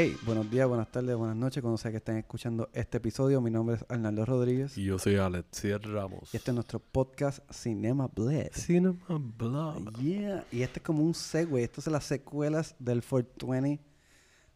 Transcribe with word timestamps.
Hey, 0.00 0.16
buenos 0.24 0.48
días, 0.48 0.68
buenas 0.68 0.92
tardes, 0.92 1.16
buenas 1.16 1.34
noches, 1.34 1.60
cuando 1.60 1.76
sea 1.76 1.90
que 1.90 1.96
estén 1.96 2.18
escuchando 2.18 2.68
este 2.72 2.98
episodio. 2.98 3.40
Mi 3.40 3.50
nombre 3.50 3.74
es 3.74 3.84
Arnaldo 3.88 4.24
Rodríguez 4.24 4.78
Y 4.78 4.84
yo 4.84 4.96
soy 4.96 5.16
Alexier 5.16 5.80
Ramos. 5.90 6.32
y 6.32 6.36
este 6.36 6.52
es 6.52 6.54
nuestro 6.54 6.78
podcast 6.78 7.40
Cinema 7.52 8.06
Bled. 8.06 8.52
Cinema 8.52 8.96
Blog. 9.08 9.92
Yeah, 9.98 10.44
y 10.52 10.62
este 10.62 10.78
es 10.78 10.84
como 10.84 11.02
un 11.02 11.14
segue. 11.14 11.64
Esto 11.64 11.80
son 11.80 11.94
las 11.94 12.04
secuelas 12.04 12.76
del 12.78 13.02
420. 13.02 13.82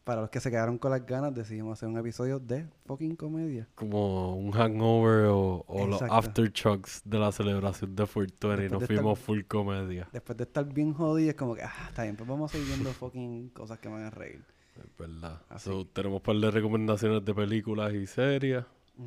Para 0.04 0.20
los 0.20 0.30
que 0.30 0.38
se 0.38 0.48
quedaron 0.48 0.78
con 0.78 0.92
las 0.92 1.04
ganas, 1.04 1.34
decidimos 1.34 1.72
hacer 1.76 1.88
un 1.88 1.98
episodio 1.98 2.38
de 2.38 2.68
fucking 2.86 3.16
comedia. 3.16 3.68
Como 3.74 4.36
un 4.36 4.52
hangover 4.52 5.24
o, 5.24 5.64
o 5.66 5.86
los 5.88 6.02
aftershocks 6.02 7.02
de 7.04 7.18
la 7.18 7.32
celebración 7.32 7.96
de 7.96 8.06
420 8.06 8.60
y 8.60 8.68
Después 8.68 8.70
nos 8.70 8.80
de 8.80 8.86
fuimos 8.86 9.18
estar- 9.18 9.26
full 9.26 9.40
comedia. 9.48 10.08
Después 10.12 10.38
de 10.38 10.44
estar 10.44 10.64
bien 10.72 10.94
jodido, 10.94 11.30
es 11.30 11.34
como 11.36 11.56
que, 11.56 11.62
ah, 11.64 11.86
está 11.88 12.04
bien, 12.04 12.14
pues 12.14 12.28
vamos 12.28 12.48
a 12.48 12.52
seguir 12.52 12.68
viendo 12.68 12.92
fucking 12.92 13.48
cosas 13.48 13.80
que 13.80 13.88
me 13.88 13.96
van 13.96 14.04
a 14.04 14.10
reír. 14.10 14.44
Es 14.84 14.96
verdad. 14.98 15.40
Así. 15.48 15.68
So, 15.70 15.86
tenemos 15.86 16.18
un 16.18 16.22
par 16.22 16.36
de 16.36 16.50
recomendaciones 16.50 17.24
de 17.24 17.34
películas 17.34 17.92
y 17.94 18.06
series. 18.06 18.64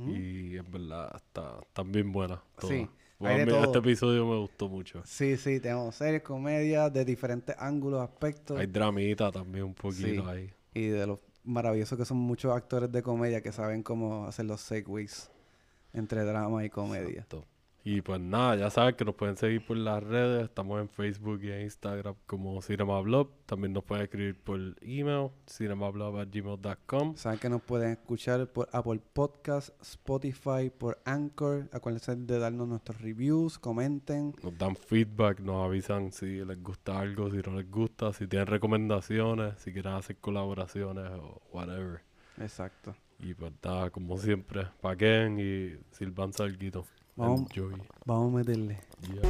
Y 0.09 0.57
es 0.57 0.69
verdad, 0.71 1.11
está, 1.15 1.59
están 1.61 1.91
bien 1.91 2.11
buenas. 2.11 2.39
todas. 2.59 2.75
Sí, 2.75 2.89
hay 3.19 3.27
a 3.35 3.37
de 3.37 3.45
mí 3.45 3.51
todo. 3.51 3.63
este 3.63 3.77
episodio 3.77 4.25
me 4.27 4.37
gustó 4.37 4.67
mucho. 4.67 5.01
Sí, 5.05 5.37
sí, 5.37 5.59
tenemos 5.59 5.95
series, 5.95 6.21
comedias 6.23 6.91
de 6.91 7.05
diferentes 7.05 7.55
ángulos, 7.59 8.01
aspectos. 8.01 8.59
Hay 8.59 8.67
dramita 8.67 9.31
también 9.31 9.65
un 9.65 9.73
poquito 9.73 10.23
Sí. 10.23 10.29
ahí. 10.29 10.49
Y 10.73 10.87
de 10.87 11.07
los 11.07 11.19
maravillosos 11.43 11.97
que 11.97 12.03
son 12.05 12.17
muchos 12.17 12.53
actores 12.55 12.91
de 12.91 13.01
comedia 13.03 13.41
que 13.41 13.51
saben 13.51 13.83
cómo 13.83 14.25
hacer 14.25 14.45
los 14.45 14.59
segues 14.59 15.31
entre 15.93 16.23
drama 16.25 16.65
y 16.65 16.69
comedia. 16.69 17.09
Exacto. 17.21 17.45
Y 17.87 18.01
pues 18.01 18.19
nada, 18.19 18.55
ya 18.55 18.71
saben 18.71 18.95
que 18.95 19.05
nos 19.05 19.13
pueden 19.13 19.37
seguir 19.37 19.63
por 19.63 19.77
las 19.77 20.03
redes. 20.03 20.45
Estamos 20.45 20.81
en 20.81 20.89
Facebook 20.89 21.43
y 21.43 21.51
en 21.51 21.61
Instagram 21.61 22.15
como 22.25 22.59
CinemaBlog. 22.59 23.29
También 23.45 23.73
nos 23.73 23.83
pueden 23.83 24.05
escribir 24.05 24.41
por 24.41 24.59
email, 24.81 25.29
cinemablog.gmail.com. 25.47 27.15
Saben 27.15 27.37
que 27.37 27.47
nos 27.47 27.61
pueden 27.61 27.91
escuchar 27.91 28.47
por 28.47 28.67
Apple 28.71 28.99
Podcast, 29.13 29.69
Spotify, 29.83 30.71
por 30.75 30.97
Anchor. 31.05 31.69
Acuérdense 31.71 32.15
de 32.15 32.39
darnos 32.39 32.67
nuestros 32.67 32.99
reviews, 33.01 33.59
comenten. 33.59 34.33
Nos 34.41 34.57
dan 34.57 34.75
feedback, 34.75 35.39
nos 35.41 35.63
avisan 35.63 36.11
si 36.11 36.43
les 36.43 36.63
gusta 36.63 36.99
algo, 36.99 37.29
si 37.29 37.37
no 37.37 37.55
les 37.55 37.69
gusta, 37.69 38.11
si 38.13 38.25
tienen 38.25 38.47
recomendaciones, 38.47 39.59
si 39.59 39.71
quieren 39.71 39.93
hacer 39.93 40.17
colaboraciones 40.17 41.11
o 41.11 41.39
whatever. 41.53 42.01
Exacto. 42.39 42.95
Y 43.19 43.35
pues 43.35 43.53
nada, 43.63 43.91
como 43.91 44.17
siempre, 44.17 44.67
paquen 44.81 45.39
y 45.39 45.77
sirvan 45.91 46.33
salguito. 46.33 46.83
Vamos. 47.17 47.41
Enjoy. 47.41 47.81
Vamos 48.05 48.33
a 48.33 48.37
meterle. 48.37 48.79
Yeah. 49.01 49.21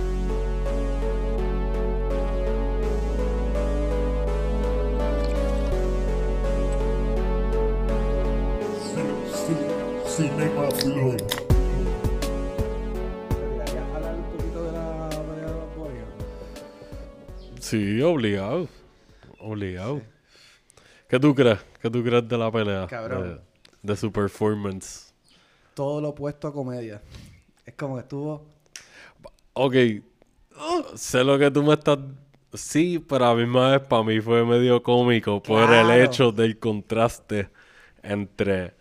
Cinema 10.07 10.69
Blog. 10.83 11.17
¿Te 13.65 13.77
hablar 13.77 14.15
un 14.15 14.23
poquito 14.31 14.63
de 14.63 14.71
la 14.71 15.09
pelea 15.09 15.45
de 15.45 15.51
los 15.51 15.77
Warriors? 15.77 16.09
Sí, 17.59 18.01
obligado. 18.01 18.67
Obligado. 19.39 20.01
¿Qué 21.07 21.19
tú 21.19 21.35
crees? 21.35 21.59
¿Qué 21.79 21.91
tú 21.91 22.01
crees 22.01 22.27
de 22.27 22.37
la 22.37 22.51
pelea? 22.51 22.87
Cabrón. 22.87 23.41
De, 23.83 23.93
de 23.93 23.95
su 23.95 24.11
performance. 24.11 25.13
Todo 25.75 26.01
lo 26.01 26.09
opuesto 26.09 26.47
a 26.47 26.53
comedia. 26.53 27.03
Es 27.65 27.73
como 27.75 27.95
que 27.95 28.01
estuvo... 28.01 28.45
Ok. 29.53 29.75
Sé 30.95 31.23
lo 31.23 31.37
que 31.39 31.51
tú 31.51 31.63
me 31.63 31.73
estás... 31.73 31.99
Sí, 32.53 32.99
pero 32.99 33.25
a 33.25 33.29
la 33.29 33.35
misma 33.35 33.71
vez 33.71 33.81
para 33.81 34.03
mí 34.03 34.21
fue 34.21 34.45
medio 34.45 34.81
cómico 34.81 35.43
por 35.43 35.73
el 35.73 35.91
hecho 35.91 36.31
del 36.31 36.57
contraste 36.57 37.49
entre 38.01 38.73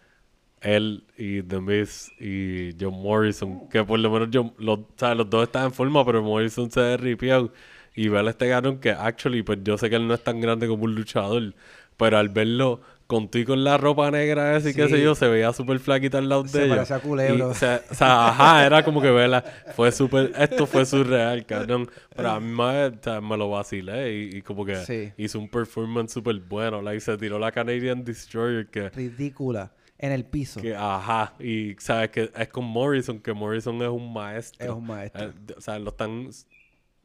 él 0.61 1.05
y 1.17 1.43
The 1.43 1.61
Miz 1.61 2.12
y 2.21 2.71
John 2.81 3.03
Morrison. 3.03 3.69
Que 3.69 3.83
por 3.83 3.99
lo 3.99 4.11
menos 4.11 4.28
John, 4.33 4.55
los, 4.59 4.81
¿sabes? 4.97 5.19
los 5.19 5.28
dos 5.28 5.44
están 5.44 5.67
en 5.67 5.73
forma, 5.73 6.05
pero 6.05 6.23
Morrison 6.23 6.71
se 6.71 6.81
derripió. 6.81 7.53
Y 7.97 8.09
ver 8.09 8.27
a 8.27 8.31
este 8.31 8.49
cabrón 8.49 8.78
que, 8.78 8.91
actually, 8.91 9.43
pues 9.43 9.61
yo 9.62 9.78
sé 9.78 9.89
que 9.89 9.97
él 9.97 10.06
no 10.09 10.15
es 10.15 10.25
tan 10.25 10.41
grande 10.41 10.67
como 10.67 10.84
un 10.84 10.94
luchador. 10.94 11.55
Pero 11.97 12.19
al 12.19 12.28
verlo 12.28 12.81
con 13.15 13.29
tú 13.29 13.39
y 13.39 13.45
con 13.45 13.63
la 13.65 13.77
ropa 13.79 14.11
negra 14.11 14.57
esa 14.57 14.71
y 14.71 14.75
qué 14.75 14.87
Sí. 14.87 14.95
sé 14.95 15.03
yo, 15.03 15.15
se 15.15 15.29
veía 15.29 15.53
súper 15.53 15.79
flaquita 15.79 16.19
al 16.19 16.29
lado 16.29 16.47
Se 16.47 16.59
de 16.59 16.65
ella. 16.67 16.75
parecía 16.75 16.99
Culebro. 17.01 17.37
Y, 17.37 17.41
o, 17.43 17.55
sea, 17.55 17.83
o 17.91 17.95
sea, 17.95 18.29
ajá, 18.29 18.67
era 18.67 18.83
como 18.85 19.01
que 19.01 19.11
verla. 19.11 19.43
Fue 19.75 19.91
súper. 19.93 20.33
Esto 20.39 20.67
fue 20.67 20.85
surreal, 20.87 21.47
cabrón. 21.47 21.89
Pero 22.15 22.31
a 22.31 22.41
mí 22.41 22.53
o 22.61 22.93
sea, 23.03 23.21
me 23.21 23.37
lo 23.37 23.51
vacilé 23.51 24.13
y, 24.15 24.37
y 24.39 24.43
como 24.43 24.65
que 24.65 24.77
Sí. 24.77 25.13
hizo 25.17 25.39
un 25.39 25.49
performance 25.49 26.13
súper 26.13 26.37
bueno. 26.41 26.83
Like, 26.83 27.01
se 27.01 27.17
tiró 27.17 27.39
la 27.39 27.53
Canadian 27.53 28.05
Destroyer 28.05 28.67
que. 28.69 28.89
ridícula. 28.91 29.73
En 29.97 30.11
el 30.13 30.25
piso. 30.25 30.61
que 30.61 30.75
ajá. 30.75 31.35
Y 31.39 31.75
sabes 31.79 32.11
que 32.11 32.31
es 32.37 32.49
con 32.49 32.65
Morrison, 32.65 33.21
que 33.21 33.33
Morrison 33.33 33.81
es 33.81 33.89
un 33.89 34.13
maestro. 34.13 34.65
Es 34.67 34.71
un 34.73 34.87
maestro. 34.87 35.27
Eh, 35.27 35.33
o 35.57 35.61
sea, 35.61 35.79
lo 35.79 35.91
están. 35.91 36.29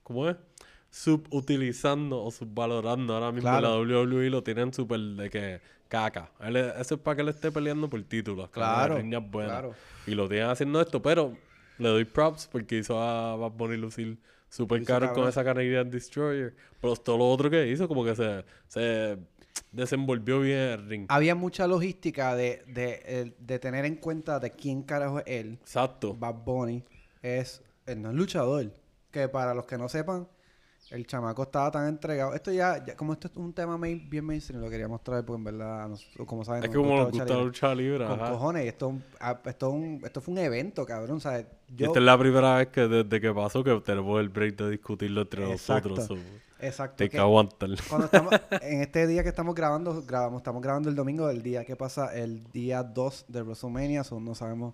¿Cómo 0.04 0.28
es? 0.28 0.36
Subutilizando 1.14 2.24
o 2.24 2.32
subvalorando. 2.32 3.14
Ahora 3.14 3.32
mismo 3.32 3.50
Claro. 3.50 3.84
la 3.86 4.00
WWE 4.00 4.30
lo 4.30 4.44
tienen 4.44 4.74
súper 4.74 5.00
de 5.00 5.30
que 5.30 5.62
caca. 5.90 6.32
Él 6.40 6.56
eso 6.56 6.96
es 6.96 7.02
para 7.02 7.16
que 7.18 7.22
él 7.24 7.30
esté 7.30 7.52
peleando 7.52 7.90
por 7.90 8.02
títulos. 8.04 8.50
Claro, 8.52 9.02
claro. 9.32 9.74
Y 10.08 10.12
lo 10.16 10.30
tienen 10.30 10.50
haciendo 10.50 10.80
esto, 10.80 11.02
pero 11.02 11.36
le 11.78 11.90
doy 11.90 12.06
props 12.06 12.48
porque 12.48 12.78
hizo 12.78 13.02
a 13.02 13.36
Bad 13.36 13.52
Bunny 13.52 13.76
lucir 13.76 14.18
súper 14.48 14.84
caro 14.86 15.14
con 15.14 15.28
esa 15.28 15.44
Canadian 15.44 15.90
Destroyer. 15.90 16.56
Pero 16.80 16.96
todo 16.96 17.18
lo 17.18 17.30
otro 17.30 17.50
que 17.50 17.68
hizo, 17.68 17.88
como 17.88 18.06
que 18.06 18.16
se, 18.16 18.46
se 18.68 19.18
desenvolvió 19.72 20.40
bien 20.40 20.58
en 20.58 20.70
el 20.72 20.88
ring. 20.88 21.06
Había 21.10 21.36
mucha 21.36 21.68
logística 21.68 22.36
de, 22.36 22.64
de, 22.68 23.34
de 23.38 23.60
tener 23.60 23.86
en 23.86 23.96
cuenta 23.96 24.40
de 24.40 24.52
quién 24.52 24.84
carajo 24.84 25.20
es 25.20 25.26
él. 25.28 25.60
Exacto. 25.62 26.16
Bad 26.16 26.36
Bunny 26.46 26.84
es 27.22 27.62
el 27.86 28.02
no 28.02 28.10
es 28.12 28.16
luchador. 28.16 28.72
Que 29.12 29.28
para 29.28 29.56
los 29.56 29.66
que 29.66 29.78
no 29.78 29.90
sepan, 29.90 30.28
el 30.92 31.06
chamaco 31.06 31.44
estaba 31.44 31.70
tan 31.72 31.88
entregado. 31.88 32.34
Esto 32.34 32.52
ya, 32.52 32.84
ya- 32.84 32.96
como 32.96 33.14
esto 33.14 33.28
es 33.28 33.38
un 33.38 33.54
tema 33.54 33.78
main- 33.78 34.10
bien 34.10 34.26
mainstream, 34.26 34.62
lo 34.62 34.70
quería 34.70 34.88
mostrar 34.88 35.24
porque 35.24 35.38
en 35.38 35.44
verdad, 35.44 35.88
nos- 35.88 36.06
como 36.26 36.44
saben, 36.44 36.64
Es 36.64 36.70
que 36.70 36.76
como 36.78 36.96
nos 36.98 37.12
gusta 37.12 37.26
la 37.34 37.42
lucha 37.44 37.76
libre, 37.76 38.06
Con 38.08 38.20
ajá. 38.20 38.32
cojones, 38.32 38.66
esto, 38.66 38.88
un- 38.88 39.04
ah, 39.20 39.40
esto, 39.46 39.68
es 39.68 39.74
un- 39.74 40.02
esto 40.04 40.22
fue 40.22 40.32
un 40.34 40.38
evento, 40.40 40.86
cabrón. 40.86 41.22
¿sabes? 41.22 41.46
Y 41.68 41.76
Yo, 41.76 41.88
esta 41.88 42.00
es 42.00 42.06
la 42.06 42.18
primera 42.18 42.56
vez 42.56 42.68
que 42.70 42.88
desde 42.88 43.22
que 43.22 43.34
pasó 43.34 43.64
que 43.64 43.80
tenemos 43.82 44.20
el 44.20 44.30
break 44.30 44.56
de 44.58 44.70
discutirlo 44.72 45.22
entre 45.22 45.52
Exacto. 45.52 45.90
nosotros. 45.90 46.20
so, 46.20 46.66
exacto. 46.66 47.04
Hay 47.04 47.10
que 47.10 47.20
aguantar. 47.20 47.70
cuando 47.88 48.06
estamos, 48.06 48.34
en 48.64 48.82
este 48.82 49.06
día 49.06 49.22
que 49.24 49.30
estamos 49.30 49.54
grabando, 49.54 50.02
grabamos, 50.08 50.40
estamos 50.40 50.62
grabando 50.64 50.90
el 50.90 50.96
domingo 50.96 51.28
del 51.28 51.44
día 51.44 51.64
que 51.66 51.76
pasa 51.76 52.16
el 52.16 52.44
día 52.52 52.82
2 52.84 53.26
de 53.28 53.42
WrestleMania, 53.44 54.04
so 54.04 54.20
no 54.20 54.34
sabemos 54.34 54.74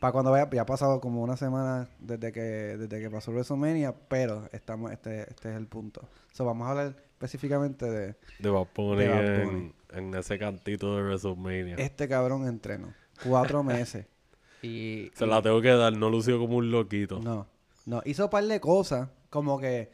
para 0.00 0.12
cuando 0.12 0.30
vaya, 0.30 0.48
ya 0.50 0.62
ha 0.62 0.66
pasado 0.66 1.00
como 1.00 1.22
una 1.22 1.36
semana 1.36 1.88
desde 1.98 2.32
que 2.32 2.40
desde 2.40 3.00
que 3.00 3.10
pasó 3.10 3.30
WrestleMania, 3.32 3.94
pero 4.08 4.48
estamos 4.52 4.92
este 4.92 5.22
este 5.30 5.50
es 5.50 5.56
el 5.56 5.66
punto. 5.66 6.08
So 6.32 6.44
vamos 6.44 6.66
a 6.66 6.70
hablar 6.70 6.96
específicamente 7.12 7.90
de 7.90 8.14
De 8.38 8.50
Bad 8.50 8.68
Bunny 8.74 8.96
De 9.02 9.08
Bad 9.08 9.24
en, 9.40 9.44
Bunny. 9.44 9.72
en 9.90 10.14
ese 10.14 10.38
cantito 10.38 10.96
de 10.96 11.02
WrestleMania. 11.02 11.76
este 11.76 12.08
cabrón 12.08 12.46
entreno. 12.46 12.92
Cuatro 13.24 13.62
meses. 13.62 14.06
Y, 14.60 15.12
Se 15.14 15.24
y- 15.24 15.28
la 15.28 15.40
tengo 15.40 15.60
que 15.62 15.68
dar, 15.70 15.96
no 15.96 16.10
lució 16.10 16.36
como 16.40 16.56
un 16.56 16.72
loquito. 16.72 17.20
No, 17.20 17.46
no, 17.86 18.02
hizo 18.04 18.24
un 18.24 18.30
par 18.30 18.42
de 18.42 18.58
cosas, 18.60 19.08
como 19.30 19.60
que 19.60 19.92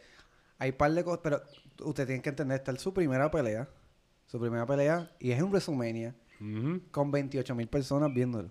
hay 0.58 0.72
par 0.72 0.90
de 0.92 1.04
cosas, 1.04 1.20
pero 1.22 1.42
usted 1.82 2.06
tiene 2.06 2.22
que 2.22 2.30
entender, 2.30 2.56
esta 2.56 2.72
es 2.72 2.80
su 2.80 2.94
primera 2.94 3.30
pelea, 3.30 3.68
su 4.24 4.40
primera 4.40 4.64
pelea, 4.64 5.10
y 5.18 5.32
es 5.32 5.38
en 5.38 5.50
WrestleMania, 5.50 6.14
con 6.90 7.10
28 7.10 7.54
mil 7.54 7.68
personas 7.68 8.10
viéndolo. 8.14 8.48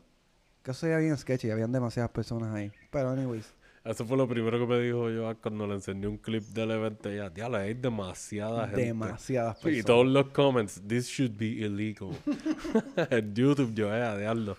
Que 0.64 0.72
eso 0.72 0.88
ya 0.88 0.98
bien 0.98 1.18
sketchy, 1.18 1.52
habían 1.52 1.72
demasiadas 1.72 2.12
personas 2.12 2.54
ahí. 2.56 2.72
Pero 2.90 3.10
anyways, 3.10 3.54
Eso 3.84 4.06
fue 4.06 4.16
lo 4.16 4.28
primero 4.30 4.58
que 4.60 4.66
me 4.66 4.80
dijo 4.80 5.10
yo 5.10 5.36
cuando 5.42 5.68
le 5.68 5.74
enseñé 5.74 6.08
un 6.08 6.18
clip 6.18 6.44
del 6.54 6.72
evento. 6.72 7.12
Ya, 7.12 7.30
diablo, 7.30 7.58
hay 7.58 7.74
demasiada 7.74 8.68
gente. 8.70 8.86
demasiadas 8.86 9.58
Y 9.66 9.82
personas. 9.82 9.86
todos 9.86 10.08
los 10.08 10.28
comments, 10.30 10.82
this 10.88 11.08
should 11.08 11.36
be 11.38 11.48
illegal. 11.66 12.12
en 13.10 13.36
YouTube 13.36 13.74
yo, 13.74 13.94
eh, 13.94 14.20
diablo. 14.20 14.58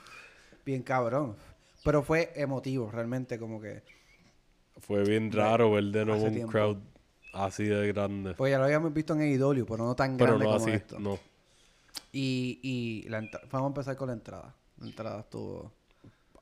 Bien 0.67 0.83
cabrón. 0.83 1.37
Pero 1.83 2.03
fue 2.03 2.33
emotivo, 2.37 2.91
realmente, 2.91 3.39
como 3.39 3.61
que... 3.61 3.83
Fue 4.79 5.05
bien 5.05 5.33
raro 5.33 5.71
ver 5.73 5.85
de 5.85 6.05
nuevo 6.05 6.25
un 6.25 6.33
tiempo. 6.35 6.53
crowd 6.53 6.79
así 7.33 7.65
de 7.65 7.87
grande. 7.93 8.35
Pues 8.35 8.51
ya 8.51 8.59
lo 8.59 8.65
habíamos 8.65 8.93
visto 8.93 9.15
en 9.15 9.21
AEW, 9.23 9.65
pero 9.67 9.85
no 9.85 9.95
tan 9.97 10.17
Pero 10.17 10.37
grande 10.37 10.47
no 10.47 10.53
como 10.53 10.57
así, 10.57 10.71
esto. 10.71 10.99
no. 10.99 11.19
Y, 12.13 12.61
y 12.63 13.09
la 13.09 13.21
vamos 13.51 13.65
a 13.65 13.69
empezar 13.69 13.97
con 13.97 14.09
la 14.09 14.15
entrada. 14.15 14.55
La 14.79 14.87
entrada 14.87 15.21
estuvo... 15.21 15.73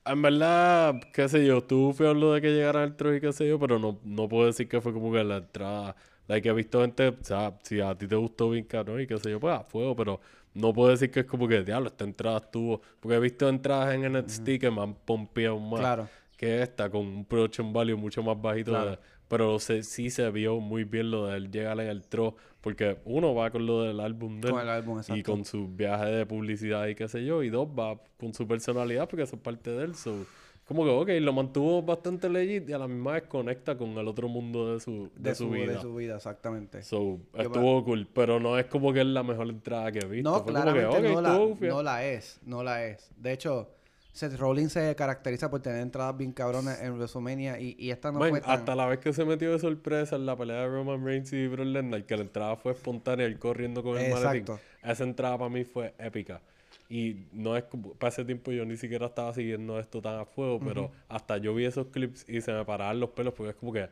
En 0.04 0.20
verdad, 0.20 1.00
qué 1.12 1.28
sé 1.28 1.46
yo, 1.46 1.62
tú 1.62 1.94
a 2.00 2.08
hablar 2.08 2.30
de 2.34 2.40
que 2.40 2.50
llegara 2.50 2.82
el 2.82 2.96
troll 2.96 3.16
y 3.16 3.20
qué 3.20 3.32
sé 3.32 3.48
yo, 3.48 3.58
pero 3.58 3.78
no, 3.78 4.00
no 4.04 4.28
puedo 4.28 4.46
decir 4.46 4.68
que 4.68 4.80
fue 4.80 4.92
como 4.92 5.12
que 5.12 5.22
la 5.22 5.36
entrada. 5.36 5.94
La 6.26 6.40
que 6.40 6.48
he 6.48 6.52
visto 6.52 6.80
gente, 6.80 7.08
o 7.08 7.16
sea, 7.20 7.56
si 7.62 7.80
a 7.80 7.94
ti 7.96 8.06
te 8.08 8.16
gustó 8.16 8.50
bien 8.50 8.64
cabrón 8.64 9.00
y 9.00 9.06
qué 9.06 9.18
sé 9.18 9.30
yo, 9.30 9.38
pues 9.38 9.54
a 9.54 9.62
fuego, 9.64 9.94
pero 9.94 10.20
no 10.54 10.72
puedo 10.72 10.90
decir 10.90 11.10
que 11.10 11.20
es 11.20 11.26
como 11.26 11.46
que, 11.46 11.62
diablo, 11.62 11.88
esta 11.88 12.04
entrada 12.04 12.38
estuvo. 12.38 12.80
Porque 13.00 13.16
he 13.16 13.20
visto 13.20 13.48
entradas 13.48 13.94
en 13.94 14.04
NXT 14.12 14.58
que 14.60 14.70
me 14.70 14.82
han 14.82 14.94
pompeado 14.94 15.58
más 15.60 15.80
Claro. 15.80 16.08
que 16.36 16.62
esta, 16.62 16.90
con 16.90 17.06
un 17.06 17.24
production 17.24 17.72
value 17.72 17.96
mucho 17.96 18.22
más 18.24 18.40
bajito. 18.40 18.72
Claro. 18.72 18.90
de- 18.92 18.98
Pero 19.28 19.58
se, 19.60 19.82
sí 19.82 20.10
se 20.10 20.28
vio 20.30 20.58
muy 20.60 20.84
bien 20.84 21.10
lo 21.10 21.26
de 21.28 21.36
él 21.38 21.50
llegar 21.50 21.78
en 21.80 21.88
el 21.88 22.02
tro. 22.06 22.36
Porque 22.62 22.98
uno 23.04 23.34
va 23.34 23.50
con 23.50 23.66
lo 23.66 23.82
del 23.82 24.00
álbum 24.00 24.40
de 24.40 24.48
él. 24.48 24.54
Con 24.54 24.62
el 24.62 24.68
álbum, 24.68 25.00
y 25.14 25.22
con 25.22 25.44
su 25.44 25.68
viaje 25.68 26.06
de 26.06 26.26
publicidad 26.26 26.86
y 26.86 26.94
qué 26.94 27.08
sé 27.08 27.24
yo. 27.24 27.42
Y 27.42 27.50
dos, 27.50 27.68
va 27.68 27.98
con 28.18 28.32
su 28.32 28.46
personalidad 28.46 29.08
porque 29.08 29.24
eso 29.24 29.34
es 29.36 29.42
parte 29.42 29.70
de 29.70 29.84
él. 29.84 29.96
So, 29.96 30.24
como 30.64 30.84
que, 30.84 30.90
ok, 30.90 31.08
lo 31.20 31.32
mantuvo 31.32 31.82
bastante 31.82 32.28
legit 32.30 32.68
y 32.68 32.72
a 32.72 32.78
la 32.78 32.86
misma 32.86 33.14
vez 33.14 33.24
conecta 33.24 33.76
con 33.76 33.90
el 33.98 34.06
otro 34.06 34.28
mundo 34.28 34.72
de 34.72 34.80
su, 34.80 35.10
de 35.16 35.30
de, 35.30 35.34
su, 35.34 35.44
su, 35.44 35.50
vida. 35.50 35.72
de 35.72 35.80
su 35.80 35.94
vida, 35.96 36.16
exactamente. 36.16 36.82
So, 36.84 37.18
Yo 37.34 37.42
estuvo 37.42 37.84
cool, 37.84 38.06
pero 38.14 38.38
no 38.38 38.56
es 38.56 38.66
como 38.66 38.92
que 38.92 39.00
es 39.00 39.06
la 39.06 39.24
mejor 39.24 39.48
entrada 39.48 39.90
que 39.90 39.98
he 39.98 40.06
visto. 40.06 40.30
No, 40.30 40.36
Fue 40.44 40.52
como 40.52 40.64
que, 40.64 40.72
claramente 40.72 41.08
ok, 41.08 41.14
no, 41.14 41.20
la, 41.20 41.38
no 41.68 41.82
la 41.82 42.04
es, 42.06 42.40
no 42.46 42.62
la 42.62 42.86
es. 42.86 43.10
De 43.16 43.32
hecho, 43.32 43.70
Seth 44.12 44.38
Rollins 44.38 44.72
se 44.72 44.94
caracteriza 44.94 45.50
por 45.50 45.60
tener 45.60 45.80
entradas 45.80 46.16
bien 46.16 46.32
cabronas 46.32 46.80
en 46.82 46.94
WrestleMania 46.94 47.58
y, 47.58 47.74
y 47.78 47.90
esta 47.90 48.12
no 48.12 48.18
Man, 48.18 48.30
fue 48.30 48.40
tan... 48.42 48.50
hasta 48.50 48.74
la 48.74 48.86
vez 48.86 48.98
que 48.98 49.12
se 49.12 49.24
metió 49.24 49.52
de 49.52 49.58
sorpresa 49.58 50.16
en 50.16 50.26
la 50.26 50.36
pelea 50.36 50.60
de 50.60 50.68
Roman 50.68 51.02
Reigns 51.04 51.32
y 51.32 51.46
Brock 51.46 51.66
Lesnar, 51.66 52.04
que 52.04 52.16
la 52.16 52.22
entrada 52.22 52.56
fue 52.56 52.72
espontánea, 52.72 53.24
él 53.24 53.38
corriendo 53.38 53.82
con 53.82 53.96
el 53.96 54.10
maletín. 54.10 54.42
Exacto. 54.42 54.60
Esa 54.82 55.04
entrada 55.04 55.38
para 55.38 55.48
mí 55.48 55.64
fue 55.64 55.94
épica. 55.98 56.42
Y 56.90 57.24
no 57.32 57.56
es 57.56 57.64
para 57.98 58.10
ese 58.10 58.22
tiempo 58.26 58.52
yo 58.52 58.66
ni 58.66 58.76
siquiera 58.76 59.06
estaba 59.06 59.32
siguiendo 59.32 59.80
esto 59.80 60.02
tan 60.02 60.20
a 60.20 60.26
fuego, 60.26 60.60
pero 60.60 60.90
hasta 61.08 61.38
yo 61.38 61.54
vi 61.54 61.64
esos 61.64 61.86
clips 61.86 62.28
y 62.28 62.42
se 62.42 62.52
me 62.52 62.66
paraban 62.66 63.00
los 63.00 63.10
pelos 63.10 63.32
porque 63.32 63.50
es 63.50 63.56
como 63.56 63.72
que, 63.72 63.88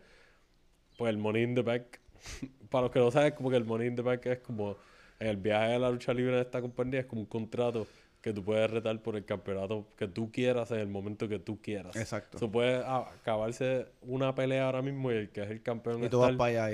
pues 0.99 1.09
el 1.09 1.17
Money 1.17 1.45
in 1.45 1.55
the 1.55 1.63
Bank, 1.63 1.85
para 2.71 2.83
los 2.83 2.91
que 2.91 2.99
no 2.99 3.11
saben, 3.11 3.33
como 3.33 3.49
que 3.49 3.57
el 3.57 3.65
Money 3.65 3.89
in 3.89 3.97
the 3.97 4.03
Bank 4.03 4.27
es 4.27 4.41
como 4.41 4.77
el 5.19 5.39
viaje 5.39 5.73
de 5.73 5.79
la 5.79 5.91
lucha 5.91 6.13
libre 6.13 6.37
de 6.37 6.43
esta 6.43 6.61
compañía, 6.61 7.01
es 7.01 7.07
como 7.07 7.23
un 7.23 7.27
contrato 7.27 7.87
que 8.21 8.33
tú 8.35 8.45
puedes 8.45 8.71
retar 8.71 9.01
por 9.03 9.17
el 9.17 9.25
campeonato 9.25 9.87
que 9.97 10.07
tú 10.07 10.31
quieras 10.31 10.71
en 10.73 10.79
el 10.81 10.89
momento 10.89 11.27
que 11.29 11.39
tú 11.39 11.61
quieras. 11.63 11.97
Exacto. 11.97 12.37
Eso 12.37 12.51
puede 12.51 12.77
a- 12.85 13.09
acabarse 13.11 13.87
una 14.03 14.35
pelea 14.35 14.67
ahora 14.67 14.83
mismo 14.83 15.11
y 15.11 15.15
el 15.17 15.31
que 15.31 15.43
es 15.43 15.51
el 15.51 15.63
campeón 15.63 16.03
tú 16.11 16.19
va. 16.21 16.27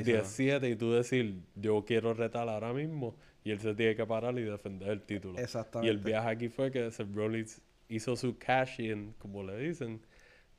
17 0.03 0.69
y 0.69 0.77
tú 0.77 0.93
decir, 0.93 1.41
yo 1.55 1.85
quiero 1.85 2.15
retar 2.15 2.49
ahora 2.49 2.73
mismo 2.73 3.15
y 3.45 3.53
él 3.53 3.61
se 3.61 3.75
tiene 3.75 3.95
que 3.95 4.05
parar 4.05 4.37
y 4.39 4.43
defender 4.43 4.89
el 4.89 5.03
título. 5.03 5.39
Exactamente. 5.39 5.87
Y 5.87 5.91
el 5.97 6.03
viaje 6.03 6.29
aquí 6.29 6.49
fue 6.49 6.73
que 6.73 6.91
Seth 6.91 7.15
Rollins 7.15 7.63
hizo 7.89 8.17
su 8.17 8.37
cash 8.39 8.81
in, 8.81 9.15
como 9.19 9.45
le 9.45 9.57
dicen, 9.57 10.01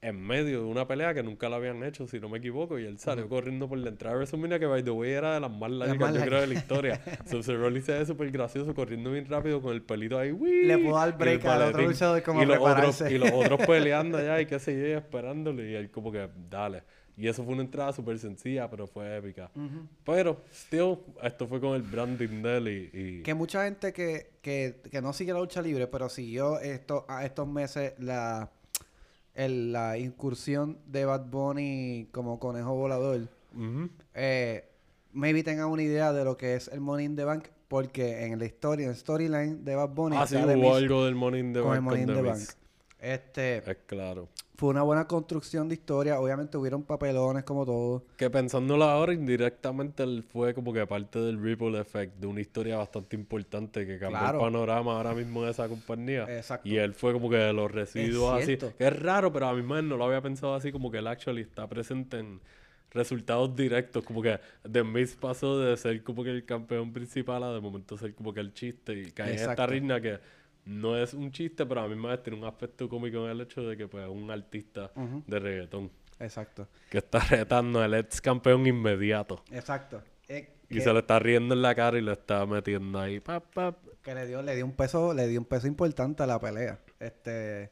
en 0.01 0.19
medio 0.21 0.59
de 0.59 0.65
una 0.65 0.87
pelea 0.87 1.13
que 1.13 1.23
nunca 1.23 1.49
la 1.49 1.55
habían 1.55 1.83
hecho, 1.83 2.07
si 2.07 2.19
no 2.19 2.29
me 2.29 2.37
equivoco, 2.37 2.77
y 2.77 2.85
él 2.85 2.99
salió 2.99 3.27
corriendo 3.27 3.67
por 3.67 3.79
la 3.79 3.89
entrada 3.89 4.13
de 4.13 4.19
WrestleMania 4.19 4.59
que 4.59 4.67
by 4.67 4.83
the 4.83 4.91
way 4.91 5.11
era 5.11 5.33
de 5.33 5.39
las 5.39 5.51
más 5.51 5.71
largas, 5.71 5.97
más 5.99 6.13
yo 6.13 6.21
creo, 6.21 6.41
de 6.41 6.47
la 6.47 6.53
historia. 6.53 7.01
so, 7.25 7.41
Rollins 7.57 7.85
se 7.85 7.93
ve 7.93 8.05
súper 8.05 8.29
gracioso, 8.31 8.75
corriendo 8.75 9.11
bien 9.11 9.25
rápido 9.27 9.59
con 9.61 9.73
el 9.73 9.81
pelito 9.81 10.19
ahí, 10.19 10.31
¡wii! 10.31 10.65
Le 10.65 10.77
pudo 10.77 10.95
dar 10.97 11.17
break 11.17 11.43
al 11.45 11.61
otro 11.63 11.81
luchador 11.81 12.21
como 12.21 12.43
y 12.43 12.45
los 12.45 12.57
otros. 12.59 13.01
Y 13.09 13.17
los 13.17 13.31
otros 13.31 13.59
peleando 13.67 14.17
allá 14.19 14.39
y 14.39 14.45
qué 14.45 14.59
sé 14.59 14.73
yo, 14.79 14.97
esperándole, 14.97 15.71
y 15.71 15.73
él 15.75 15.89
como 15.89 16.11
que, 16.11 16.29
dale. 16.49 16.83
Y 17.19 17.27
eso 17.27 17.43
fue 17.43 17.53
una 17.53 17.63
entrada 17.63 17.91
súper 17.93 18.19
sencilla, 18.19 18.69
pero 18.69 18.85
fue 18.85 19.17
épica. 19.17 19.49
Pero, 20.05 20.43
still, 20.53 20.97
esto 21.23 21.47
fue 21.47 21.59
con 21.59 21.73
el 21.75 21.81
branding 21.81 22.43
de 22.43 22.57
él 22.57 22.67
y... 22.67 22.99
y- 22.99 23.23
Que 23.23 23.33
mucha 23.33 23.63
gente 23.63 23.91
que, 23.91 24.33
que, 24.43 24.81
que 24.91 25.01
no 25.01 25.11
sigue 25.13 25.33
la 25.33 25.39
lucha 25.39 25.63
libre, 25.63 25.87
pero 25.87 26.09
siguió 26.09 26.59
esto, 26.59 27.05
a 27.09 27.25
estos 27.25 27.47
meses 27.47 27.93
la, 27.97 28.51
el- 29.37 29.71
la 29.71 29.97
incursión 29.97 30.77
de 30.87 31.05
Bad 31.05 31.27
Bunny 31.29 32.09
como 32.11 32.39
conejo 32.39 32.73
volador, 32.75 33.29
eh, 34.13 34.65
maybe 35.13 35.43
tengan 35.43 35.67
una 35.67 35.81
idea 35.83 36.11
de 36.11 36.25
lo 36.25 36.35
que 36.37 36.55
es 36.55 36.67
el 36.67 36.81
Money 36.81 37.05
in 37.05 37.15
the 37.15 37.23
Bank, 37.23 37.45
porque 37.67 38.25
en 38.25 38.37
la 38.39 38.45
historia, 38.45 38.85
en 38.85 38.91
el 38.91 38.97
storyline 38.97 39.63
de 39.63 39.75
Bad 39.75 39.89
Bunny, 39.89 40.15
Ah, 40.19 40.27
sí, 40.27 40.35
hubo 40.35 40.75
algo 40.75 41.05
del 41.05 41.15
Money 41.15 41.39
in 41.39 41.53
the 41.53 41.61
con 41.61 41.69
el 41.73 41.79
Bank 41.79 41.83
Money 41.83 42.01
in 42.01 42.07
con 42.07 42.15
the 42.15 42.21
The 42.21 42.27
Bank. 42.29 42.41
Este, 42.99 43.57
Es 43.71 43.77
claro. 43.85 44.27
Fue 44.57 44.69
una 44.69 44.81
buena 44.81 45.05
construcción 45.07 45.69
de 45.69 45.75
historia, 45.75 46.19
obviamente 46.19 46.57
hubieron 46.57 46.81
papelones 46.81 47.43
como 47.43 47.63
todo. 47.63 48.03
Que 48.17 48.27
pensándolo 48.31 48.85
ahora, 48.85 49.13
indirectamente 49.13 50.03
fue 50.23 50.55
como 50.55 50.73
que 50.73 50.85
parte 50.87 51.19
del 51.19 51.39
ripple 51.39 51.79
effect 51.79 52.15
de 52.17 52.25
una 52.25 52.41
historia 52.41 52.77
bastante 52.77 53.15
importante 53.15 53.85
que 53.85 53.99
cambió 53.99 54.17
Claro. 54.19 54.39
el 54.39 54.43
panorama 54.45 54.97
ahora 54.97 55.13
mismo 55.13 55.43
de 55.43 55.51
esa 55.51 55.69
compañía. 55.69 56.25
Exacto. 56.27 56.67
Y 56.67 56.77
él 56.77 56.95
fue 56.95 57.13
como 57.13 57.29
que 57.29 57.37
de 57.37 57.53
los 57.53 57.71
residuos 57.71 58.41
así. 58.41 58.57
Que 58.57 58.87
es 58.87 58.99
raro, 58.99 59.31
pero 59.31 59.47
a 59.47 59.53
mí 59.53 59.61
mismo 59.61 59.79
no 59.79 59.95
lo 59.95 60.05
había 60.05 60.21
pensado 60.21 60.55
así, 60.55 60.71
como 60.71 60.89
que 60.89 60.97
él 60.97 61.07
actually 61.07 61.41
está 61.41 61.67
presente 61.69 62.17
en 62.17 62.41
resultados 62.89 63.55
directos. 63.55 64.03
Como 64.03 64.23
que 64.23 64.39
The 64.71 64.83
Miz 64.83 65.15
pasó 65.17 65.59
de 65.59 65.77
ser 65.77 66.01
como 66.03 66.23
que 66.23 66.31
el 66.31 66.45
campeón 66.45 66.93
principal 66.93 67.43
a 67.43 67.53
de 67.53 67.61
momento 67.61 67.95
ser 67.95 68.15
como 68.15 68.33
que 68.33 68.39
el 68.39 68.53
chiste. 68.55 68.93
Y 68.99 69.11
cae 69.11 69.33
en 69.33 69.39
esta 69.49 69.67
riña 69.67 70.01
que 70.01 70.17
no 70.67 70.97
es 70.97 71.13
un 71.13 71.31
chiste, 71.31 71.65
pero 71.65 71.81
a 71.81 71.87
mí 71.87 71.95
vez 72.07 72.21
tiene 72.23 72.37
un 72.39 72.45
aspecto 72.45 72.87
cómico 72.89 73.25
en 73.25 73.31
el 73.31 73.41
hecho 73.41 73.61
de 73.61 73.75
que 73.77 73.87
pues 73.87 74.03
es 74.03 74.09
un 74.09 74.29
artista 74.29 74.91
de 75.25 75.39
reggaetón 75.39 75.91
Exacto, 76.19 76.67
que 76.89 76.97
está 76.97 77.19
retando 77.19 77.79
al 77.81 77.93
ex 77.93 78.19
campeón 78.21 78.65
inmediato. 78.67 79.43
exacto. 79.51 80.01
Eh, 80.27 80.49
Y 80.69 80.75
que- 80.75 80.81
se 80.81 80.91
le 80.91 80.99
está 80.99 81.19
riendo 81.19 81.55
en 81.55 81.61
la 81.61 81.73
cara 81.73 81.97
y 81.97 82.01
lo 82.01 82.11
está 82.11 82.45
metiendo 82.45 82.99
ahí. 82.99 83.19
Pap, 83.21 83.45
pap. 83.53 83.77
que 84.03 84.13
le 84.13 84.25
dio, 84.27 84.41
le 84.41 84.55
dio 84.55 84.65
un 84.65 84.73
peso, 84.73 85.13
le 85.13 85.27
dio 85.27 85.39
un 85.39 85.45
peso 85.45 85.67
importante 85.67 86.23
a 86.23 86.27
la 86.27 86.39
pelea. 86.39 86.79
Este 86.99 87.71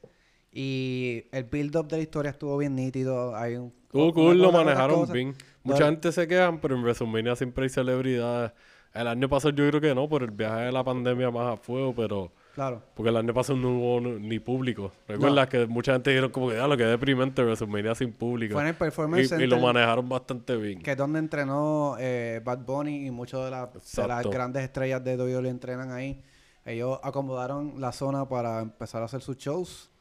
y 0.52 1.26
el 1.32 1.44
build 1.46 1.76
up 1.76 1.88
de 1.88 1.98
la 1.98 2.04
historia 2.04 2.32
estuvo 2.32 2.58
bien 2.58 2.76
nítido. 2.76 3.36
Hay 3.36 3.56
un 3.56 3.74
una 3.92 4.14
cool, 4.14 4.38
lo 4.42 4.52
manejaron 4.52 5.12
bien. 5.12 5.30
No- 5.64 5.74
Mucha 5.74 5.86
gente 5.86 6.12
se 6.12 6.28
quejan, 6.28 6.60
pero 6.62 6.76
en 6.76 6.82
WrestleMania 6.84 7.36
siempre 7.36 7.64
hay 7.64 7.70
celebridades. 7.70 8.52
El 8.94 9.08
año 9.08 9.28
pasado 9.28 9.54
yo 9.54 9.68
creo 9.70 9.82
que 9.82 9.94
no, 9.96 10.08
por 10.08 10.24
el 10.24 10.32
viaje 10.32 10.66
de 10.66 10.72
la 10.72 10.84
pandemia 10.84 11.30
más 11.32 11.54
a 11.54 11.58
fuego, 11.58 11.94
pero... 11.94 12.32
Claro. 12.56 12.82
Porque 12.96 13.10
el 13.10 13.18
año 13.18 13.34
pasado 13.34 13.60
no 13.60 13.70
hubo 13.78 14.00
ni 14.02 14.40
público. 14.40 14.92
¿Recuerdas 15.10 15.50
que 15.50 15.68
mucha 15.68 15.92
gente 15.92 16.10
dijeron 16.12 16.32
como 16.32 16.48
que, 16.50 16.56
ya 16.56 16.68
lo 16.68 16.78
que 16.78 16.86
deprimente 16.86 17.44
WrestleMania 17.44 17.94
sin 17.96 18.14
público? 18.14 18.54
Fue 18.54 18.62
en 18.62 18.70
el 18.70 18.76
Performance 18.76 19.36
y, 19.38 19.44
y 19.44 19.48
lo 19.48 19.60
manejaron 19.60 20.08
bastante 20.08 20.56
bien. 20.56 20.82
que 20.82 20.92
es 20.92 20.98
donde 20.98 21.20
entrenó 21.20 21.98
eh, 22.00 22.42
Bad 22.44 22.60
Bunny 22.66 23.08
y 23.08 23.12
muchas 23.12 23.44
de, 23.44 23.52
las- 23.52 23.74
de 23.74 23.78
las 23.80 23.94
Exacto. 23.94 24.30
grandes 24.30 24.64
estrellas 24.64 25.04
de 25.04 25.18
WWE 25.18 25.50
entrenan 25.50 25.92
ahí. 25.92 26.24
Ellos 26.64 26.98
acomodaron 27.04 27.74
la 27.80 27.92
zona 27.92 28.28
para 28.28 28.62
empezar 28.62 29.02
a 29.02 29.06
hacer 29.06 29.22
sus 29.22 29.38
shows 29.38 29.92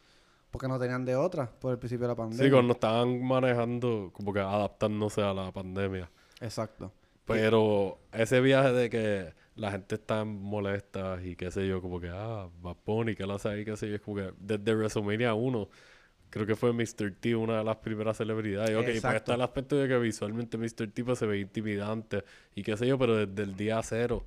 porque 0.52 0.68
no 0.68 0.78
tenían 0.78 1.04
de 1.04 1.16
otra 1.16 1.50
por 1.60 1.72
el 1.72 1.78
principio 1.80 2.04
de 2.06 2.12
la 2.12 2.16
pandemia. 2.16 2.44
Sí, 2.44 2.50
cuando 2.52 2.74
estaban 2.74 3.20
manejando, 3.24 4.10
como 4.12 4.32
que 4.32 4.38
adaptándose 4.38 5.20
a 5.22 5.34
la 5.34 5.50
pandemia. 5.50 6.08
Exacto. 6.40 6.92
Pero 7.26 7.98
ese 8.12 8.40
viaje 8.40 8.72
de 8.72 8.90
que 8.90 9.32
la 9.56 9.70
gente 9.70 9.94
está 9.94 10.24
molesta 10.24 11.18
y 11.22 11.36
qué 11.36 11.50
sé 11.50 11.66
yo, 11.66 11.80
como 11.80 12.00
que, 12.00 12.08
ah, 12.12 12.48
Bad 12.60 12.76
Bunny, 12.84 13.14
¿qué 13.14 13.26
lo 13.26 13.34
hace 13.34 13.48
ahí? 13.48 13.64
Qué 13.64 13.76
sé 13.76 13.88
yo, 13.88 13.96
es 13.96 14.00
como 14.00 14.16
que 14.16 14.32
desde 14.38 14.74
WrestleMania 14.74 15.34
1, 15.34 15.68
creo 16.30 16.46
que 16.46 16.56
fue 16.56 16.72
Mr. 16.72 17.14
T 17.20 17.36
una 17.36 17.58
de 17.58 17.64
las 17.64 17.76
primeras 17.76 18.16
celebridades. 18.16 18.76
Ok, 18.76 18.84
pues 18.84 18.96
Exacto. 18.96 19.16
está 19.16 19.34
el 19.34 19.42
aspecto 19.42 19.76
de 19.76 19.86
que 19.86 19.98
visualmente 19.98 20.58
Mr. 20.58 20.90
T 20.92 21.04
pues, 21.04 21.18
se 21.18 21.26
ve 21.26 21.38
intimidante 21.38 22.24
y 22.54 22.62
qué 22.62 22.76
sé 22.76 22.86
yo, 22.86 22.98
pero 22.98 23.26
desde 23.26 23.42
el 23.42 23.56
día 23.56 23.80
cero 23.82 24.24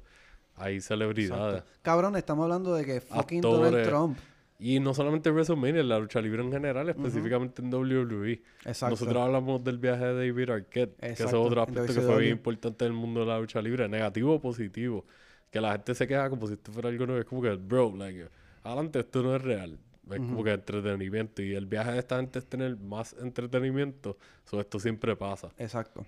hay 0.56 0.80
celebridades. 0.80 1.60
Exacto. 1.60 1.80
Cabrón, 1.82 2.16
estamos 2.16 2.44
hablando 2.44 2.74
de 2.74 2.86
que 2.86 3.02
fucking 3.02 3.42
Donald. 3.42 3.88
Trump. 3.88 4.18
Y 4.60 4.80
no 4.80 4.94
solamente 4.94 5.30
en 5.30 5.36
WrestleMania, 5.36 5.84
la 5.84 6.00
lucha 6.00 6.20
libre 6.20 6.42
en 6.42 6.52
general, 6.52 6.90
específicamente 6.90 7.62
en 7.62 7.72
WWE. 7.72 8.42
Exacto. 8.66 8.90
Nosotros 8.96 9.24
hablamos 9.24 9.64
del 9.64 9.78
viaje 9.78 10.06
de 10.06 10.28
David 10.28 10.50
Arquette, 10.50 10.96
que 10.98 11.24
es 11.24 11.34
otro 11.34 11.62
aspecto 11.62 11.94
que 11.94 12.02
fue 12.02 12.20
bien 12.20 12.32
importante 12.34 12.86
en 12.86 12.92
el 12.92 12.98
mundo 12.98 13.20
de 13.20 13.28
la 13.28 13.40
lucha 13.40 13.62
libre, 13.62 13.88
negativo 13.88 14.34
o 14.34 14.42
positivo. 14.42 15.06
Que 15.52 15.62
la 15.62 15.74
gente 15.74 15.94
se 15.94 16.08
queja 16.08 16.30
como 16.30 16.48
si 16.48 16.54
esto 16.54 16.72
fuera 16.72 16.90
algo 16.90 17.06
nuevo. 17.06 17.22
Es 17.22 17.28
como 17.28 17.42
que, 17.42 17.52
bro, 17.56 17.94
like, 17.96 18.28
adelante, 18.64 19.00
esto 19.00 19.22
no 19.22 19.36
es 19.36 19.42
real. 19.42 19.80
Es 20.10 20.18
como 20.18 20.44
que 20.44 20.54
entretenimiento. 20.54 21.42
Y 21.42 21.54
el 21.54 21.66
viaje 21.66 21.92
de 21.92 22.00
esta 22.00 22.18
gente 22.18 22.40
es 22.40 22.46
tener 22.46 22.78
más 22.78 23.16
entretenimiento. 23.22 24.18
So, 24.46 24.60
esto 24.60 24.80
siempre 24.80 25.16
pasa. 25.16 25.52
Exacto. 25.58 26.06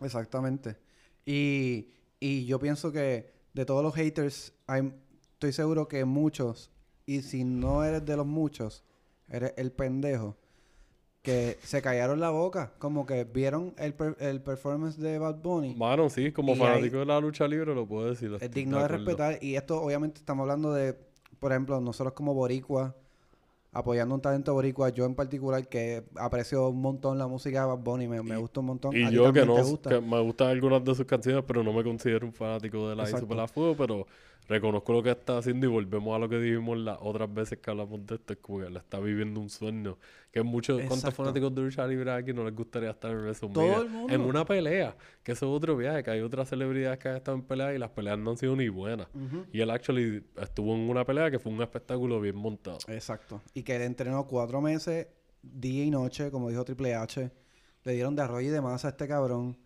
Exactamente. 0.00 0.76
Y, 1.24 1.88
y 2.20 2.46
yo 2.46 2.58
pienso 2.58 2.92
que 2.92 3.32
de 3.52 3.64
todos 3.64 3.82
los 3.82 3.94
haters, 3.94 4.54
hay, 4.66 4.92
estoy 5.32 5.52
seguro 5.52 5.88
que 5.88 6.04
muchos, 6.04 6.70
y 7.06 7.22
si 7.22 7.44
no 7.44 7.84
eres 7.84 8.04
de 8.04 8.16
los 8.16 8.26
muchos, 8.26 8.84
eres 9.28 9.54
el 9.56 9.72
pendejo, 9.72 10.36
que 11.22 11.58
se 11.62 11.82
callaron 11.82 12.20
la 12.20 12.30
boca, 12.30 12.72
como 12.78 13.04
que 13.04 13.24
vieron 13.24 13.74
el, 13.78 13.94
per- 13.94 14.16
el 14.20 14.40
performance 14.42 14.96
de 14.98 15.18
Bad 15.18 15.36
Bunny. 15.42 15.74
Mano, 15.74 16.08
sí, 16.08 16.30
como 16.30 16.54
fanático 16.54 16.98
de 16.98 17.06
la 17.06 17.18
lucha 17.20 17.48
libre 17.48 17.74
lo 17.74 17.86
puedo 17.86 18.08
decir. 18.10 18.36
Es 18.40 18.50
digno 18.50 18.80
de 18.80 18.88
respetar. 18.88 19.38
Y 19.42 19.56
esto, 19.56 19.82
obviamente, 19.82 20.18
estamos 20.20 20.42
hablando 20.44 20.72
de, 20.72 20.96
por 21.40 21.50
ejemplo, 21.50 21.80
nosotros 21.80 22.12
como 22.14 22.32
boricua, 22.32 22.94
apoyando 23.72 24.14
un 24.14 24.20
talento 24.20 24.54
boricua, 24.54 24.90
yo 24.90 25.04
en 25.04 25.16
particular, 25.16 25.66
que 25.68 26.04
aprecio 26.14 26.68
un 26.68 26.80
montón 26.80 27.18
la 27.18 27.26
música 27.26 27.60
de 27.62 27.66
Bad 27.66 27.78
Bunny, 27.78 28.06
me, 28.06 28.22
me 28.22 28.36
gusta 28.36 28.60
un 28.60 28.66
montón. 28.66 28.96
Y 28.96 29.02
A 29.02 29.10
yo 29.10 29.32
que 29.32 29.44
no, 29.44 29.62
gusta. 29.64 29.90
que 29.90 30.00
me 30.00 30.20
gustan 30.20 30.48
algunas 30.48 30.84
de 30.84 30.94
sus 30.94 31.06
canciones, 31.06 31.42
pero 31.44 31.64
no 31.64 31.72
me 31.72 31.82
considero 31.82 32.24
un 32.24 32.32
fanático 32.32 32.88
de 32.88 32.94
la 32.94 33.02
Exacto. 33.02 33.22
Super 33.26 33.36
La 33.36 33.48
Fuego, 33.48 33.76
pero 33.76 34.06
reconozco 34.48 34.92
lo 34.92 35.02
que 35.02 35.10
está 35.10 35.38
haciendo 35.38 35.66
y 35.66 35.68
volvemos 35.68 36.14
a 36.14 36.18
lo 36.18 36.28
que 36.28 36.38
dijimos 36.38 36.78
las 36.78 36.98
otras 37.00 37.32
veces 37.32 37.58
que 37.58 37.70
hablamos 37.70 38.06
de 38.06 38.16
esto, 38.16 38.32
es 38.32 38.38
como 38.38 38.60
que 38.60 38.66
él 38.66 38.76
está 38.76 39.00
viviendo 39.00 39.40
un 39.40 39.50
sueño. 39.50 39.98
Que 40.30 40.42
muchos, 40.42 40.82
¿cuántos 40.82 41.14
fanáticos 41.14 41.54
de 41.54 41.62
lucha 41.62 41.86
libre 41.86 42.12
aquí 42.12 42.32
no 42.32 42.44
les 42.44 42.54
gustaría 42.54 42.90
estar 42.90 43.10
en 43.10 43.18
WrestleMania? 43.18 43.72
Todo 43.72 43.82
el 43.82 43.88
mundo. 43.88 44.14
En 44.14 44.20
una 44.20 44.44
pelea, 44.44 44.96
que 45.22 45.32
eso 45.32 45.46
es 45.46 45.56
otro 45.56 45.76
viaje, 45.76 46.02
que 46.02 46.10
hay 46.10 46.20
otras 46.20 46.48
celebridades 46.48 46.98
que 46.98 47.08
han 47.08 47.16
estado 47.16 47.36
en 47.36 47.42
peleas 47.42 47.74
y 47.74 47.78
las 47.78 47.90
peleas 47.90 48.18
no 48.18 48.32
han 48.32 48.36
sido 48.36 48.54
ni 48.54 48.68
buenas. 48.68 49.08
Y 49.52 49.60
él 49.60 49.70
actually 49.70 50.24
estuvo 50.40 50.74
en 50.74 50.88
una 50.90 51.04
pelea 51.04 51.30
que 51.30 51.38
fue 51.38 51.52
un 51.52 51.62
espectáculo 51.62 52.20
bien 52.20 52.36
montado. 52.36 52.78
Exacto. 52.88 53.40
Y 53.54 53.62
que 53.62 53.76
él 53.76 53.82
entrenó 53.82 54.26
cuatro 54.26 54.60
meses, 54.60 55.08
día 55.42 55.84
y 55.84 55.90
noche, 55.90 56.30
como 56.30 56.50
dijo 56.50 56.64
Triple 56.64 56.94
H, 56.94 57.30
le 57.84 57.92
dieron 57.92 58.14
de 58.14 58.22
arroyo 58.22 58.48
y 58.48 58.50
de 58.50 58.60
masa 58.60 58.88
a 58.88 58.90
este 58.90 59.08
cabrón. 59.08 59.56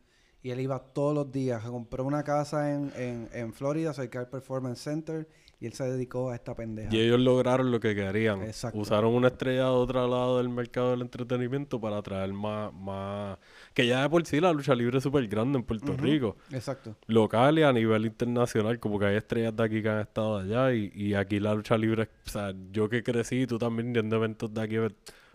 Y 0.43 0.51
él 0.51 0.61
iba 0.61 0.79
todos 0.79 1.15
los 1.15 1.31
días. 1.31 1.63
Compró 1.65 2.05
una 2.05 2.23
casa 2.23 2.73
en, 2.73 2.93
en, 2.97 3.29
en 3.33 3.53
Florida, 3.53 3.93
cerca 3.93 4.21
del 4.21 4.29
Performance 4.29 4.81
Center. 4.81 5.29
Y 5.63 5.67
él 5.67 5.75
se 5.75 5.85
dedicó 5.85 6.31
a 6.31 6.37
esta 6.37 6.55
pendeja. 6.55 6.89
Y 6.91 7.01
ellos 7.01 7.21
lograron 7.21 7.71
lo 7.71 7.81
que 7.81 7.95
querían. 7.95 8.43
Exacto. 8.45 8.79
Usaron 8.79 9.13
una 9.13 9.29
estrella 9.29 9.65
de 9.65 9.71
otro 9.71 10.09
lado 10.09 10.39
del 10.39 10.49
mercado 10.49 10.93
del 10.93 11.03
entretenimiento 11.03 11.79
para 11.79 11.99
atraer 11.99 12.33
más, 12.33 12.73
más... 12.73 13.37
Que 13.75 13.87
ya 13.87 14.01
de 14.01 14.09
por 14.09 14.25
sí 14.25 14.41
la 14.41 14.55
lucha 14.55 14.75
libre 14.75 14.97
es 14.97 15.03
súper 15.03 15.29
grande 15.29 15.59
en 15.59 15.65
Puerto. 15.65 15.95
Rico. 15.99 16.37
Exacto. 16.51 16.97
Local 17.09 17.59
y 17.59 17.63
a 17.63 17.75
nivel 17.75 18.07
internacional, 18.07 18.81
como 18.81 18.99
que 18.99 19.05
hay 19.05 19.17
estrellas 19.17 19.55
de 19.55 19.63
aquí 19.63 19.83
que 19.83 19.89
han 19.91 20.01
estado 20.01 20.39
allá. 20.39 20.73
Y, 20.73 20.93
y 20.95 21.13
aquí 21.13 21.39
la 21.39 21.53
lucha 21.53 21.77
libre, 21.77 22.09
o 22.27 22.31
sea, 22.31 22.55
yo 22.73 22.89
que 22.89 23.03
crecí, 23.03 23.47
tú 23.47 23.59
también 23.59 23.93
yendo 23.93 24.17
eventos 24.17 24.55
de 24.55 24.63
aquí 24.63 24.77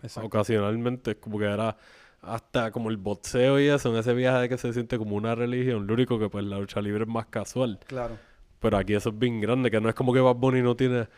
Exacto. 0.02 0.26
ocasionalmente, 0.26 1.12
es 1.12 1.16
como 1.18 1.38
que 1.38 1.44
era 1.44 1.76
hasta 2.26 2.70
como 2.70 2.90
el 2.90 2.96
boxeo 2.96 3.58
y 3.60 3.68
eso, 3.68 3.90
en 3.92 3.96
ese 3.98 4.14
viaje 4.14 4.40
de 4.42 4.48
que 4.48 4.58
se 4.58 4.72
siente 4.72 4.98
como 4.98 5.16
una 5.16 5.34
religión. 5.34 5.86
Lo 5.86 5.94
único 5.94 6.18
que 6.18 6.28
pues 6.28 6.44
la 6.44 6.58
lucha 6.58 6.80
libre 6.80 7.04
es 7.04 7.08
más 7.08 7.26
casual. 7.26 7.78
Claro. 7.86 8.18
Pero 8.60 8.76
aquí 8.78 8.94
eso 8.94 9.10
es 9.10 9.18
bien 9.18 9.40
grande, 9.40 9.70
que 9.70 9.80
no 9.80 9.88
es 9.88 9.94
como 9.94 10.12
que 10.12 10.20
Bad 10.20 10.36
Bunny 10.36 10.62
no 10.62 10.74
tiene 10.76 11.08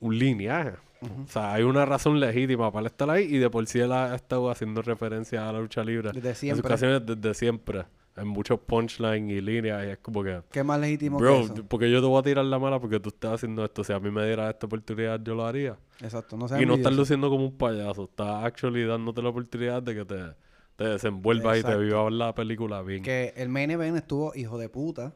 un 0.00 0.18
lineaje. 0.18 0.72
O 1.02 1.28
sea, 1.28 1.54
hay 1.54 1.62
una 1.62 1.86
razón 1.86 2.20
legítima 2.20 2.70
para 2.70 2.88
estar 2.88 3.08
ahí 3.08 3.24
y 3.24 3.38
de 3.38 3.48
por 3.48 3.66
sí 3.66 3.78
él 3.80 3.90
ha 3.92 4.14
estado 4.14 4.50
haciendo 4.50 4.82
referencia 4.82 5.48
a 5.48 5.52
la 5.52 5.60
lucha 5.60 5.82
libre. 5.82 6.10
Desde 6.12 6.28
En 6.30 6.34
siempre. 6.34 6.62
sus 6.62 6.68
canciones 6.68 7.06
desde 7.06 7.34
siempre. 7.34 7.84
En 8.16 8.28
muchos 8.28 8.60
punchlines 8.60 9.30
y 9.30 9.40
líneas 9.40 9.86
y 9.86 9.90
es 9.90 9.98
como 9.98 10.22
que... 10.22 10.42
¿Qué 10.50 10.62
más 10.62 10.78
legítimo 10.80 11.18
que 11.18 11.24
Bro, 11.24 11.40
eso? 11.40 11.54
porque 11.68 11.90
yo 11.90 12.00
te 12.00 12.06
voy 12.06 12.18
a 12.18 12.22
tirar 12.22 12.44
la 12.44 12.58
mala 12.58 12.80
porque 12.80 13.00
tú 13.00 13.08
estás 13.08 13.34
haciendo 13.34 13.64
esto. 13.64 13.84
Si 13.84 13.92
a 13.92 14.00
mí 14.00 14.10
me 14.10 14.26
diera 14.26 14.50
esta 14.50 14.66
oportunidad, 14.66 15.20
yo 15.22 15.34
lo 15.34 15.46
haría. 15.46 15.78
Exacto. 16.00 16.36
No 16.36 16.46
y 16.60 16.66
no 16.66 16.74
estás 16.74 16.94
luciendo 16.94 17.30
como 17.30 17.46
un 17.46 17.56
payaso. 17.56 18.04
Estás 18.04 18.44
actually 18.44 18.84
dándote 18.84 19.22
la 19.22 19.28
oportunidad 19.28 19.82
de 19.82 19.94
que 19.94 20.04
te, 20.04 20.34
te 20.76 20.84
desenvuelvas 20.84 21.58
y 21.58 21.62
te 21.62 21.76
vivas 21.76 22.12
la 22.12 22.34
película 22.34 22.82
bien. 22.82 23.02
Que 23.02 23.32
el 23.36 23.48
main 23.48 23.70
event 23.70 23.96
estuvo 23.96 24.32
hijo 24.34 24.58
de 24.58 24.68
puta. 24.68 25.14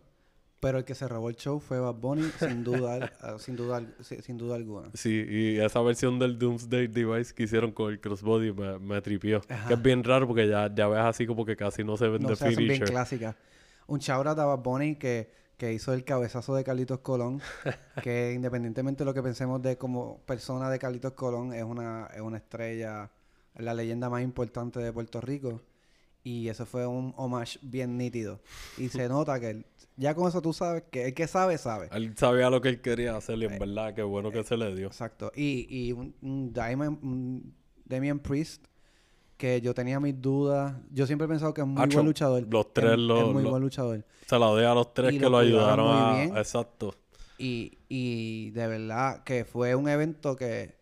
Pero 0.65 0.79
el 0.79 0.85
que 0.85 0.95
se 0.95 1.07
robó 1.07 1.29
el 1.29 1.37
show 1.37 1.61
fue 1.61 1.79
Bad 1.79 1.97
Bunny, 1.97 2.31
sin 2.39 2.65
duda, 2.65 3.13
sin 3.39 3.55
duda, 3.55 3.83
sin, 4.01 4.39
duda 4.39 4.57
alguna. 4.57 4.89
Sí, 4.95 5.25
y 5.29 5.59
esa 5.59 5.83
versión 5.83 6.19
del 6.19 6.39
Doomsday 6.39 6.87
Device 6.89 7.35
que 7.35 7.43
hicieron 7.43 7.73
con 7.73 7.93
el 7.93 8.01
crossbody 8.01 8.53
me, 8.53 8.79
me 8.79 9.03
tripió. 9.03 9.43
Ajá. 9.49 9.69
Que 9.69 9.75
es 9.75 9.83
bien 9.83 10.03
raro 10.03 10.27
porque 10.27 10.49
ya, 10.49 10.75
ya 10.75 10.89
ves 10.89 11.01
así 11.01 11.27
como 11.27 11.45
que 11.45 11.55
casi 11.55 11.85
no 11.85 11.99
se 11.99 12.09
ven 12.09 12.23
No 12.23 12.31
de 12.31 12.57
bien 12.57 12.81
clásicas. 12.81 13.37
Un 13.87 13.99
shout 13.99 14.27
out 14.27 14.39
a 14.39 14.45
Bad 14.47 14.61
Bunny 14.61 14.97
que, 14.97 15.31
que 15.59 15.73
hizo 15.75 15.93
el 15.93 16.03
cabezazo 16.03 16.55
de 16.55 16.65
Carlitos 16.65 17.01
Colón. 17.01 17.43
que 18.03 18.33
independientemente 18.33 19.01
de 19.01 19.05
lo 19.05 19.13
que 19.13 19.23
pensemos 19.23 19.61
de 19.61 19.77
como 19.77 20.21
persona 20.25 20.71
de 20.71 20.79
Carlitos 20.79 21.13
Colón, 21.13 21.53
es 21.53 21.63
una, 21.63 22.07
es 22.15 22.23
una 22.23 22.39
estrella, 22.39 23.11
es 23.55 23.63
la 23.63 23.75
leyenda 23.75 24.09
más 24.09 24.23
importante 24.23 24.81
de 24.81 24.93
Puerto 24.93 25.21
Rico. 25.21 25.61
Y 26.27 26.49
eso 26.49 26.65
fue 26.67 26.87
un 26.87 27.13
homage 27.17 27.59
bien 27.63 27.97
nítido. 27.99 28.41
Y 28.79 28.89
se 28.89 29.09
nota 29.09 29.39
que 29.39 29.51
él- 29.51 29.67
ya 29.97 30.15
con 30.15 30.27
eso 30.27 30.41
tú 30.43 30.53
sabes 30.53 30.83
que 30.91 31.05
el 31.09 31.15
que 31.15 31.27
sabe, 31.29 31.57
sabe. 31.59 31.89
Él 31.93 32.15
sabía 32.17 32.49
lo 32.51 32.61
que 32.61 32.71
él 32.71 32.81
quería 32.81 33.15
hacer 33.17 33.37
Eh, 33.37 33.43
y 33.43 33.45
en 33.53 33.59
verdad, 33.59 33.95
qué 33.95 34.03
bueno 34.03 34.31
que 34.33 34.43
se 34.43 34.57
le 34.57 34.75
dio. 34.75 34.87
Exacto. 34.89 35.31
Y, 35.37 35.67
y 35.69 35.93
un, 35.93 36.15
un 36.23 36.53
Diamond, 36.53 36.99
un 37.05 37.55
Damian 37.85 38.19
Priest, 38.19 38.65
que 39.37 39.61
yo 39.61 39.75
tenía 39.75 40.01
mis 40.01 40.19
dudas. 40.21 40.75
Yo 40.91 41.07
siempre 41.07 41.27
he 41.27 41.29
pensado 41.29 41.53
que 41.53 41.61
es 41.61 41.67
muy 41.67 41.83
Acho, 41.83 41.99
buen 41.99 42.07
luchador. 42.07 42.47
los 42.51 42.73
tres 42.73 42.93
Es- 42.93 42.99
lo- 42.99 43.29
es 43.29 43.33
muy 43.35 43.43
lo- 43.43 43.51
buen 43.51 43.63
luchador. 43.63 44.05
Se 44.27 44.39
la 44.39 44.47
dio 44.57 44.71
a 44.71 44.75
los 44.75 44.95
tres 44.95 45.13
Y 45.13 45.19
que 45.19 45.29
lo 45.29 45.37
ayudaron 45.39 45.87
muy 45.87 45.97
a... 45.97 46.17
bien. 46.25 46.37
Exacto. 46.39 46.95
Y, 47.37 47.79
y 47.89 48.51
de 48.53 48.67
verdad 48.67 49.23
que 49.25 49.45
fue 49.45 49.75
un 49.75 49.89
evento 49.89 50.35
que 50.37 50.75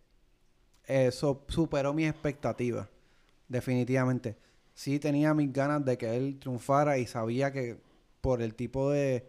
eso 0.85 1.45
superó 1.49 1.93
mis 1.93 2.09
expectativas. 2.09 2.87
Definitivamente. 3.49 4.37
Sí 4.75 4.99
tenía 4.99 5.35
mis 5.35 5.53
ganas 5.53 5.85
de 5.85 5.99
que 5.99 6.17
él 6.17 6.39
triunfara 6.39 6.99
y 6.99 7.07
sabía 7.07 7.53
que 7.53 7.79
por 8.21 8.41
el 8.43 8.55
tipo 8.55 8.91
de... 8.91 9.29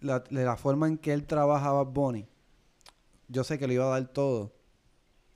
La, 0.00 0.18
de 0.18 0.44
la 0.44 0.56
forma 0.56 0.88
en 0.88 0.98
que 0.98 1.12
él 1.12 1.26
trabajaba 1.26 1.84
Bonnie, 1.84 2.26
yo 3.28 3.44
sé 3.44 3.56
que 3.58 3.68
le 3.68 3.74
iba 3.74 3.84
a 3.84 4.00
dar 4.00 4.08
todo. 4.08 4.52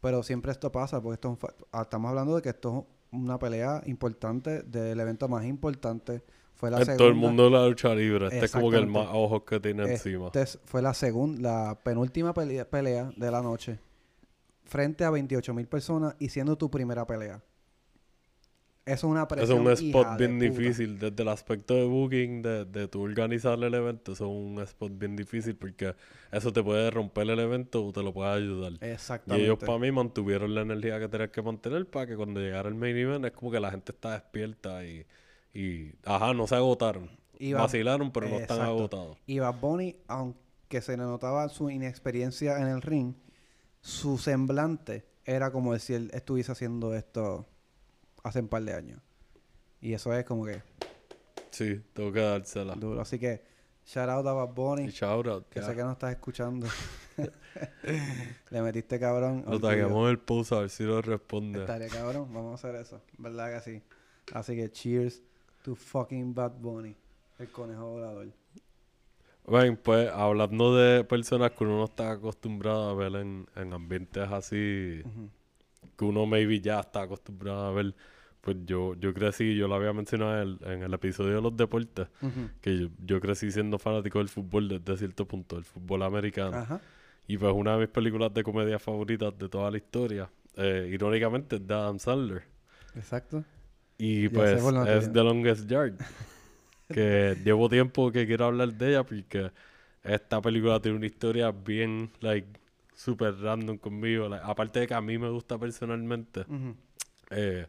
Pero 0.01 0.23
siempre 0.25 0.51
esto 0.51 0.73
pasa, 0.73 1.01
porque 1.01 1.15
esto 1.15 1.39
ah, 1.73 1.83
estamos 1.83 2.09
hablando 2.09 2.35
de 2.37 2.43
que 2.43 2.49
esto 2.49 2.87
es 3.13 3.19
una 3.21 3.39
pelea 3.39 3.83
importante 3.87 4.63
del 4.63 4.99
evento 4.99 5.29
más 5.29 5.45
importante. 5.45 6.23
Fue 6.55 6.71
la 6.71 6.79
En 6.79 6.85
segunda. 6.85 6.99
todo 6.99 7.09
el 7.09 7.15
mundo 7.15 7.45
de 7.45 7.51
la 7.51 7.67
lucha 7.69 7.95
libre. 7.95 8.27
Este 8.27 8.47
es 8.47 8.51
como 8.53 8.71
que 8.71 8.77
el 8.77 8.87
más 8.89 9.07
ojos 9.13 9.43
que 9.45 9.61
tiene 9.61 9.85
encima. 9.85 10.27
Este 10.27 10.43
es- 10.43 10.59
fue 10.65 10.83
la 10.83 10.95
segunda, 10.95 11.69
la 11.69 11.75
penúltima 11.79 12.35
pelea, 12.35 12.69
pelea 12.69 13.13
de 13.17 13.31
la 13.31 13.43
noche. 13.43 13.79
Frente 14.65 15.05
a 15.05 15.11
28 15.11 15.55
mil 15.55 15.69
personas 15.69 16.17
y 16.19 16.29
siendo 16.29 16.57
tu 16.57 16.69
primera 16.71 17.07
pelea. 17.07 17.41
Eso 18.87 19.09
es 19.09 19.11
una 19.11 19.23
Eso 19.23 19.29
presión. 19.29 19.59
es 19.67 19.81
un 19.83 19.89
spot 19.89 20.17
bien 20.17 20.39
difícil. 20.39 20.99
Desde 20.99 21.23
el 21.23 21.29
aspecto 21.29 21.75
de 21.75 21.85
booking, 21.85 22.43
de, 22.43 22.65
de 22.65 22.89
tú 22.89 23.03
organizar 23.03 23.63
el 23.63 23.75
evento, 23.75 24.13
eso 24.13 24.25
es 24.27 24.31
un 24.31 24.61
spot 24.63 24.93
bien 24.99 25.17
difícil 25.17 25.57
porque 25.57 25.95
eso 26.33 26.53
te 26.53 26.63
puede 26.63 26.91
romper 26.91 27.29
el 27.31 27.41
evento 27.41 27.85
o 27.85 27.93
te 27.93 28.03
lo 28.03 28.13
puede 28.15 28.31
ayudar. 28.33 28.73
Y 28.81 28.87
Exactamente. 28.87 29.45
ellos 29.45 29.59
para 29.59 29.79
mí 29.79 29.91
mantuvieron 29.93 30.55
la 30.55 30.63
energía 30.63 30.99
que 31.01 31.09
tenían 31.09 31.31
que 31.31 31.43
mantener 31.43 31.87
para 31.91 32.07
que 32.07 32.17
cuando 32.17 32.41
llegara 32.41 32.69
el 32.69 32.75
main 32.77 32.97
event 32.97 33.25
es 33.27 33.33
como 33.33 33.51
que 33.51 33.61
la 33.61 33.71
gente 33.73 33.93
está 33.93 34.13
despierta 34.13 34.85
y, 34.87 35.07
y 35.53 35.93
ajá, 36.05 36.33
no 36.35 36.47
se 36.47 36.55
agotaron. 36.57 37.11
Y 37.39 37.53
Bad- 37.55 37.63
Vacilaron, 37.63 38.13
pero 38.13 38.29
no 38.29 38.39
están 38.39 38.61
agotados. 38.63 39.19
Y 39.27 39.39
Bad 39.41 39.61
Bunny, 39.61 39.97
aunque 40.09 40.81
se 40.81 40.93
le 40.97 41.05
notaba 41.05 41.49
su 41.49 41.71
inexperiencia 41.71 42.61
en 42.61 42.69
el 42.69 42.83
ring, 42.83 43.15
su 43.81 44.19
semblante 44.19 45.07
era 45.25 45.51
como 45.53 45.79
si 45.79 45.95
él 45.95 46.11
estuviese 46.15 46.53
haciendo 46.53 46.95
esto 46.95 47.47
hace 48.27 48.41
un 48.41 48.49
par 48.49 48.63
de 48.63 48.73
años. 48.75 49.01
Y 49.81 49.93
eso 49.93 50.13
es 50.13 50.25
como 50.25 50.45
que 50.47 50.63
Sí, 51.51 51.81
tengo 51.93 52.13
que 52.13 52.21
dársela. 52.21 52.75
duro. 52.75 53.01
Así 53.01 53.19
que, 53.19 53.43
shout 53.87 54.09
out 54.09 54.27
a 54.27 54.33
Bad 54.33 54.55
Bunny. 54.55 54.85
Y 54.85 54.91
shout 54.91 55.27
out. 55.27 55.49
Que 55.49 55.63
sé 55.63 55.75
que 55.75 55.83
no 55.83 55.93
estás 55.93 56.13
escuchando. 56.13 56.67
Le 58.51 58.63
metiste 58.63 58.99
cabrón. 59.01 59.45
Lo 59.49 59.59
taguemos 59.61 60.11
el 60.11 60.19
post 60.19 60.53
a 60.53 60.61
ver 60.61 60.71
si 60.71 60.85
lo 60.85 61.01
responde. 61.01 61.61
Estaría 61.61 61.89
cabrón. 61.89 62.33
Vamos 62.33 62.53
a 62.53 62.55
hacer 62.69 62.79
eso. 62.81 63.01
¿Verdad 63.17 63.55
que 63.55 63.61
sí? 63.71 63.83
Así 64.35 64.57
que 64.57 64.71
cheers 64.71 65.23
to 65.63 65.75
fucking 65.75 66.35
Bad 66.35 66.53
Bunny. 66.59 66.95
El 67.39 67.49
conejo 67.51 67.91
volador. 67.91 68.29
Bueno, 69.45 69.79
pues 69.81 70.11
hablando 70.11 70.75
de 70.75 71.05
personas 71.05 71.53
que 71.53 71.63
uno 71.65 71.79
no 71.79 71.85
está 71.85 72.11
acostumbrado 72.11 72.91
a 72.91 72.95
ver 72.95 73.15
en, 73.15 73.47
en 73.55 73.73
ambientes 73.73 74.29
así, 74.31 75.03
que 75.97 76.05
uno 76.05 76.27
maybe 76.27 76.61
ya 76.61 76.81
está 76.81 77.03
acostumbrado 77.03 77.67
a 77.67 77.71
ver, 77.71 77.95
pues 78.47 78.59
yo, 78.65 78.95
yo 78.95 79.13
crecí, 79.13 79.57
yo 79.57 79.67
lo 79.67 79.75
había 79.75 79.93
mencionado 79.93 80.41
en 80.41 80.41
el, 80.41 80.73
en 80.73 80.83
el 80.85 80.95
episodio 80.95 81.35
de 81.35 81.43
los 81.43 81.57
deportes, 81.57 82.07
que 82.61 82.79
yo, 82.79 82.89
yo 83.05 83.21
crecí 83.21 83.51
siendo 83.51 83.77
fanático 83.77 84.21
del 84.21 84.29
fútbol 84.29 84.69
desde 84.69 84.99
cierto 84.99 85.27
punto, 85.27 85.57
del 85.57 85.65
fútbol 85.65 86.05
americano. 86.05 86.57
Ajá. 86.57 86.81
Y 87.27 87.39
pues 87.39 87.53
una 87.53 87.73
de 87.73 87.79
mis 87.81 87.89
películas 87.89 88.33
de 88.33 88.45
comedia 88.45 88.79
favoritas 88.79 89.37
de 89.37 89.49
toda 89.49 89.69
la 89.69 89.79
historia, 89.79 90.31
eh, 90.55 90.89
irónicamente, 90.93 91.57
es 91.57 91.67
de 91.67 91.75
Adam 91.75 91.99
Sandler. 91.99 92.45
Exacto. 92.95 93.45
Y 93.99 94.29
pues 94.29 94.63
es. 94.63 95.13
The 95.13 95.25
Longest 95.25 95.69
Yard. 95.69 95.95
que 96.89 97.37
llevo 97.45 97.69
tiempo 97.69 98.13
que 98.13 98.29
quiero 98.29 98.45
hablar 98.45 98.73
de 98.75 98.91
ella 98.91 99.03
porque 99.03 99.51
esta 100.05 100.41
película 100.41 100.79
tiene 100.79 100.99
una 100.99 101.07
historia 101.07 101.51
bien, 101.51 102.13
like, 102.21 102.47
super 102.95 103.37
random 103.41 103.77
conmigo. 103.79 104.29
like, 104.29 104.45
aparte 104.47 104.79
de 104.79 104.87
que 104.87 104.95
a 104.95 105.01
mí 105.01 105.19
me 105.19 105.31
gusta 105.31 105.59
personalmente, 105.59 106.45
eh, 107.31 107.67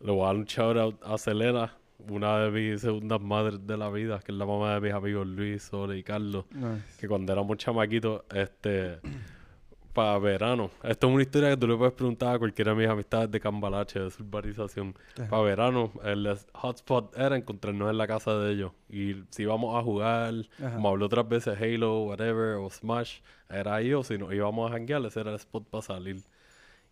le 0.00 0.12
voy 0.12 0.22
a 0.22 0.26
dar 0.26 0.36
un 0.36 0.44
shout 0.44 0.76
out 0.76 0.96
a 1.04 1.18
Selena, 1.18 1.72
una 2.08 2.38
de 2.40 2.50
mis 2.50 2.80
segundas 2.80 3.20
madres 3.20 3.66
de 3.66 3.76
la 3.76 3.88
vida, 3.90 4.20
que 4.20 4.32
es 4.32 4.38
la 4.38 4.46
mamá 4.46 4.74
de 4.74 4.80
mis 4.80 4.92
amigos 4.92 5.26
Luis, 5.26 5.62
Sole 5.62 5.98
y 5.98 6.02
Carlos 6.02 6.44
Nice. 6.50 7.00
que 7.00 7.08
cuando 7.08 7.32
éramos 7.32 7.56
chamaquitos, 7.58 8.22
este, 8.34 9.00
para 9.92 10.18
verano. 10.18 10.70
Esto 10.82 11.08
es 11.08 11.12
una 11.14 11.22
historia 11.22 11.48
que 11.50 11.56
tú 11.56 11.66
le 11.66 11.74
puedes 11.74 11.94
preguntar 11.94 12.34
a 12.34 12.38
cualquiera 12.38 12.72
de 12.72 12.78
mis 12.78 12.86
amistades 12.88 13.30
de 13.30 13.40
Cambalache, 13.40 13.98
de 13.98 14.06
urbanización. 14.20 14.94
Para 15.30 15.40
verano, 15.42 15.90
el 16.04 16.36
hotspot 16.52 17.16
era 17.16 17.34
encontrarnos 17.34 17.90
en 17.90 17.96
la 17.96 18.06
casa 18.06 18.38
de 18.38 18.52
ellos. 18.52 18.72
Y 18.90 19.14
si 19.30 19.44
íbamos 19.44 19.74
a 19.74 19.82
jugar, 19.82 20.34
Ajá. 20.62 20.74
como 20.74 20.90
hablé 20.90 21.06
otras 21.06 21.26
veces, 21.26 21.58
Halo, 21.58 22.02
whatever, 22.02 22.56
o 22.56 22.68
Smash, 22.68 23.20
era 23.48 23.76
ahí, 23.76 23.94
o 23.94 24.04
si 24.04 24.18
nos 24.18 24.34
íbamos 24.34 24.70
a 24.70 24.74
janguear, 24.74 25.02
ese 25.06 25.20
era 25.20 25.30
el 25.30 25.36
spot 25.36 25.64
para 25.70 25.80
salir. 25.82 26.20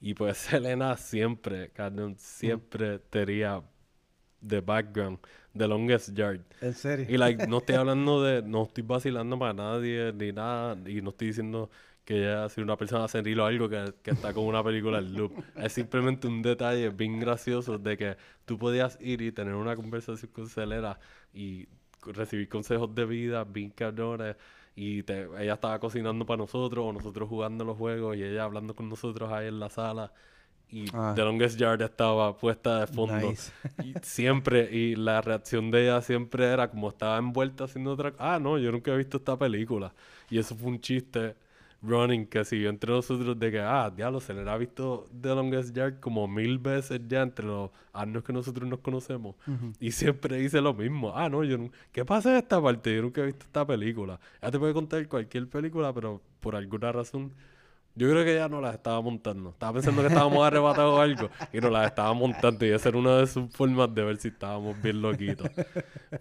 Y 0.04 0.12
pues 0.12 0.36
Selena 0.50 0.98
siempre, 0.98 1.70
cabrón, 1.70 2.16
siempre 2.18 2.98
tenía 2.98 3.62
de 4.38 4.60
background, 4.60 5.18
The 5.56 5.66
Longest 5.66 6.10
Yard. 6.12 6.42
En 6.60 6.74
serio. 6.74 7.06
Y 7.08 7.16
like, 7.16 7.46
no 7.46 7.58
estoy 7.58 7.74
hablando 7.76 8.22
de, 8.22 8.42
no 8.42 8.64
estoy 8.64 8.84
vacilando 8.84 9.38
para 9.38 9.54
nadie 9.54 10.12
ni 10.12 10.30
nada, 10.30 10.76
y 10.86 11.00
no 11.00 11.08
estoy 11.08 11.28
diciendo 11.28 11.70
que 12.04 12.18
ella 12.18 12.50
sea 12.50 12.62
una 12.62 12.76
persona 12.76 13.08
senil 13.08 13.40
o 13.40 13.46
algo 13.46 13.66
que, 13.66 13.94
que 14.02 14.10
está 14.10 14.34
con 14.34 14.44
una 14.44 14.62
película 14.62 14.98
en 14.98 15.14
loop. 15.14 15.42
Es 15.56 15.72
simplemente 15.72 16.26
un 16.26 16.42
detalle 16.42 16.90
bien 16.90 17.18
gracioso 17.18 17.78
de 17.78 17.96
que 17.96 18.16
tú 18.44 18.58
podías 18.58 18.98
ir 19.00 19.22
y 19.22 19.32
tener 19.32 19.54
una 19.54 19.74
conversación 19.74 20.30
con 20.32 20.50
Celera 20.50 21.00
y 21.32 21.66
recibir 22.02 22.50
consejos 22.50 22.94
de 22.94 23.06
vida 23.06 23.44
bien 23.44 23.70
cabrones 23.70 24.36
y 24.76 25.02
te- 25.04 25.28
ella 25.40 25.54
estaba 25.54 25.78
cocinando 25.78 26.26
para 26.26 26.38
nosotros 26.38 26.84
o 26.86 26.92
nosotros 26.92 27.28
jugando 27.28 27.64
los 27.64 27.76
juegos 27.78 28.16
y 28.16 28.22
ella 28.24 28.44
hablando 28.44 28.74
con 28.74 28.88
nosotros 28.88 29.30
ahí 29.32 29.48
en 29.48 29.60
la 29.60 29.70
sala 29.70 30.12
y 30.68 30.86
Ah. 30.92 31.12
The 31.14 31.22
Longest 31.22 31.58
Yard 31.58 31.82
estaba 31.82 32.36
puesta 32.36 32.80
de 32.80 32.86
fondo. 32.88 33.30
Nice. 33.30 33.52
Y 33.84 33.94
siempre, 34.02 34.68
y 34.74 34.96
la 34.96 35.20
reacción 35.20 35.70
de 35.70 35.84
ella 35.84 36.00
siempre 36.00 36.46
era 36.46 36.68
como 36.70 36.88
estaba 36.88 37.18
envuelta 37.18 37.64
haciendo 37.64 37.92
otra 37.92 38.12
Ah, 38.18 38.38
no, 38.40 38.58
yo 38.58 38.72
nunca 38.72 38.92
he 38.92 38.96
visto 38.96 39.18
esta 39.18 39.38
película. 39.38 39.92
Y 40.30 40.38
eso 40.38 40.56
fue 40.56 40.68
un 40.70 40.80
chiste 40.80 41.36
running 41.86 42.26
que 42.26 42.44
siguió 42.44 42.70
entre 42.70 42.90
nosotros 42.90 43.38
de 43.38 43.50
que, 43.50 43.60
ah, 43.60 43.92
diablo, 43.94 44.20
se 44.20 44.34
le 44.34 44.48
ha 44.48 44.56
visto 44.56 45.06
The 45.20 45.28
Longest 45.34 45.74
Yard 45.74 46.00
como 46.00 46.26
mil 46.26 46.58
veces 46.58 47.00
ya 47.06 47.22
entre 47.22 47.46
los 47.46 47.70
años 47.92 48.24
que 48.24 48.32
nosotros 48.32 48.68
nos 48.68 48.80
conocemos. 48.80 49.36
Y 49.80 49.92
siempre 49.92 50.38
dice 50.38 50.60
lo 50.60 50.74
mismo. 50.74 51.12
Ah, 51.14 51.28
no, 51.28 51.44
yo 51.44 51.58
no... 51.58 51.70
¿Qué 51.92 52.04
pasa 52.04 52.30
en 52.30 52.36
esta 52.36 52.60
parte? 52.60 52.94
Yo 52.94 53.02
nunca 53.02 53.20
he 53.20 53.26
visto 53.26 53.44
esta 53.44 53.66
película. 53.66 54.18
Ella 54.40 54.50
te 54.50 54.58
puede 54.58 54.72
contar 54.72 55.06
cualquier 55.08 55.48
película, 55.48 55.92
pero 55.92 56.20
por 56.40 56.56
alguna 56.56 56.92
razón... 56.92 57.32
Yo 57.96 58.10
creo 58.10 58.24
que 58.24 58.32
ella 58.32 58.48
no 58.48 58.60
las 58.60 58.74
estaba 58.74 59.00
montando. 59.00 59.50
Estaba 59.50 59.74
pensando 59.74 60.02
que 60.02 60.08
estábamos 60.08 60.44
arrebatados 60.44 60.98
o 60.98 61.00
algo 61.00 61.30
y 61.52 61.60
nos 61.60 61.70
las 61.70 61.86
estaba 61.86 62.12
montando. 62.12 62.66
Y 62.66 62.70
esa 62.70 62.88
era 62.88 62.98
una 62.98 63.18
de 63.18 63.26
sus 63.28 63.48
formas 63.54 63.94
de 63.94 64.02
ver 64.02 64.16
si 64.16 64.28
estábamos 64.28 64.80
bien 64.82 65.00
loquitos. 65.00 65.48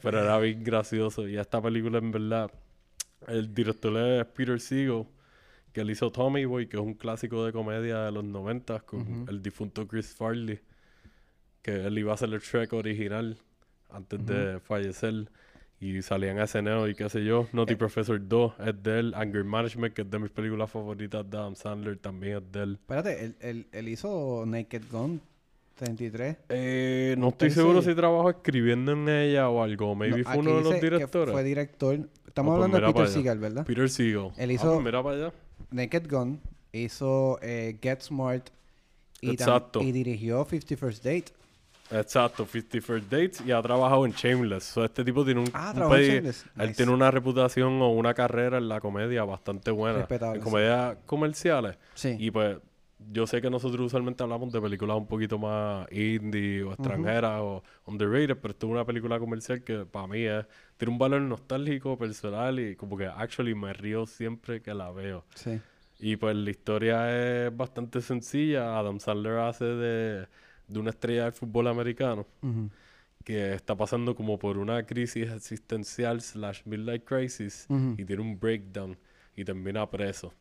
Pero 0.02 0.20
era 0.20 0.38
bien 0.38 0.64
gracioso. 0.64 1.28
Y 1.28 1.36
esta 1.36 1.60
película, 1.60 1.98
en 1.98 2.12
verdad, 2.12 2.52
el 3.28 3.54
director 3.54 3.98
es 3.98 4.26
Peter 4.28 4.60
Siegel, 4.60 5.06
que 5.74 5.82
él 5.82 5.90
hizo 5.92 6.12
Tommy 6.12 6.46
Boy, 6.46 6.68
que 6.68 6.78
es 6.78 6.84
un 6.84 6.94
clásico 6.94 7.46
de 7.46 7.52
comedia 7.52 8.04
de 8.06 8.12
los 8.12 8.24
90 8.24 8.80
con 8.82 9.26
el 9.28 9.42
difunto 9.42 9.88
Chris 9.88 10.14
Farley, 10.16 10.60
que 11.62 11.86
él 11.88 11.98
iba 11.98 12.14
a 12.14 12.18
ser 12.18 12.32
el 12.32 12.40
Shrek 12.40 12.72
original 12.74 13.38
antes 13.90 14.26
de 14.26 14.60
fallecer. 14.60 15.30
Y 15.80 16.02
salía 16.02 16.32
en 16.32 16.48
SNL 16.48 16.90
y 16.90 16.96
qué 16.96 17.10
sé 17.10 17.26
yo. 17.26 17.48
Naughty 17.52 17.76
Professor 17.76 18.18
2 18.26 18.54
es 18.68 18.84
de 18.84 19.00
él. 19.00 19.14
Anger 19.16 19.44
Management, 19.44 19.94
que 19.94 20.04
es 20.04 20.10
de 20.10 20.18
mis 20.18 20.32
películas 20.32 20.72
favoritas 20.72 21.30
de 21.30 21.38
Adam 21.38 21.56
Sandler, 21.56 21.98
también 21.98 22.38
es 22.38 22.52
de 22.54 22.64
él. 22.64 22.74
Espérate, 22.80 23.26
él, 23.26 23.36
él, 23.42 23.68
él 23.70 23.90
hizo 23.90 24.46
Naked 24.46 24.84
Gun 24.90 25.20
33. 25.76 26.38
Eh, 26.48 27.16
no 27.18 27.30
estoy 27.30 27.50
¿En 27.50 27.54
seguro 27.56 27.82
si 27.82 27.94
trabajó 27.96 28.30
escribiendo 28.30 28.94
en 28.94 29.10
ella 29.10 29.50
o 29.50 29.62
algo. 29.62 29.94
Maybe 29.94 30.20
No, 30.20 30.24
fue 30.24 30.38
uno 30.38 30.58
de 30.58 30.64
los 30.64 30.80
directores. 30.80 31.34
Fue 31.34 31.44
director. 31.44 32.00
Estamos 32.28 32.54
Ah, 32.54 32.58
pues 32.58 32.66
hablando 32.66 32.88
de 32.88 32.94
Peter. 32.94 33.08
Seagal, 33.10 33.40
¿verdad? 33.40 33.66
Peter. 33.66 33.84
Él 34.38 34.58
Ah, 34.58 34.64
pues 34.64 34.82
mira 34.84 35.04
para 35.04 35.16
allá. 35.18 35.34
Naked 35.72 36.10
Gun, 36.10 36.40
hizo 36.72 37.40
eh, 37.42 37.78
Get 37.82 38.02
Smart 38.02 38.50
y, 39.22 39.32
Exacto. 39.32 39.82
y 39.82 39.92
dirigió 39.92 40.46
50 40.46 40.76
First 40.78 41.04
Date. 41.04 41.26
Exacto, 41.92 42.46
50 42.46 42.82
First 42.82 43.12
Dates 43.12 43.42
y 43.46 43.52
ha 43.52 43.62
trabajado 43.62 44.06
en 44.06 44.12
Shameless. 44.14 44.64
So, 44.64 44.84
este 44.84 45.04
tipo 45.04 45.24
tiene 45.24 45.42
un, 45.42 45.50
Ah, 45.54 45.74
un 45.76 45.84
en 45.84 45.90
pedi-. 45.90 46.18
Él 46.18 46.34
Nice. 46.56 46.74
tiene 46.76 46.92
una 46.92 47.12
reputación 47.12 47.82
o 47.82 47.90
una 47.90 48.14
carrera 48.14 48.58
en 48.58 48.68
la 48.70 48.80
comedia 48.80 49.24
bastante 49.26 49.70
buena. 49.72 50.00
Respetable, 50.00 50.38
En 50.40 50.44
comedias 50.44 50.98
comerciales. 51.06 51.78
Sí. 51.94 52.16
Y 52.18 52.32
pues 52.32 52.58
yo 53.12 53.28
sé 53.28 53.42
que 53.42 53.50
nosotros 53.50 53.88
usualmente 53.88 54.24
hablamos 54.24 54.52
de 54.52 54.62
películas 54.62 54.98
un 54.98 55.08
poquito 55.08 55.38
más 55.38 55.92
indie 55.92 56.64
o 56.64 56.74
extranjeras 56.74 57.40
o 57.42 57.64
underrated, 57.86 58.38
pero 58.38 58.52
esto 58.52 58.68
es 58.68 58.72
una 58.72 58.86
película 58.86 59.20
comercial 59.20 59.64
que 59.64 59.86
para 59.86 60.08
mí 60.08 60.22
es, 60.22 60.46
tiene 60.78 60.92
un 60.94 61.00
valor 61.00 61.22
nostálgico, 61.22 61.98
personal 61.98 62.60
y 62.60 62.76
como 62.76 62.98
que 62.98 63.06
actually 63.06 63.56
me 63.56 63.74
río 63.74 64.06
siempre 64.06 64.62
que 64.62 64.74
la 64.74 64.92
veo. 64.92 65.26
Sí. 65.36 65.60
Y 66.00 66.16
pues 66.18 66.36
la 66.36 66.50
historia 66.50 67.46
es 67.46 67.56
bastante 67.56 68.02
sencilla. 68.02 68.78
Adam 68.78 69.00
Sandler 69.00 69.40
hace 69.40 69.66
de, 69.66 70.28
de 70.68 70.80
una 70.80 70.90
estrella 70.90 71.24
del 71.26 71.34
fútbol 71.34 71.68
americano 71.68 72.26
que 73.24 73.54
está 73.54 73.76
pasando 73.76 74.16
como 74.16 74.38
por 74.38 74.58
una 74.58 74.86
crisis 74.86 75.32
existencial 75.32 76.22
slash 76.22 76.62
midlife 76.66 77.06
crisis 77.06 77.66
Ujú. 77.70 77.96
y 77.98 78.04
tiene 78.04 78.22
un 78.22 78.38
breakdown 78.38 78.98
y 79.36 79.46
termina 79.46 79.90
preso. 79.90 80.34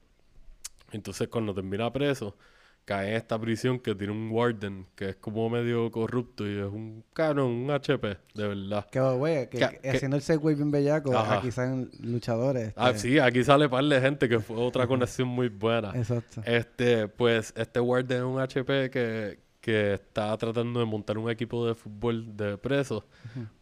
Entonces 0.90 1.28
cuando 1.28 1.54
termina 1.54 1.92
preso, 1.92 2.36
cae 2.84 3.10
en 3.10 3.16
esta 3.16 3.38
prisión 3.38 3.78
que 3.78 3.94
tiene 3.94 4.12
un 4.12 4.30
warden 4.30 4.86
que 4.96 5.10
es 5.10 5.16
como 5.16 5.48
medio 5.48 5.90
corrupto 5.92 6.44
y 6.46 6.58
es 6.58 6.64
un 6.66 7.04
canon, 7.12 7.46
un 7.46 7.70
HP, 7.70 8.18
de 8.34 8.48
verdad. 8.48 8.86
Que, 8.90 9.00
güey, 9.00 9.48
que, 9.48 9.58
Que- 9.58 9.68
que 9.68 9.78
que- 9.78 9.90
haciendo 9.90 10.16
el 10.16 10.22
segue 10.22 10.54
bien 10.54 10.70
bellaco, 10.70 11.16
Ajá. 11.16 11.38
aquí 11.38 11.50
salen 11.52 11.90
luchadores. 12.00 12.72
Ah, 12.76 12.90
este, 12.90 13.00
sí, 13.08 13.18
aquí 13.20 13.44
sale 13.44 13.68
par 13.68 13.84
de 13.84 14.00
gente 14.00 14.28
que 14.28 14.40
fue 14.40 14.56
otra 14.56 14.86
conexión 14.88 15.28
muy 15.28 15.48
buena. 15.48 15.92
Exacto. 15.94 16.42
Este, 16.44 17.06
pues, 17.08 17.54
este 17.56 17.78
warden 17.80 18.18
es 18.18 18.24
un 18.24 18.40
HP 18.40 18.90
que, 18.90 19.38
que 19.60 19.94
está 19.94 20.36
tratando 20.36 20.80
de 20.80 20.86
montar 20.86 21.18
un 21.18 21.30
equipo 21.30 21.64
de 21.66 21.74
fútbol 21.76 22.36
de 22.36 22.58
presos 22.58 23.04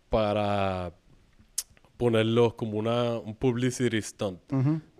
para 0.09 0.95
ponerlos 1.97 2.55
como 2.55 2.79
una, 2.79 3.19
un 3.19 3.35
publicity 3.37 4.01
stunt 4.01 4.41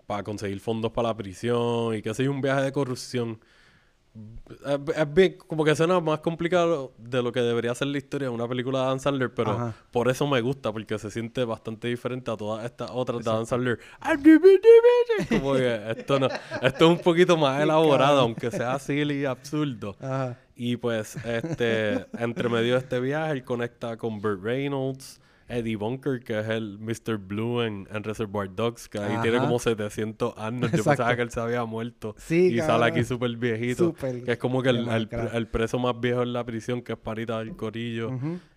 para 0.05 0.23
conseguir 0.23 0.59
fondos 0.59 0.91
para 0.91 1.07
la 1.09 1.17
prisión 1.17 1.95
y 1.95 2.01
que 2.01 2.13
sé 2.13 2.27
un 2.29 2.41
viaje 2.41 2.61
de 2.61 2.71
corrupción. 2.71 3.39
Es, 4.95 5.13
bien, 5.13 5.37
como 5.47 5.63
que 5.63 5.73
suena 5.73 6.01
más 6.01 6.19
complicado 6.19 6.93
de 6.97 7.23
lo 7.23 7.31
que 7.31 7.39
debería 7.39 7.73
ser 7.73 7.87
la 7.87 7.97
historia 7.97 8.27
de 8.27 8.33
una 8.33 8.45
película 8.45 8.81
de 8.81 8.85
Dan 8.87 8.99
Sandler, 8.99 9.33
pero 9.33 9.51
Ajá. 9.51 9.73
por 9.91 10.09
eso 10.09 10.27
me 10.27 10.41
gusta, 10.41 10.73
porque 10.73 10.99
se 10.99 11.09
siente 11.09 11.45
bastante 11.45 11.87
diferente 11.87 12.29
a 12.29 12.35
todas 12.35 12.65
estas 12.65 12.91
otras 12.91 13.23
de 13.23 13.31
Dan 13.31 13.45
Sandler. 13.45 13.79
Como 15.29 15.53
que 15.53 15.91
esto 15.91 16.19
no, 16.19 16.27
esto 16.61 16.85
es 16.85 16.91
un 16.91 16.99
poquito 16.99 17.37
más 17.37 17.61
elaborado, 17.61 18.19
aunque 18.19 18.51
sea 18.51 18.77
silly 18.79 19.21
y 19.21 19.25
absurdo. 19.25 19.95
Ajá. 20.01 20.37
Y 20.55 20.75
pues, 20.77 21.15
este, 21.25 22.05
entre 22.19 22.49
medio 22.49 22.73
de 22.73 22.79
este 22.79 22.99
viaje, 22.99 23.31
él 23.31 23.43
conecta 23.45 23.95
con 23.95 24.19
Burt 24.19 24.43
Reynolds, 24.43 25.20
Eddie 25.51 25.75
Bunker, 25.75 26.19
que 26.23 26.39
es 26.39 26.47
el 26.49 26.79
Mr. 26.79 27.17
Blue 27.17 27.61
en, 27.61 27.87
en 27.91 28.03
Reservoir 28.03 28.53
Dogs, 28.55 28.87
que 28.89 28.99
ahí 28.99 29.15
tiene 29.21 29.37
como 29.39 29.59
700 29.59 30.37
años. 30.37 30.71
Yo 30.71 30.83
pensaba 30.83 31.15
que 31.15 31.21
él 31.21 31.29
se 31.31 31.39
había 31.39 31.65
muerto. 31.65 32.15
Sí, 32.17 32.47
y 32.47 32.57
sale 32.67 32.85
aquí 32.85 33.03
súper 33.03 33.35
viejito. 33.37 33.85
Que 34.23 34.31
es 34.33 34.37
como 34.37 34.61
que 34.63 34.69
el, 34.69 34.87
el, 34.87 35.07
el 35.33 35.47
preso 35.47 35.77
más 35.79 35.99
viejo 35.99 36.23
en 36.23 36.33
la 36.33 36.43
prisión, 36.45 36.81
que 36.81 36.93
es 36.93 36.97
Parita 36.97 37.39
del 37.39 37.55
Corillo. 37.55 38.09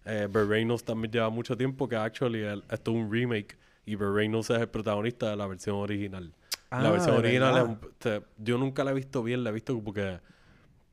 Eh, 0.06 0.28
Burt 0.30 0.48
Reynolds 0.48 0.84
también 0.84 1.10
lleva 1.12 1.30
mucho 1.30 1.56
tiempo, 1.56 1.88
que 1.88 1.96
actually 1.96 2.40
él- 2.42 2.62
esto 2.70 2.90
es 2.92 2.96
un 2.96 3.10
remake. 3.12 3.56
Y 3.86 3.96
Burt 3.96 4.14
Reynolds 4.14 4.50
es 4.50 4.58
el 4.60 4.68
protagonista 4.68 5.30
de 5.30 5.36
la 5.36 5.46
versión 5.46 5.76
original. 5.76 6.32
Ah, 6.70 6.80
la 6.82 6.90
versión 6.90 7.14
¿de 7.16 7.20
original 7.20 7.56
es 7.56 7.62
un- 7.64 7.78
te- 7.98 8.22
yo 8.38 8.56
nunca 8.58 8.82
la 8.84 8.90
he 8.92 8.94
visto 8.94 9.22
bien, 9.22 9.44
la 9.44 9.50
he 9.50 9.52
visto 9.52 9.74
como 9.74 9.92
que 9.92 10.18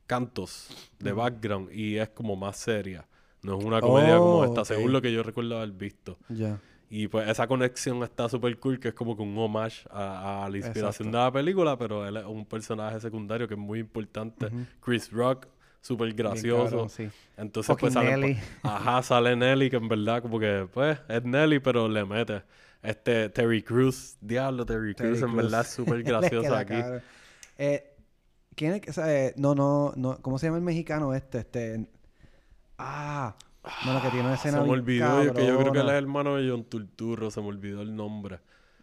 cantos 0.06 0.68
de 0.98 1.12
background 1.12 1.72
y 1.72 1.96
es 1.98 2.08
como 2.10 2.36
más 2.36 2.56
seria. 2.56 3.06
No 3.42 3.58
es 3.58 3.64
una 3.64 3.80
comedia 3.80 4.18
como 4.18 4.38
Oh, 4.38 4.44
esta, 4.44 4.60
ok. 4.62 4.66
según 4.66 4.92
lo 4.92 5.02
que 5.02 5.12
yo 5.12 5.22
recuerdo 5.22 5.56
haber 5.56 5.72
visto. 5.72 6.18
Ya. 6.28 6.58
Y 6.88 7.08
pues 7.08 7.28
esa 7.28 7.46
conexión 7.46 8.02
está 8.02 8.28
súper 8.28 8.58
cool, 8.58 8.78
que 8.78 8.88
es 8.88 8.94
como 8.94 9.16
que 9.16 9.22
un 9.22 9.36
homage 9.38 9.86
a, 9.90 10.44
a 10.44 10.48
la 10.50 10.56
inspiración 10.58 11.08
Exacto. 11.08 11.18
de 11.18 11.24
la 11.24 11.32
película, 11.32 11.78
pero 11.78 12.06
él 12.06 12.18
es 12.18 12.24
un 12.24 12.44
personaje 12.44 13.00
secundario 13.00 13.48
que 13.48 13.54
es 13.54 13.60
muy 13.60 13.78
importante. 13.80 14.48
Chris 14.80 15.10
Rock, 15.10 15.46
súper 15.80 16.12
gracioso. 16.12 16.64
cabrón, 16.70 16.90
sí. 16.90 17.08
Entonces 17.38 17.74
pues 17.80 17.94
Fucking 17.94 18.10
sale, 18.10 18.16
Nelly. 18.18 18.38
ajá, 18.62 19.02
sale 19.02 19.34
Nelly, 19.34 19.70
que 19.70 19.76
en 19.76 19.88
verdad 19.88 20.20
como 20.20 20.38
que 20.38 20.68
pues 20.72 20.98
es 21.08 21.24
Nelly, 21.24 21.60
pero 21.60 21.88
le 21.88 22.04
mete. 22.04 22.42
Este 22.82 23.28
Terry 23.30 23.62
Crews, 23.62 24.18
diablo, 24.20 24.66
Terry, 24.66 24.94
Terry 24.94 25.10
Crews 25.18 25.22
en 25.22 25.36
verdad 25.36 25.66
súper 25.66 26.02
gracioso 26.04 26.54
aquí. 26.54 26.74
Eh, 27.56 27.84
¿Quién 28.54 28.74
es 28.74 28.80
que 28.82 28.92
sabe? 28.92 29.32
No, 29.38 29.54
no, 29.54 29.92
no. 29.96 30.18
¿Cómo 30.20 30.38
se 30.38 30.46
llama 30.46 30.58
el 30.58 30.64
mexicano 30.64 31.14
este? 31.14 31.38
Este. 31.38 31.86
Ah. 32.84 33.36
Bueno, 33.84 34.02
que 34.02 34.10
tiene 34.10 34.26
una 34.26 34.36
Se 34.36 34.48
escena 34.48 34.58
me 34.58 34.64
bien 34.64 34.78
olvidó, 34.80 35.22
yo, 35.22 35.34
que 35.34 35.46
yo 35.46 35.56
creo 35.58 35.72
que 35.72 35.78
él 35.80 35.88
es 35.90 35.92
cabrona. 35.92 35.98
hermano 35.98 36.36
de 36.36 36.50
John 36.50 36.64
Turturro, 36.64 37.30
se 37.30 37.40
me 37.40 37.46
olvidó 37.48 37.82
el 37.82 37.94
nombre. 37.94 38.40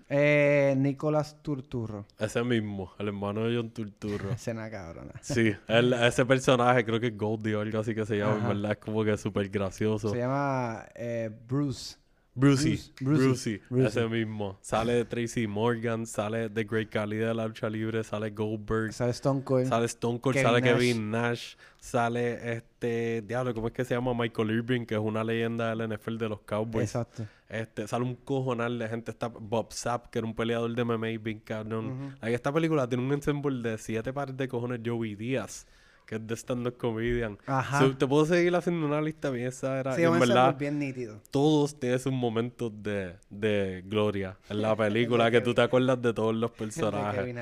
Eh, 0.10 0.74
Nicolás 0.78 1.42
Turturro. 1.44 2.08
Ese 2.18 2.44
mismo, 2.44 2.94
el 2.98 3.08
hermano 3.10 3.44
de 3.46 3.56
John 3.58 3.72
Turturro. 3.72 4.32
Escena 4.32 4.70
cabrona. 4.72 5.14
Sí, 5.22 5.54
él- 5.68 5.94
ese 5.94 6.26
personaje 6.26 6.86
creo 6.86 7.00
que 7.00 7.08
es 7.08 7.18
Goldie 7.18 7.56
o 7.56 7.62
algo 7.62 7.80
así 7.80 7.94
que 7.94 8.06
se 8.06 8.18
llama, 8.18 8.36
en 8.38 8.40
Ajá. 8.40 8.48
verdad 8.48 8.72
es 8.72 8.78
como 8.78 9.04
que 9.04 9.18
súper 9.18 9.50
gracioso. 9.50 10.10
Se 10.10 10.18
llama 10.18 10.86
eh, 10.96 11.30
Bruce. 11.48 11.98
Brucey, 12.39 12.80
Bruce- 13.02 13.23
Brucey, 13.25 13.62
Brucey. 13.69 13.88
ese 13.88 14.08
mismo. 14.08 14.58
Sale 14.62 15.06
Tracy 15.06 15.47
Morgan, 15.47 16.06
sale 16.06 16.49
The 16.49 16.63
Great 16.63 16.89
Khali 16.89 17.17
de 17.17 17.34
la 17.34 17.47
lucha 17.47 17.69
libre, 17.69 18.04
sale 18.04 18.30
Goldberg, 18.32 18.93
Sale 18.93 19.12
Stone 19.12 19.43
Cold. 19.43 19.67
sale 19.67 19.86
Stone 19.86 20.19
Cold, 20.19 20.36
Kevin 20.36 20.47
sale 20.49 20.62
Nash. 20.62 20.71
Kevin 20.73 21.12
Nash, 21.12 21.56
sale 21.80 22.54
este, 22.54 23.21
diablo, 23.28 23.54
¿cómo 23.54 23.67
es 23.67 23.73
que 23.73 23.86
se 23.86 23.93
llama? 23.95 24.13
Michael 24.13 24.52
Irving, 24.52 24.86
que 24.86 24.95
es 24.95 25.02
una 25.02 25.23
leyenda 25.23 25.73
del 25.75 25.89
NFL 25.89 26.17
de 26.17 26.30
los 26.30 26.41
Cowboys. 26.41 26.86
Exacto. 26.86 27.25
Este, 27.49 27.88
sale 27.88 28.06
un 28.06 28.15
cojonal 28.15 28.78
de 28.78 28.88
gente. 28.88 29.10
Está 29.10 29.28
Bob 29.28 29.73
Sapp, 29.73 30.08
que 30.12 30.19
era 30.19 30.28
un 30.28 30.36
peleador 30.36 30.73
de 30.75 30.84
MMA 30.84 31.17
bien 31.19 31.39
cabrón. 31.39 32.15
Ahí 32.21 32.34
esta 32.36 32.54
película 32.54 32.88
tiene 32.88 33.04
un 33.04 33.12
ensemble 33.12 33.67
de 33.67 33.78
siete 33.80 34.13
pares 34.13 34.38
de 34.38 34.47
cojones. 34.47 34.82
Joey 34.86 35.15
Díaz, 35.15 35.65
que 36.10 36.15
es 36.15 36.26
de 36.26 36.36
stand-up 36.36 36.76
comedian. 36.76 37.38
Ajá. 37.45 37.78
So, 37.82 37.95
te 37.95 38.08
puedo 38.08 38.26
seguir 38.26 38.56
haciendo 38.56 38.84
una 38.88 39.00
lista 39.00 39.30
bien 39.30 39.45
exagerada. 39.45 39.95
Sí, 39.95 40.02
y 40.02 40.06
en 40.06 40.19
verdad, 40.19 40.58
bien 40.58 40.80
nítido. 40.80 41.22
todos 41.30 41.80
tienen 41.80 42.00
sus 42.00 42.12
momentos 42.12 42.72
de, 42.82 43.13
de 43.30 43.84
gloria 43.86 44.36
en 44.50 44.63
la 44.63 44.76
película, 44.84 45.30
que 45.30 45.39
tú 45.39 45.54
te 45.54 45.62
acuerdas 45.62 46.02
de 46.02 46.12
todos 46.12 46.34
los 46.34 46.50
personajes. 46.62 47.36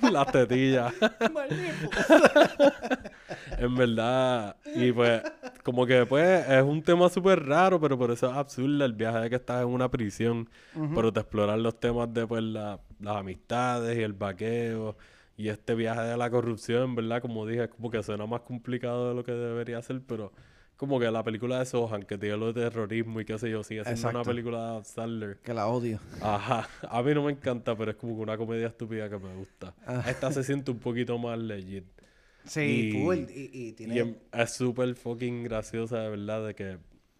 Las 0.10 0.32
tetillas. 0.32 0.94
en 3.58 3.74
verdad. 3.74 4.56
Y 4.74 4.92
pues, 4.92 5.22
como 5.62 5.86
que 5.86 6.06
pues 6.06 6.48
es 6.48 6.62
un 6.62 6.82
tema 6.82 7.08
súper 7.08 7.44
raro, 7.44 7.80
pero 7.80 7.98
por 7.98 8.10
eso 8.10 8.30
es 8.30 8.36
absurdo 8.36 8.84
el 8.84 8.92
viaje 8.94 9.18
de 9.18 9.30
que 9.30 9.36
estás 9.36 9.62
en 9.62 9.68
una 9.68 9.90
prisión. 9.90 10.48
Pero 10.94 11.12
te 11.12 11.20
exploran 11.20 11.62
los 11.62 11.78
temas 11.78 12.12
de 12.12 12.26
pues 12.26 12.42
la- 12.42 12.80
las 13.00 13.16
amistades 13.16 13.98
y 13.98 14.02
el 14.02 14.12
vaqueo. 14.14 14.96
Y 15.36 15.48
este 15.48 15.74
viaje 15.74 16.00
de 16.02 16.16
la 16.16 16.30
corrupción, 16.30 16.94
¿verdad? 16.94 17.20
Como 17.20 17.46
dije, 17.46 17.64
es 17.64 17.70
como 17.70 17.90
que 17.90 18.02
suena 18.02 18.26
más 18.26 18.42
complicado 18.42 19.08
de 19.08 19.14
lo 19.14 19.24
que 19.24 19.32
debería 19.32 19.82
ser, 19.82 20.00
pero 20.06 20.32
como 20.76 20.98
que 21.00 21.10
la 21.10 21.22
película 21.24 21.58
de 21.58 21.66
Sohan, 21.66 22.02
que 22.04 22.18
tiene 22.18 22.36
lo 22.36 22.52
de 22.52 22.62
terrorismo 22.62 23.20
y 23.20 23.24
qué 23.24 23.38
sé 23.38 23.50
yo, 23.50 23.62
sigue 23.64 23.82
siendo 23.84 24.00
una 24.02 24.10
Exacto. 24.10 24.30
película 24.30 24.78
de 24.78 24.84
Sandler. 24.84 25.38
Que 25.38 25.54
la 25.54 25.66
odio. 25.66 25.98
Ajá, 26.20 26.68
a 26.88 27.02
mí 27.02 27.14
no 27.14 27.22
me 27.24 27.32
encanta, 27.32 27.76
pero 27.76 27.92
es 27.92 27.96
como 27.96 28.14
que 28.16 28.22
una 28.22 28.36
comedia 28.36 28.68
estúpida 28.68 29.08
que 29.08 29.18
me 29.18 29.34
gusta. 29.34 29.74
Ah. 29.86 30.04
Esta 30.08 30.30
se 30.32 30.44
siente 30.44 30.70
un 30.70 30.78
poquito 30.78 31.18
más 31.18 31.38
legit. 31.38 31.84
Sí, 32.44 32.90
Y- 32.92 32.92
full. 33.02 33.18
Y, 33.30 33.50
y 33.52 33.72
tiene... 33.72 33.94
Y 33.94 33.98
em- 34.00 34.16
es 34.32 34.52
súper 34.52 34.94
fucking 34.94 35.44
graciosa, 35.44 35.98
de 36.00 36.10
verdad, 36.10 36.46
de 36.46 36.54
que, 36.54 36.78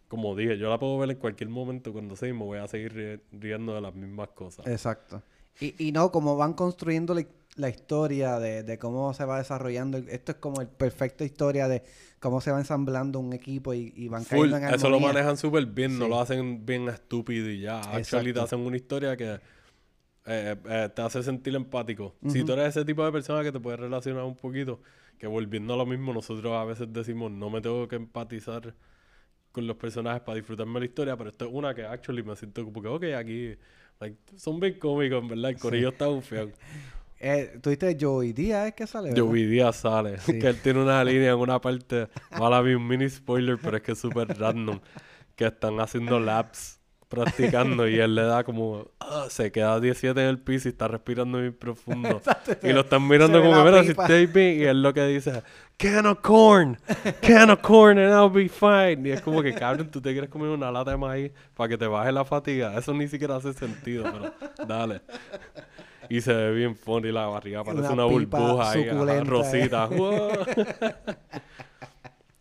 como 0.09 0.37
dije, 0.37 0.59
yo 0.59 0.69
la 0.69 0.79
puedo 0.79 0.99
ver 0.99 1.11
en 1.13 1.17
cualquier 1.17 1.49
momento 1.49 1.93
cuando 1.93 2.15
sea 2.15 2.29
y 2.29 2.33
me 2.33 2.45
voy 2.45 2.59
a 2.59 2.69
seguir 2.69 2.93
ri- 2.93 3.21
riendo 3.33 3.75
de 3.75 3.81
las 3.81 3.95
mismas 3.95 4.29
cosas. 4.31 4.67
Exacto. 4.67 5.23
Y, 5.61 5.75
y 5.89 5.93
no, 5.93 6.11
como 6.11 6.37
van 6.37 6.53
construyendo 6.55 7.15
la, 7.15 7.25
la 7.57 7.69
historia 7.69 8.39
de, 8.41 8.63
de 8.65 8.79
cómo 8.79 9.15
se 9.15 9.25
va 9.25 9.39
desarrollando. 9.39 9.99
Esto 9.99 10.33
es 10.33 10.39
como 10.39 10.61
el 10.61 10.69
perfecta 10.69 11.25
historia 11.25 11.69
de 11.69 11.83
cómo 12.19 12.41
se 12.41 12.51
va 12.51 12.59
ensamblando 12.59 13.21
un 13.21 13.33
equipo 13.33 13.75
y, 13.75 13.93
y 13.97 14.09
van 14.09 14.25
Full, 14.25 14.51
cayendo 14.51 14.57
en 14.57 14.65
eso 14.75 14.89
lo 14.89 14.97
armonía. 14.97 15.13
manejan 15.13 15.37
súper 15.37 15.67
bien, 15.67 15.99
no 15.99 16.07
Sí. 16.07 16.11
lo 16.11 16.21
hacen 16.21 16.65
bien 16.67 16.89
estúpido 16.89 17.49
y 17.51 17.61
ya. 17.61 17.79
Actually, 17.81 18.33
te 18.33 18.41
Exacto. 18.41 18.43
hacen 18.43 18.61
una 18.61 18.77
historia 18.77 19.17
que 19.17 19.39
eh, 20.27 20.57
eh, 20.67 20.89
te 20.95 21.03
hace 21.03 21.23
sentir 21.23 21.55
empático. 21.55 22.15
Si 22.29 22.43
tú 22.45 22.53
eres 22.55 22.69
ese 22.69 22.85
tipo 22.85 23.05
de 23.05 23.13
persona 23.13 23.43
que 23.43 23.53
te 23.53 23.61
puedes 23.61 23.79
relacionar 23.79 24.25
un 24.25 24.37
poquito, 24.37 24.81
que 25.19 25.27
volviendo 25.27 25.75
a 25.75 25.77
lo 25.77 25.87
mismo, 25.87 26.13
nosotros 26.15 26.53
a 26.55 26.65
veces 26.65 26.93
decimos, 26.93 27.31
no 27.31 27.51
me 27.51 27.61
tengo 27.61 27.87
que 27.89 27.97
empatizar 27.97 28.75
con 29.53 29.67
los 29.67 29.77
personajes 29.77 30.23
para 30.23 30.37
disfrutarme 30.37 30.81
la 30.81 30.87
historia, 30.87 31.17
pero 31.17 31.31
esto 31.31 31.45
es 31.45 31.51
una 31.53 31.75
que 31.75 31.85
actually 31.85 32.23
me 32.25 32.35
siento 32.37 32.65
como 32.65 32.83
que, 32.83 32.89
ok, 32.89 33.05
aquí 33.17 33.55
like, 34.01 34.17
son 34.37 34.59
bien 34.59 34.79
cómicos, 34.79 35.23
en 35.23 35.29
verdad, 35.29 35.51
el 35.51 35.59
corillo 35.59 35.91
está 35.91 36.07
bufeado. 36.09 36.51
Eh, 37.27 37.59
¿Tuviste 37.63 37.97
Joey 37.99 38.35
Díaz 38.35 38.67
es 38.67 38.75
que 38.75 38.87
sale? 38.87 39.15
Yo 39.15 39.25
verdad? 39.27 39.33
vi 39.33 39.47
Díaz 39.47 39.77
sale, 39.77 40.19
Sí. 40.19 40.39
que 40.39 40.49
él 40.49 40.61
tiene 40.61 40.83
una 40.83 41.03
línea 41.03 41.31
en 41.33 41.39
una 41.39 41.59
parte, 41.59 42.09
mala 42.39 42.61
vi 42.61 42.75
un 42.75 42.87
mini 42.87 43.09
spoiler, 43.09 43.57
pero 43.63 43.79
es 43.79 43.83
que 43.83 43.93
es 43.93 43.99
súper 43.99 44.29
random, 44.39 44.79
que 45.35 45.47
están 45.47 45.81
haciendo 45.81 46.21
laps 46.21 46.81
practicando 47.09 47.89
y 47.89 47.99
él 47.99 48.15
le 48.15 48.23
da 48.25 48.45
como, 48.45 48.89
ah, 49.01 49.27
se 49.31 49.51
queda 49.53 49.79
17 49.81 50.21
en 50.21 50.27
el 50.27 50.39
piso 50.39 50.69
y 50.69 50.73
está 50.73 50.87
respirando 50.89 51.39
bien 51.39 51.55
profundo. 51.55 52.21
y 52.63 52.73
lo 52.75 52.81
están 52.81 53.07
mirando 53.09 53.41
como, 53.41 53.65
mira, 53.65 53.83
si 53.85 53.89
pipa". 53.91 54.03
estoy 54.03 54.27
bien, 54.27 54.61
y 54.61 54.65
él 54.65 54.83
lo 54.83 54.93
que 54.93 55.07
dice, 55.07 55.43
can 55.79 56.05
of 56.07 56.19
corn, 56.21 56.77
can 57.23 57.49
of 57.51 57.61
corn 57.61 57.99
and 57.99 58.13
I'll 58.13 58.29
be 58.31 58.51
fine. 58.51 59.09
Y 59.09 59.13
es 59.13 59.23
como 59.23 59.43
que, 59.43 59.55
cabrón, 59.55 59.91
tú 59.91 60.01
te 60.03 60.13
quieres 60.13 60.29
comer 60.29 60.49
una 60.49 60.71
lata 60.71 60.91
de 60.91 60.97
maíz 60.99 61.31
para 61.55 61.69
que 61.69 61.79
te 61.79 61.87
baje 61.87 62.13
la 62.13 62.25
fatiga. 62.27 62.77
Eso 62.77 62.93
ni 62.93 63.09
siquiera 63.09 63.37
hace 63.37 63.55
sentido, 63.55 64.05
pero 64.13 64.67
dale. 64.69 65.01
Y 66.09 66.21
se 66.21 66.33
ve 66.35 66.53
bien 66.53 66.77
funny 66.77 67.11
la 67.13 67.27
barriga, 67.27 67.65
parece 67.65 67.93
Una 67.93 68.05
burbuja 68.05 68.71
ahí, 68.71 68.89
ajá, 68.89 69.15
eh. 69.17 69.25
rosita. 69.25 69.89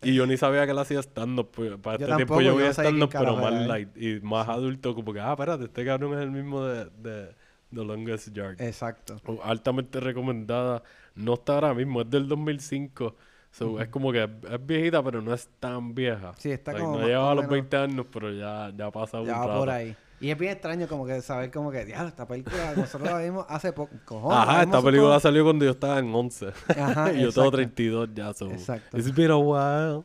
Y 0.02 0.14
yo 0.14 0.26
ni 0.26 0.36
sabía 0.36 0.66
que 0.66 0.72
él 0.72 0.78
hacía 0.78 1.00
stand-up. 1.00 1.50
pues, 1.50 1.72
Para 1.78 1.96
Yo 1.98 2.04
este 2.04 2.16
tiempo 2.16 2.34
tampoco, 2.34 2.40
yo 2.42 2.50
yo 2.50 2.56
veía 2.56 2.70
stand-up, 2.72 3.08
pero 3.10 3.36
más 3.36 3.52
era 3.54 3.66
light 3.66 3.96
y 3.96 4.20
más 4.20 4.48
adulto. 4.48 4.94
Como 4.94 5.12
que, 5.12 5.20
ah, 5.20 5.32
espérate, 5.32 5.64
este 5.64 5.84
cabrón 5.84 6.12
es 6.14 6.20
el 6.20 6.30
mismo 6.30 6.62
de, 6.62 6.84
de 6.98 7.28
The 7.72 7.84
Longest 7.84 8.28
Yard. 8.34 8.60
Exacto. 8.60 9.16
Altamente 9.42 10.00
recomendada. 10.00 10.82
No 11.14 11.34
está 11.34 11.54
ahora 11.54 11.72
mismo, 11.74 12.02
es 12.02 12.10
del 12.10 12.28
2005. 12.28 13.16
So, 13.50 13.80
Es 13.80 13.88
como 13.88 14.12
que 14.12 14.24
es, 14.24 14.30
es 14.50 14.66
viejita, 14.66 15.02
pero 15.02 15.22
no 15.22 15.32
es 15.32 15.48
tan 15.60 15.94
vieja. 15.94 16.32
Sí, 16.36 16.50
está 16.50 16.72
Like, 16.72 16.84
como 16.84 16.98
No 16.98 17.06
lleva 17.06 17.30
o 17.30 17.34
los 17.36 17.44
menos- 17.44 17.50
20 17.52 17.76
años, 17.76 18.06
pero 18.12 18.30
ya, 18.32 18.72
ya 18.76 18.86
ha 18.86 18.90
pasado 18.90 19.22
un 19.22 19.28
rato. 19.30 19.58
por 19.60 19.70
ahí. 19.70 19.96
Y 20.24 20.30
es 20.30 20.38
bien 20.38 20.52
extraño 20.52 20.88
como 20.88 21.04
que 21.06 21.20
saber 21.20 21.50
como 21.50 21.70
que, 21.70 21.84
diablo, 21.84 22.08
esta 22.08 22.26
película 22.26 22.72
nosotros 22.74 23.10
la 23.10 23.18
vimos 23.18 23.44
hace 23.48 23.72
poco. 23.74 24.32
Ajá, 24.32 24.62
esta 24.62 24.80
película 24.80 25.10
poco. 25.10 25.20
salió 25.20 25.44
cuando 25.44 25.64
yo 25.66 25.72
estaba 25.72 25.98
en 25.98 26.14
11. 26.14 26.52
Ajá, 26.80 27.12
y 27.12 27.20
yo 27.22 27.30
tengo 27.32 27.50
32 27.50 28.08
ya. 28.14 28.32
So. 28.32 28.50
Exacto. 28.50 28.96
It's 28.96 29.14
been 29.14 29.30
a 29.30 29.36
while. 29.36 30.04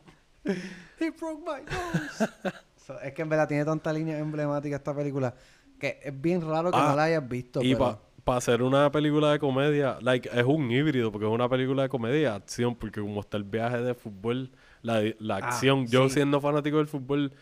He 0.98 1.10
broke 1.10 1.40
my 1.46 1.62
nose. 1.64 2.30
So, 2.86 3.00
es 3.00 3.12
que 3.12 3.22
en 3.22 3.28
verdad 3.28 3.46
tiene 3.46 3.64
tanta 3.64 3.92
línea 3.92 4.18
emblemática 4.18 4.74
esta 4.76 4.94
película 4.94 5.32
que 5.78 6.00
es 6.02 6.20
bien 6.20 6.40
raro 6.42 6.70
que 6.72 6.76
Ah, 6.78 6.88
no 6.90 6.96
la 6.96 7.04
hayas 7.04 7.26
visto. 7.28 7.62
Y 7.62 7.74
pero... 7.74 8.00
para 8.24 8.38
hacer 8.38 8.62
una 8.62 8.90
película 8.90 9.30
de 9.32 9.38
comedia, 9.38 9.96
like, 10.02 10.28
es 10.32 10.44
un 10.44 10.70
híbrido, 10.70 11.10
porque 11.12 11.26
es 11.26 11.32
una 11.32 11.48
película 11.48 11.84
de 11.84 11.88
comedia 11.88 12.34
acción, 12.34 12.74
porque 12.74 13.00
como 13.00 13.20
está 13.20 13.36
el 13.36 13.44
viaje 13.44 13.78
de 13.80 13.94
fútbol, 13.94 14.50
la, 14.82 15.02
la 15.18 15.36
Ah, 15.36 15.38
acción, 15.48 15.86
yo 15.86 16.08
sí. 16.08 16.14
siendo 16.16 16.40
fanático 16.40 16.78
del 16.78 16.88
fútbol, 16.88 17.32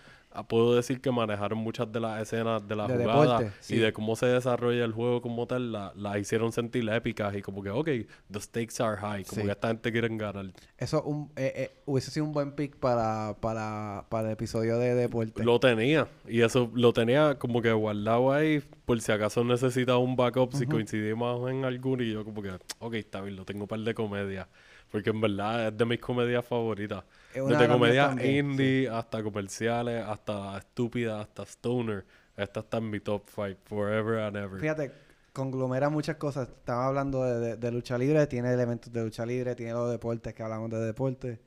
puedo 0.49 0.75
decir 0.75 1.01
que 1.01 1.11
manejaron 1.11 1.59
muchas 1.59 1.91
de 1.91 2.01
las 2.01 2.23
escenas 2.23 2.67
de 2.69 2.77
la 2.77 2.87
De 2.87 2.97
jugada 2.99 3.39
deporte, 3.41 3.57
sí. 3.61 3.75
y 3.75 3.79
de 3.79 3.93
cómo 3.93 4.15
se 4.15 4.27
desarrolla 4.27 4.85
el 4.85 4.93
juego 4.93 5.21
como 5.23 5.47
tal, 5.47 5.73
la- 5.73 5.93
las 5.97 6.19
hicieron 6.19 6.53
sentir 6.53 6.89
épicas 6.89 7.35
y 7.35 7.43
como 7.43 7.63
que, 7.63 7.71
ok, 7.71 7.89
the 8.31 8.41
stakes 8.41 8.83
are 8.83 8.97
high, 8.99 9.25
como 9.25 9.41
Sí. 9.41 9.47
que 9.47 9.53
esta 9.53 9.69
gente 9.69 9.91
quiere 9.91 10.09
ganar. 10.17 10.53
Eso 10.77 11.03
un, 11.03 11.33
eh, 11.37 11.53
eh, 11.57 11.71
hubiese 11.87 12.11
sido 12.11 12.27
un 12.27 12.33
buen 12.33 12.53
pick 12.53 12.77
para, 12.77 13.37
para, 13.41 14.05
para 14.09 14.29
el 14.29 14.33
episodio 14.35 14.79
de 14.79 14.95
deporte. 14.95 15.43
Lo 15.45 15.59
tenía. 15.59 16.07
Y 16.29 16.43
eso 16.43 16.71
lo 16.75 16.93
tenía 16.93 17.37
como 17.39 17.61
que 17.63 17.73
guardado 17.73 18.33
ahí 18.33 18.63
por 18.85 19.01
si 19.01 19.11
acaso 19.13 19.43
necesitaba 19.45 19.99
un 19.99 20.15
backup, 20.15 20.53
si 20.53 20.67
coincidimos 20.67 21.51
en 21.51 21.65
alguno. 21.65 22.03
Y 22.03 22.13
yo 22.13 22.25
como 22.25 22.43
que, 22.43 22.51
ok, 22.79 22.95
está 22.95 23.21
bien, 23.23 23.37
lo 23.37 23.45
tengo 23.45 23.67
para 23.67 23.79
el 23.81 23.85
de 23.85 23.95
comedia. 23.95 24.49
Porque 24.91 25.11
en 25.11 25.21
verdad 25.21 25.69
es 25.69 25.77
de 25.77 25.85
mis 25.85 25.99
comedias 26.01 26.45
favoritas. 26.47 27.05
Desde 27.35 27.69
comedias 27.69 28.25
indie 28.25 28.89
hasta 28.89 29.23
comerciales, 29.23 30.05
hasta 30.05 30.59
estúpidas, 30.59 31.21
hasta 31.21 31.43
stoner. 31.45 32.05
Esta 32.37 32.61
está 32.61 32.79
en 32.79 32.91
mi 32.91 33.01
top 33.01 33.29
5, 33.35 33.61
forever 33.65 34.21
and 34.21 34.37
ever. 34.37 34.61
Fíjate, 34.61 34.93
conglomera 35.33 35.89
muchas 35.91 36.17
cosas. 36.17 36.49
Estaba 36.49 36.87
hablando 36.87 37.25
de, 37.25 37.41
de- 37.41 37.57
de 37.57 37.73
lucha 37.73 37.99
libre, 37.99 38.27
tiene 38.27 38.53
elementos 38.53 38.93
de 38.93 39.03
lucha 39.03 39.27
libre, 39.27 39.55
tiene 39.55 39.73
los 39.73 39.91
deportes 39.91 40.35
que 40.35 40.43
hablamos 40.43 40.71
de 40.71 40.79
deportes. 40.81 41.39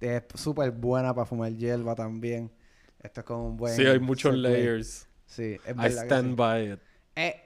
Es 0.00 0.24
súper 0.34 0.70
buena 0.72 1.14
para 1.14 1.24
fumar 1.26 1.52
hierba 1.52 1.94
también. 1.94 2.50
Esto 3.00 3.20
es 3.20 3.26
como 3.26 3.46
un 3.46 3.56
buen... 3.56 3.74
sí, 3.74 3.86
hay 3.86 3.98
muchos 4.00 4.34
layers. 4.34 5.08
Sí, 5.26 5.56
es 5.64 5.76
I 5.76 5.86
stand 5.86 6.30
sí. 6.30 6.34
by 6.36 6.72
it. 6.72 6.80
Eh, 7.16 7.40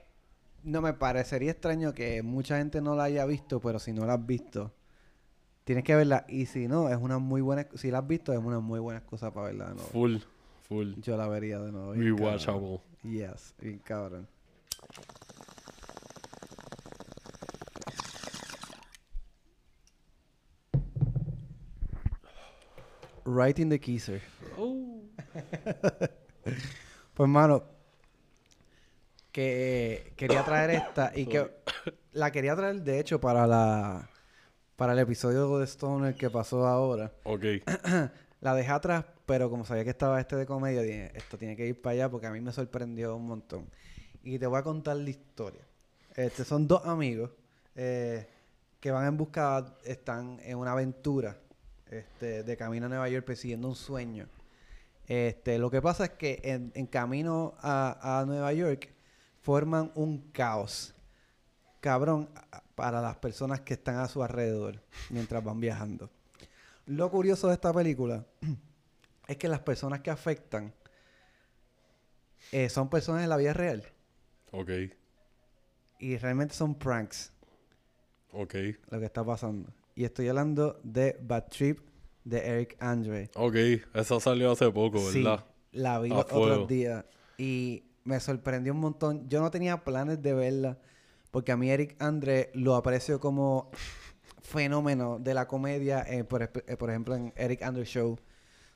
no 0.63 0.81
me 0.81 0.93
parecería 0.93 1.51
extraño 1.51 1.93
que 1.93 2.21
mucha 2.23 2.57
gente 2.57 2.81
no 2.81 2.95
la 2.95 3.03
haya 3.05 3.25
visto, 3.25 3.59
pero 3.61 3.79
si 3.79 3.93
no 3.93 4.05
la 4.05 4.13
has 4.15 4.25
visto, 4.25 4.73
tienes 5.69 5.83
que 5.83 5.93
verla. 5.93 6.25
Y 6.27 6.47
si 6.47 6.67
no, 6.67 6.89
es 6.89 6.97
una 6.97 7.19
muy 7.19 7.41
buena... 7.41 7.67
Si 7.75 7.91
la 7.91 7.99
has 7.99 8.07
visto, 8.07 8.33
es 8.33 8.39
una 8.39 8.59
muy 8.59 8.79
buena 8.79 9.01
excusa 9.01 9.31
para 9.31 9.49
verla 9.49 9.69
de 9.69 9.75
nuevo. 9.75 9.89
Full, 9.89 10.17
full. 10.67 10.93
Yo 10.99 11.15
la 11.15 11.27
vería 11.27 11.59
de 11.59 11.71
nuevo. 11.71 11.93
Rewatchable. 11.93 12.81
Yes, 13.03 13.53
bien 13.61 13.77
cabrón. 13.77 14.27
Writing 23.25 23.69
the 23.69 23.79
Kisser. 23.79 24.23
Oh. 24.57 25.03
Pues, 27.13 27.27
hermano, 27.27 27.65
que 29.31 30.13
quería 30.15 30.43
traer 30.45 30.69
esta 30.69 31.11
y 31.13 31.25
que 31.25 31.51
la 32.13 32.31
quería 32.31 32.55
traer, 32.55 32.81
de 32.81 32.99
hecho, 32.99 33.19
para 33.19 33.45
la 33.45 34.09
para 34.79 34.93
el 34.93 34.99
episodio 34.99 35.57
de 35.57 35.65
Stoner 35.65 36.15
que 36.15 36.29
pasó 36.29 36.65
ahora. 36.65 37.11
Ok. 37.25 37.43
La 38.39 38.55
dejé 38.55 38.71
atrás, 38.71 39.03
pero 39.25 39.49
como 39.49 39.65
sabía 39.65 39.83
que 39.83 39.89
estaba 39.89 40.21
este 40.21 40.37
de 40.37 40.45
comedia, 40.45 40.81
dije, 40.81 41.11
esto 41.15 41.37
tiene 41.37 41.57
que 41.57 41.67
ir 41.67 41.81
para 41.81 41.95
allá 41.95 42.09
porque 42.09 42.27
a 42.27 42.31
mí 42.31 42.39
me 42.39 42.53
sorprendió 42.53 43.13
un 43.17 43.27
montón. 43.27 43.69
Y 44.23 44.39
te 44.39 44.47
voy 44.47 44.57
a 44.57 44.63
contar 44.63 44.95
la 44.95 45.09
historia. 45.09 45.59
Este, 46.15 46.45
son 46.45 46.65
dos 46.65 46.85
amigos 46.85 47.29
eh, 47.75 48.25
que 48.79 48.89
van 48.91 49.05
en 49.05 49.17
busca, 49.17 49.75
están 49.83 50.39
en 50.43 50.57
una 50.57 50.71
aventura 50.71 51.35
este, 51.91 52.43
de 52.43 52.55
camino 52.55 52.85
a 52.85 52.89
Nueva 52.89 53.09
York 53.09 53.25
persiguiendo 53.25 53.67
un 53.67 53.75
sueño. 53.75 54.29
Este, 55.07 55.59
lo 55.59 55.69
que 55.69 55.81
pasa 55.81 56.05
es 56.05 56.11
que 56.11 56.39
en, 56.41 56.71
en 56.73 56.87
camino 56.87 57.53
a, 57.59 58.21
a 58.21 58.25
Nueva 58.25 58.53
York 58.53 58.93
forman 59.41 59.91
un 59.95 60.31
caos. 60.31 60.95
Cabrón, 61.81 62.29
para 62.79 63.01
las 63.01 63.17
personas 63.17 63.59
que 63.59 63.73
están 63.73 63.97
a 63.97 64.07
su 64.07 64.23
alrededor 64.23 64.81
mientras 65.09 65.43
van 65.43 65.59
viajando. 65.59 66.09
Lo 66.85 67.11
curioso 67.11 67.49
de 67.49 67.53
esta 67.55 67.73
película 67.73 68.25
es 69.27 69.35
que 69.35 69.49
las 69.49 69.59
personas 69.59 69.99
que 69.99 70.09
afectan 70.09 70.73
eh, 72.53 72.69
son 72.69 72.89
personas 72.89 73.21
de 73.23 73.27
la 73.27 73.35
vida 73.35 73.51
real 73.51 73.83
Ok. 74.53 74.69
y 75.99 76.17
realmente 76.17 76.55
son 76.55 76.73
pranks 76.73 77.33
Ok. 78.31 78.55
lo 78.89 78.99
que 78.99 79.05
está 79.05 79.25
pasando. 79.25 79.73
Y 79.93 80.05
estoy 80.05 80.29
hablando 80.29 80.79
de 80.83 81.17
Bad 81.21 81.47
Trip 81.49 81.79
de 82.23 82.47
Eric 82.47 82.77
Andre. 82.79 83.29
Ok. 83.35 83.55
Esa 83.93 84.19
salió 84.21 84.51
hace 84.53 84.71
poco, 84.71 84.99
Sí, 85.11 85.21
¿verdad? 85.21 85.45
la 85.73 85.99
vi 85.99 86.09
los 86.09 86.19
otros 86.31 86.65
días 86.69 87.03
y 87.37 87.83
me 88.05 88.21
sorprendió 88.21 88.71
un 88.71 88.79
montón. 88.79 89.27
Yo 89.27 89.41
no 89.41 89.51
tenía 89.51 89.83
planes 89.83 90.21
de 90.21 90.33
verla 90.33 90.77
porque 91.31 91.51
a 91.51 91.57
mí 91.57 91.69
Eric 91.69 91.95
Andre 91.99 92.51
lo 92.53 92.75
aprecio 92.75 93.19
como 93.19 93.69
fenómeno 94.41 95.19
de 95.19 95.33
la 95.33 95.47
comedia, 95.47 96.03
eh, 96.07 96.23
por, 96.23 96.43
eh, 96.43 96.47
por 96.77 96.89
ejemplo 96.89 97.15
en 97.15 97.33
Eric 97.35 97.61
Andre 97.63 97.85
Show. 97.85 98.17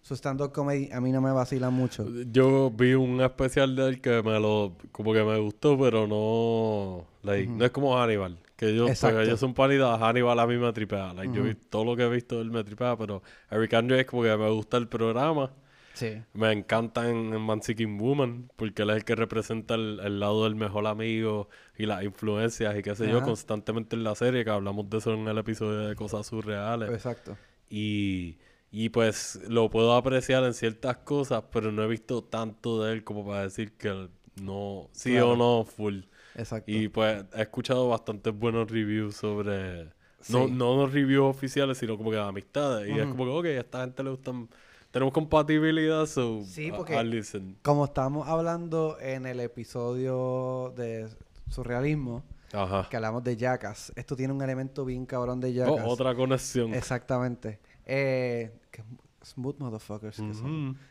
Su 0.02 0.16
stand-up 0.16 0.52
comedy 0.52 0.92
a 0.92 1.00
mí 1.00 1.14
no 1.14 1.22
me 1.22 1.32
vacila 1.32 1.70
mucho. 1.70 2.06
Yo 2.30 2.70
vi 2.70 2.94
un 2.94 3.22
especial 3.22 3.74
de 3.74 3.88
él 3.88 4.02
que 4.02 4.22
me 4.22 4.38
lo... 4.38 4.76
Como 4.92 5.14
que 5.14 5.24
me 5.24 5.40
gustó, 5.40 5.80
pero 5.80 6.08
no... 6.08 7.06
Like, 7.22 7.50
No 7.50 7.64
es 7.64 7.72
como 7.72 7.98
Hannibal, 7.98 8.38
que 8.58 8.68
ellos, 8.68 8.88
pues, 8.88 8.98
Exacto. 8.98 9.22
ellos 9.22 9.40
son 9.40 9.54
panitas, 9.54 9.98
Hannibal 10.02 10.38
a 10.38 10.46
mí 10.46 10.58
me 10.58 10.74
tripea. 10.74 11.14
Like, 11.14 11.34
yo 11.34 11.44
vi 11.44 11.56
todo 11.56 11.86
lo 11.86 11.96
que 11.96 12.04
he 12.04 12.10
visto, 12.10 12.42
él 12.42 12.52
me 12.52 12.66
tripea, 12.66 12.98
pero 12.98 13.24
Eric 13.50 13.74
Andre 13.76 14.02
es 14.02 14.06
como 14.06 14.24
que 14.24 14.36
me 14.36 14.50
gusta 14.50 14.76
el 14.76 14.90
programa. 14.90 15.54
Sí. 15.94 16.22
Me 16.34 16.52
encanta 16.52 17.08
en, 17.10 17.34
en 17.34 17.42
Man 17.42 17.62
Seeking 17.62 17.98
Woman, 18.00 18.50
porque 18.56 18.82
él 18.82 18.90
es 18.90 18.98
el 18.98 19.06
que 19.06 19.16
representa 19.16 19.76
el, 19.76 20.00
el 20.04 20.20
lado 20.20 20.44
del 20.46 20.56
mejor 20.56 20.88
amigo 20.88 21.50
y 21.78 21.86
las 21.86 22.04
influencias 22.04 22.76
y 22.78 22.82
qué 22.82 22.96
sé 22.96 23.08
yo, 23.10 23.22
constantemente 23.22 23.96
en 23.96 24.04
la 24.04 24.16
serie, 24.16 24.44
que 24.44 24.50
hablamos 24.50 24.90
de 24.90 24.98
eso 24.98 25.14
en 25.14 25.28
el 25.28 25.38
episodio 25.38 25.88
de 25.88 25.96
cosas 25.96 26.26
surreales. 26.26 26.90
Exacto. 26.92 27.38
Y, 27.70 28.38
y 28.72 28.90
pues 28.90 29.40
lo 29.48 29.70
puedo 29.70 29.94
apreciar 29.94 30.44
en 30.44 30.54
ciertas 30.56 30.98
cosas, 30.98 31.44
pero 31.52 31.72
no 31.72 31.84
he 31.84 31.88
visto 31.88 32.24
tanto 32.24 32.84
de 32.84 32.94
él 32.94 33.04
como 33.04 33.26
para 33.26 33.44
decir 33.44 33.74
que 33.74 34.10
no, 34.42 34.90
sí 34.94 35.12
Claro. 35.12 35.32
o 35.34 35.36
no, 35.36 35.64
full. 35.66 36.00
Exacto. 36.36 36.72
Y 36.72 36.88
pues 36.88 37.24
he 37.36 37.42
escuchado 37.44 37.88
bastantes 37.90 38.34
buenos 38.38 38.70
reviews 38.72 39.16
sobre... 39.16 39.86
No, 40.30 40.48
Sí. 40.48 40.52
no 40.54 40.76
los 40.78 40.92
reviews 40.94 41.36
oficiales, 41.36 41.78
sino 41.78 41.98
como 41.98 42.10
que 42.10 42.16
de 42.16 42.24
amistades. 42.24 42.88
Y 42.90 42.98
es 42.98 43.06
como 43.08 43.26
que, 43.26 43.32
ok, 43.32 43.46
a 43.46 43.60
esta 43.60 43.82
gente 43.82 44.04
le 44.04 44.10
gustan... 44.10 44.50
Tenemos 44.94 45.12
compatibilidad, 45.14 46.06
so... 46.06 46.44
Sí, 46.46 46.68
I- 46.68 46.72
porque- 46.72 46.94
I'll 46.94 47.10
listen. 47.10 47.58
Como 47.64 47.84
estábamos 47.86 48.28
hablando 48.28 48.96
en 49.02 49.26
el 49.26 49.40
episodio 49.40 50.72
de 50.78 51.10
surrealismo, 51.50 52.24
Ajá. 52.54 52.88
que 52.90 52.96
hablamos 52.96 53.24
de 53.24 53.36
Jackass, 53.36 53.92
esto 53.96 54.16
tiene 54.16 54.32
un 54.34 54.42
elemento 54.44 54.86
bien 54.86 55.08
cabrón 55.08 55.40
de 55.42 55.50
Oh, 55.50 55.66
Jackass. 55.76 55.86
otra 55.88 56.14
conexión. 56.16 56.74
Exactamente. 56.76 57.60
Eh, 57.86 58.52
que- 58.70 58.84
smooth 59.24 59.58
motherfuckers 59.58 60.18
que 60.18 60.34
son. 60.34 60.70
Ujú. 60.70 60.78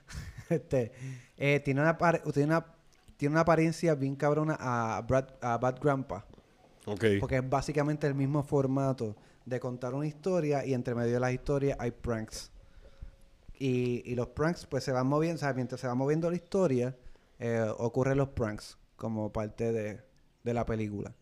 Este, 0.50 0.92
eh, 1.38 1.60
tiene, 1.64 1.80
una 1.80 1.96
tiene, 1.96 2.44
una, 2.46 2.66
tiene 3.16 3.32
una 3.32 3.40
apariencia 3.40 3.94
bien 3.94 4.16
cabrona 4.16 4.58
a, 4.60 5.00
Brad, 5.00 5.28
a 5.40 5.56
Bad 5.56 5.78
Grandpa. 5.80 6.26
Ok. 6.84 7.04
Porque 7.20 7.36
es 7.36 7.48
básicamente 7.48 8.06
el 8.06 8.14
mismo 8.14 8.42
formato 8.42 9.16
de 9.46 9.58
contar 9.60 9.94
una 9.94 10.06
historia 10.06 10.66
y 10.66 10.74
entre 10.74 10.94
medio 10.94 11.14
de 11.14 11.20
las 11.20 11.32
historias 11.32 11.78
hay 11.80 11.90
pranks. 11.92 12.50
Y, 13.64 14.02
y 14.04 14.16
los 14.16 14.26
pranks 14.26 14.66
pues 14.66 14.82
se 14.82 14.90
van 14.90 15.06
moviendo, 15.06 15.36
o 15.36 15.38
sea, 15.38 15.52
mientras 15.52 15.80
se 15.80 15.86
va 15.86 15.94
moviendo 15.94 16.28
la 16.28 16.34
historia, 16.34 16.96
eh, 17.38 17.64
ocurren 17.78 18.18
los 18.18 18.30
pranks 18.30 18.76
como 18.96 19.32
parte 19.32 19.70
de, 19.70 20.00
de 20.42 20.52
la 20.52 20.66
película. 20.66 21.14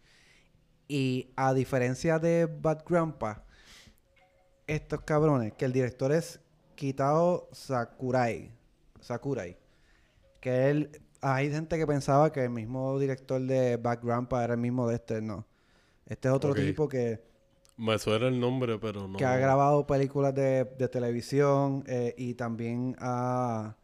Y 0.88 1.35
a 1.37 1.53
diferencia 1.53 2.18
de 2.18 2.46
Bad 2.46 2.85
Grandpa, 2.88 3.44
estos 4.66 5.03
cabrones, 5.03 5.53
que 5.53 5.66
el 5.66 5.74
director 5.74 6.12
es 6.12 6.40
Kitao 6.76 7.50
Sakurai, 7.53 8.50
Sakurai, 9.00 9.59
que 10.40 10.70
él, 10.70 11.03
hay 11.20 11.50
gente 11.50 11.76
que 11.76 11.87
pensaba 11.87 12.33
que 12.33 12.44
el 12.44 12.50
mismo 12.50 12.98
director 12.98 13.38
de 13.38 13.76
Bad 13.76 13.98
Grandpa 14.03 14.42
era 14.42 14.55
el 14.55 14.61
mismo 14.61 14.88
de 14.88 14.94
este, 14.94 15.20
no. 15.20 15.46
Este 16.07 16.29
es 16.29 16.35
otro 16.35 16.55
tipo 16.55 16.88
que, 16.88 17.22
Me 17.81 17.99
suena 17.99 18.29
el 18.29 18.38
nombre, 18.38 18.79
pero 18.79 19.09
no... 19.09 19.16
que 19.16 19.25
ha 19.25 19.38
grabado 19.38 19.87
películas 19.87 20.35
de, 20.35 20.64
de 20.64 20.88
televisión 20.88 21.83
eh, 21.87 22.14
y 22.19 22.35
también 22.35 22.95
ha, 23.01 23.75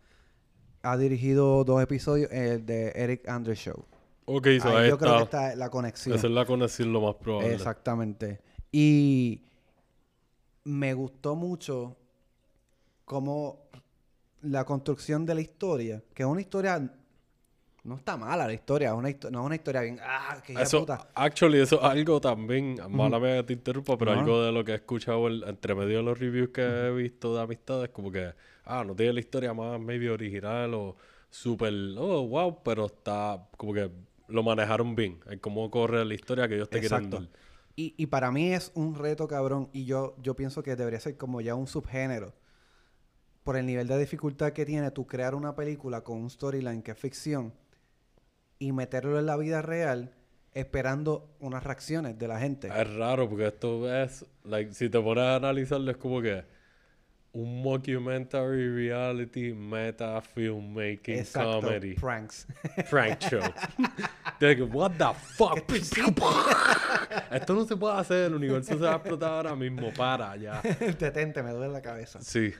ha 0.82 0.96
dirigido 0.98 1.64
dos 1.64 1.82
episodios, 1.82 2.30
el 2.30 2.66
de 2.66 2.92
Eric 2.94 3.26
Andre 3.26 3.54
Show. 3.54 3.86
Ok, 4.26 4.48
so 4.60 4.68
Ahí 4.68 4.76
ahí 4.76 4.88
yo 4.90 4.98
creo 4.98 5.16
que 5.16 5.22
está. 5.22 5.56
la 5.56 5.70
conexión. 5.70 6.14
Esa 6.14 6.26
es 6.26 6.32
la 6.34 6.44
conexión 6.44 6.92
lo 6.92 7.00
más 7.00 7.14
probable. 7.14 7.54
Exactamente. 7.54 8.42
Y 8.70 9.46
me 10.64 10.92
gustó 10.92 11.34
mucho 11.34 11.96
como 13.06 13.70
la 14.42 14.66
construcción 14.66 15.24
de 15.24 15.36
la 15.36 15.40
historia, 15.40 16.04
que 16.12 16.22
es 16.22 16.28
una 16.28 16.42
historia 16.42 16.92
no 17.86 17.96
está 17.96 18.16
mala 18.16 18.46
la 18.46 18.52
historia, 18.52 18.88
es 18.88 18.94
una 18.94 19.08
no 19.30 19.40
es 19.40 19.46
una 19.46 19.54
historia 19.54 19.80
bien, 19.82 19.98
ah, 20.02 20.42
que 20.44 20.52
Eso, 20.60 20.80
puta. 20.80 21.08
actually, 21.14 21.60
eso 21.60 21.76
es 21.76 21.84
algo 21.84 22.20
también, 22.20 22.76
mala 22.90 23.20
que 23.20 23.42
te 23.44 23.52
interrumpa, 23.54 23.96
pero 23.96 24.14
No. 24.14 24.20
algo 24.20 24.42
de 24.42 24.52
lo 24.52 24.64
que 24.64 24.72
he 24.72 24.74
escuchado 24.76 25.26
el- 25.28 25.44
entre 25.46 25.74
medio 25.74 25.98
de 25.98 26.02
los 26.02 26.18
reviews 26.18 26.50
que 26.50 26.62
he 26.62 26.90
visto 26.92 27.34
de 27.34 27.42
amistades, 27.42 27.88
como 27.90 28.10
que, 28.10 28.32
ah, 28.64 28.84
no 28.84 28.94
tiene 28.94 29.12
la 29.14 29.20
historia 29.20 29.54
más 29.54 29.80
maybe 29.80 30.10
original 30.10 30.74
o 30.74 30.96
súper, 31.30 31.72
oh, 31.96 32.26
wow, 32.26 32.62
pero 32.62 32.86
está 32.86 33.48
como 33.56 33.72
que 33.72 33.90
lo 34.28 34.42
manejaron 34.42 34.94
bien, 34.96 35.20
en 35.30 35.38
cómo 35.38 35.70
corre 35.70 36.04
la 36.04 36.14
historia 36.14 36.48
que 36.48 36.56
ellos 36.56 36.68
te 36.68 36.80
quieren 36.80 37.08
dar. 37.10 37.28
Y, 37.76 37.94
y 37.96 38.06
para 38.06 38.32
mí 38.32 38.52
es 38.52 38.72
un 38.74 38.94
reto 38.94 39.28
cabrón 39.28 39.68
y 39.72 39.84
yo, 39.84 40.16
yo 40.22 40.34
pienso 40.34 40.62
que 40.62 40.74
debería 40.76 40.98
ser 40.98 41.16
como 41.16 41.40
ya 41.40 41.54
un 41.54 41.66
subgénero. 41.66 42.34
Por 43.44 43.56
el 43.56 43.66
nivel 43.66 43.86
de 43.86 43.98
dificultad 43.98 44.52
que 44.52 44.64
tiene 44.66 44.90
tú 44.90 45.06
crear 45.06 45.34
una 45.34 45.54
película 45.54 46.00
con 46.02 46.18
un 46.18 46.30
storyline 46.30 46.82
que 46.82 46.90
es 46.92 46.98
ficción 46.98 47.52
y 48.58 48.72
meterlo 48.72 49.18
en 49.18 49.26
la 49.26 49.36
vida 49.36 49.62
real 49.62 50.12
esperando 50.54 51.36
unas 51.40 51.62
reacciones 51.64 52.18
de 52.18 52.28
la 52.28 52.38
gente. 52.40 52.68
Es 52.68 52.94
raro 52.94 53.28
porque 53.28 53.48
esto 53.48 53.94
es, 53.94 54.24
like, 54.44 54.72
si 54.72 54.88
te 54.88 54.98
pones 55.00 55.24
a 55.24 55.36
analizarlo, 55.36 55.90
es 55.90 55.98
como 55.98 56.22
que 56.22 56.44
un 57.32 57.62
mockumentary 57.62 58.70
reality 58.74 59.52
meta 59.52 60.22
filmmaking 60.22 61.18
Exacto, 61.18 61.60
comedy 61.60 61.94
pranks. 61.94 62.46
prank 62.88 63.20
show. 63.20 63.40
Like, 64.40 64.62
what 64.62 64.92
the 64.98 65.14
fuck? 65.14 65.66
Esto 67.30 67.54
no 67.54 67.64
se 67.64 67.76
puede 67.76 67.96
hacer, 67.96 68.26
el 68.26 68.34
universo 68.34 68.74
se 68.74 68.84
va 68.84 68.92
a 68.92 68.96
explotar 68.96 69.32
ahora 69.32 69.56
mismo, 69.56 69.92
para 69.92 70.36
ya. 70.36 70.60
Detente, 70.98 71.42
me 71.42 71.52
duele 71.52 71.72
la 71.72 71.82
cabeza. 71.82 72.20
Sí. 72.22 72.52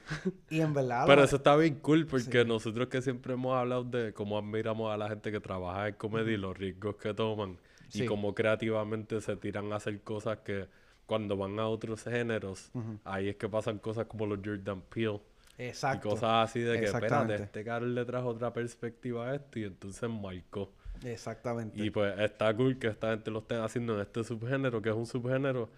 Y 0.51 0.61
en 0.61 0.75
verdad... 0.75 1.05
Pero 1.07 1.25
eso 1.25 1.37
está 1.37 1.57
bien 1.57 1.77
cool 1.77 2.07
porque 2.07 2.45
nosotros 2.45 2.89
que 2.89 3.03
siempre 3.03 3.35
hemos 3.35 3.57
hablado 3.57 3.85
de 3.85 4.13
cómo 4.13 4.39
admiramos 4.39 4.93
a 4.93 4.97
la 4.97 5.09
gente 5.09 5.31
que 5.31 5.41
trabaja 5.41 5.89
en 5.89 5.95
comedia 5.95 6.33
y 6.33 6.37
los 6.37 6.57
riesgos 6.57 6.97
que 6.97 7.15
toman 7.15 7.59
y 7.93 8.05
cómo 8.07 8.35
creativamente 8.35 9.21
se 9.21 9.37
tiran 9.37 9.73
a 9.73 9.77
hacer 9.77 10.01
cosas 10.01 10.39
que 10.39 10.67
cuando 11.07 11.37
van 11.37 11.59
a 11.59 11.69
otros 11.69 12.03
géneros, 12.03 12.71
ahí 13.05 13.29
es 13.29 13.37
que 13.37 13.49
pasan 13.49 13.79
cosas 13.79 14.07
como 14.07 14.27
los 14.27 14.41
Jordan 14.45 14.83
Peele 14.83 15.21
Exacto. 15.59 16.09
y 16.09 16.11
cosas 16.11 16.51
así 16.51 16.61
de 16.61 16.81
que, 16.81 16.87
espérate, 16.87 17.37
este 17.37 17.65
cabrón 17.65 17.95
le 17.95 18.05
trajo 18.05 18.29
otra 18.29 18.53
perspectiva 18.53 19.31
a 19.31 19.37
esto 19.37 19.59
y 19.59 19.65
entonces 19.65 20.11
marcó. 20.11 20.73
Exactamente. 21.05 21.83
Y 21.83 21.91
pues 21.91 22.19
está 22.21 22.55
cool 22.57 22.79
que 22.79 22.89
esta 22.89 23.11
gente 23.11 23.31
lo 23.31 23.41
esté 23.41 23.57
haciendo 23.57 23.95
en 23.95 24.01
este 24.01 24.25
subgénero, 24.25 24.81
que 24.83 24.89
es 24.91 24.95
un 24.95 25.07
subgénero 25.07 25.69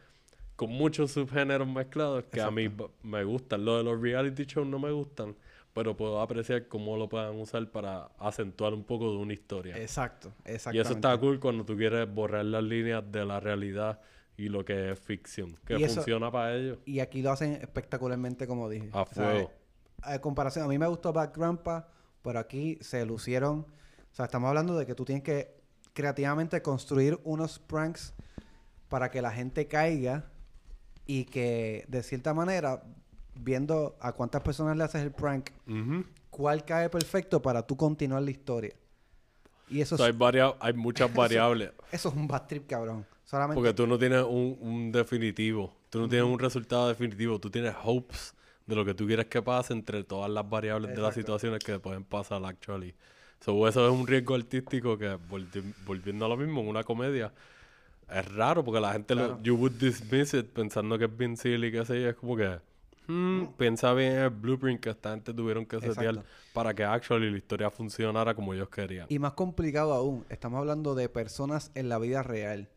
con 0.57 0.71
muchos 0.71 1.13
subgéneros 1.13 1.69
mezclados 1.69 2.25
que 2.25 2.41
a 2.41 2.51
mí 2.51 2.69
me 3.03 3.25
gustan. 3.25 3.65
Lo 3.65 3.77
de 3.79 3.85
los 3.85 4.01
reality 4.01 4.45
shows 4.45 4.67
no 4.67 4.79
me 4.81 4.91
gustan, 4.91 5.37
pero 5.73 5.97
puedo 5.97 6.21
apreciar 6.21 6.67
cómo 6.67 6.97
lo 6.97 7.09
puedan 7.09 7.37
usar 7.39 7.71
para 7.71 8.07
acentuar 8.19 8.75
un 8.75 8.83
poco 8.83 9.11
de 9.13 9.19
una 9.19 9.33
historia. 9.33 9.77
Exacto. 9.79 10.33
Exactamente. 10.45 10.77
Y 10.79 10.81
eso 10.81 10.93
está 10.95 11.17
cool 11.19 11.39
cuando 11.39 11.65
tú 11.65 11.77
quieres 11.77 12.13
borrar 12.13 12.45
las 12.45 12.65
líneas 12.65 13.05
de 13.13 13.25
la 13.25 13.39
realidad 13.39 14.01
y 14.37 14.49
lo 14.49 14.65
que 14.65 14.91
es 14.93 14.99
ficción, 14.99 15.57
que 15.65 15.79
Y 15.79 15.85
eso- 15.85 15.97
funciona 15.97 16.31
para 16.31 16.57
ellos. 16.57 16.79
Y 16.85 17.01
aquí 17.01 17.23
lo 17.23 17.31
hacen 17.31 17.53
espectacularmente, 17.53 18.47
como 18.49 18.69
dije. 18.69 18.89
A 18.93 19.03
O 19.03 19.07
sea, 19.07 19.31
fuego. 19.31 19.53
a 20.03 20.19
comparación, 20.21 20.65
a 20.65 20.69
mí 20.69 20.79
me 20.79 20.87
gustó 20.89 21.13
Bad 21.13 21.33
Grandpa, 21.35 21.89
pero 22.23 22.39
aquí 22.41 22.79
se 22.81 23.05
lucieron. 23.07 23.65
Sea, 24.19 24.25
estamos 24.25 24.49
hablando 24.49 24.77
de 24.77 24.85
que 24.85 24.97
tú 24.97 25.05
tienes 25.05 25.23
que 25.23 25.55
creativamente 25.93 26.61
construir 26.61 27.21
unos 27.23 27.61
pranks 27.61 28.13
para 28.89 29.13
que 29.13 29.23
la 29.23 29.31
gente 29.31 29.69
caiga 29.69 30.25
y 31.07 31.25
que 31.27 31.85
de 31.87 32.03
cierta 32.03 32.35
manera, 32.35 32.83
viendo 33.37 33.97
a 34.01 34.11
cuántas 34.15 34.43
personas 34.43 34.77
le 34.77 34.83
haces 34.83 35.03
el 35.05 35.13
prank, 35.13 35.51
Ujú. 35.69 36.05
cuál 36.31 36.65
cae 36.65 36.91
perfecto 36.91 37.41
para 37.41 37.65
tú 37.65 37.77
continuar 37.77 38.21
la 38.23 38.33
historia. 38.33 38.75
Y 39.69 39.83
eso, 39.83 39.95
O 39.95 39.99
sea, 39.99 40.07
hay, 40.07 40.13
es, 40.13 40.19
varia- 40.19 40.57
hay 40.59 40.73
muchas 40.73 41.15
variables. 41.15 41.71
eso 41.93 42.09
es 42.09 42.15
un 42.17 42.27
bad 42.27 42.49
trip, 42.49 42.67
cabrón. 42.67 43.07
Solamente 43.25 43.55
Porque 43.61 43.73
tú 43.73 43.87
no 43.87 44.01
tienes 44.01 44.25
un, 44.25 44.59
un 44.61 44.91
definitivo. 44.91 45.73
Tú 45.91 46.01
no 46.01 46.09
tienes 46.09 46.27
un 46.29 46.41
resultado 46.41 46.89
definitivo. 46.89 47.39
Tú 47.39 47.51
tienes 47.51 47.73
hopes 47.85 48.35
de 48.67 48.75
lo 48.75 48.85
que 48.85 48.95
tú 48.95 49.07
quieres 49.07 49.27
que 49.27 49.41
pase 49.43 49.75
entre 49.75 50.03
todas 50.03 50.29
las 50.29 50.49
variables 50.51 50.91
de 50.91 50.97
las 50.97 51.11
Exacto. 51.17 51.21
situaciones 51.39 51.63
que 51.63 51.79
pueden 51.79 52.03
pasar 52.03 52.45
actually. 52.45 52.97
So, 53.41 53.67
eso 53.69 53.87
es 53.87 53.93
un 53.93 54.07
riesgo 54.07 54.35
artístico 54.35 54.99
que, 54.99 55.17
volvi- 55.17 55.75
volviendo 55.85 56.27
a 56.27 56.29
lo 56.29 56.37
mismo, 56.37 56.61
en 56.61 56.69
una 56.69 56.83
comedia, 56.85 57.33
es 58.11 58.35
raro 58.35 58.65
porque 58.65 58.81
la 58.81 58.93
gente 58.93 59.15
Claro. 59.15 59.35
lo, 59.37 59.43
you 59.43 59.55
would 59.55 59.73
dismiss 59.73 60.35
it 60.35 60.47
pensando 60.47 60.99
que 60.99 61.05
es 61.05 61.17
bien 61.17 61.37
silly, 61.37 61.71
que 61.71 61.85
sé. 61.85 62.09
Es 62.09 62.17
como 62.17 62.37
que, 62.37 62.59
hmm, 63.07 63.45
piensa 63.57 63.93
bien 63.95 64.13
el 64.15 64.31
blueprint 64.31 64.81
que 64.81 64.91
esta 64.91 65.11
gente 65.11 65.33
tuvieron 65.33 65.67
que 65.67 65.81
setear 65.81 66.25
para 66.53 66.75
que 66.75 66.85
actually 66.85 67.31
la 67.31 67.37
historia 67.39 67.71
funcionara 67.71 68.35
como 68.35 68.55
ellos 68.55 68.69
querían. 68.69 69.07
Y 69.09 69.19
más 69.19 69.33
complicado 69.35 69.93
aún, 69.95 70.25
estamos 70.29 70.59
hablando 70.59 70.95
de 70.95 71.09
personas 71.09 71.71
en 71.75 71.89
la 71.89 71.99
vida 71.99 72.23
real. 72.23 72.69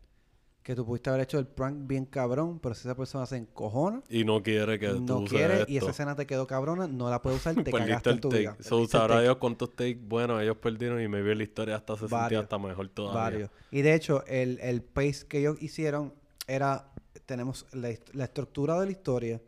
Que 0.62 0.76
tú 0.76 0.86
pudiste 0.86 1.10
haber 1.10 1.22
hecho 1.22 1.38
el 1.40 1.46
prank 1.48 1.88
bien 1.88 2.04
cabrón, 2.06 2.60
pero 2.60 2.74
si 2.76 2.82
esa 2.86 2.94
persona 2.96 3.26
se 3.26 3.36
encojona, 3.36 4.00
Y 4.08 4.24
no 4.24 4.42
quiere 4.44 4.78
que 4.78 4.90
tú 4.90 5.00
no 5.00 5.24
quiere 5.24 5.60
esto. 5.62 5.72
y 5.72 5.76
esa 5.76 5.90
escena 5.90 6.14
te 6.14 6.24
quedó 6.24 6.46
cabrona, 6.46 6.86
no 6.86 7.10
la 7.10 7.20
puedes 7.20 7.40
usar, 7.40 7.54
te 7.64 7.72
cagaste 7.72 8.10
en 8.10 8.14
el 8.14 8.20
tu 8.20 8.28
take. 8.28 8.40
vida. 8.42 8.56
So, 8.60 8.86
sabrá. 8.86 9.20
Dios 9.22 9.36
cuántos 9.38 9.70
takes 9.74 9.98
buenos 10.00 10.40
ellos 10.40 10.56
perdieron 10.58 11.00
y 11.02 11.08
me 11.08 11.20
vi 11.20 11.34
la 11.34 11.42
historia 11.42 11.74
hasta 11.76 11.96
se 11.96 12.08
sentía 12.08 12.40
hasta 12.40 12.58
mejor 12.58 12.88
todavía. 12.90 13.20
Varios. 13.20 13.50
Y 13.72 13.82
de 13.82 13.94
hecho, 13.94 14.24
el, 14.26 14.60
el 14.60 14.82
pace 14.82 15.26
que 15.26 15.40
ellos 15.40 15.60
hicieron 15.60 16.14
era, 16.46 16.92
tenemos 17.26 17.66
la, 17.72 17.90
la 18.12 18.24
estructura 18.24 18.78
de 18.78 18.86
la 18.86 18.92
historia, 18.92 19.42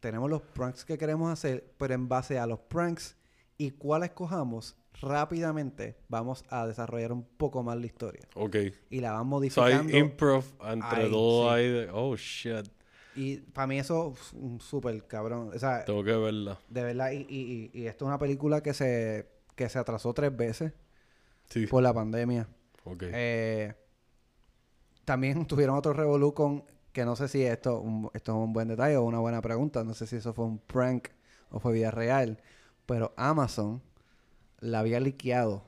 tenemos 0.00 0.28
los 0.28 0.42
pranks 0.42 0.84
que 0.84 0.98
queremos 0.98 1.32
hacer, 1.32 1.72
pero 1.78 1.94
en 1.94 2.06
base 2.08 2.38
a 2.38 2.46
los 2.46 2.58
pranks 2.60 3.16
y 3.56 3.70
cuál 3.70 4.02
escojamos, 4.02 4.76
rápidamente 5.00 5.96
vamos 6.08 6.44
a 6.48 6.66
desarrollar 6.66 7.12
un 7.12 7.24
poco 7.24 7.62
más 7.62 7.76
la 7.78 7.86
historia. 7.86 8.22
Ok. 8.34 8.56
Y 8.90 9.00
la 9.00 9.12
van 9.12 9.18
So 9.50 9.62
hay 9.64 9.74
modificando. 9.74 9.96
improv 9.98 10.44
entre 10.68 11.08
dos 11.08 11.48
sí. 11.48 11.54
ahí 11.54 11.68
de... 11.68 11.90
Oh, 11.92 12.16
shit. 12.16 12.68
y 13.16 13.36
para 13.38 13.66
mí 13.66 13.78
eso 13.78 14.14
es 14.16 14.32
un 14.32 14.60
súper 14.60 15.06
cabrón. 15.06 15.50
O 15.54 15.58
sea, 15.58 15.84
Tengo 15.84 16.02
que 16.04 16.16
verla. 16.16 16.58
de 16.68 16.82
verdad, 16.82 17.12
y, 17.12 17.26
y, 17.28 17.70
y, 17.74 17.80
y 17.82 17.86
esto 17.86 18.04
es 18.04 18.08
una 18.08 18.18
película 18.18 18.62
que 18.62 18.72
se, 18.74 19.28
que 19.56 19.68
se 19.68 19.78
atrasó 19.78 20.12
tres 20.14 20.34
veces 20.36 20.72
Sí. 21.50 21.66
por 21.66 21.82
la 21.82 21.92
pandemia. 21.92 22.48
Ok. 22.84 23.02
Eh, 23.12 23.74
también 25.04 25.44
tuvieron 25.46 25.76
otro 25.76 25.92
revolú 25.92 26.32
con, 26.34 26.64
que 26.92 27.04
no 27.04 27.16
sé 27.16 27.28
si 27.28 27.42
esto, 27.44 27.80
un- 27.80 28.10
esto 28.14 28.32
es 28.32 28.38
un 28.38 28.52
buen 28.52 28.68
detalle 28.68 28.96
o 28.96 29.02
una 29.02 29.18
buena 29.18 29.42
pregunta, 29.42 29.84
no 29.84 29.94
sé 29.94 30.06
si 30.06 30.16
eso 30.16 30.32
fue 30.32 30.44
un 30.46 30.58
prank 30.58 31.08
o 31.50 31.58
fue 31.60 31.72
vida 31.72 31.90
real, 31.90 32.40
pero 32.86 33.12
Amazon 33.16 33.82
la 34.60 34.80
había 34.80 35.00
liqueado 35.00 35.62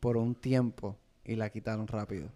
por 0.00 0.16
un 0.16 0.34
tiempo 0.34 0.96
y 1.24 1.36
la 1.36 1.50
quitaron 1.50 1.86
rápido. 1.86 2.28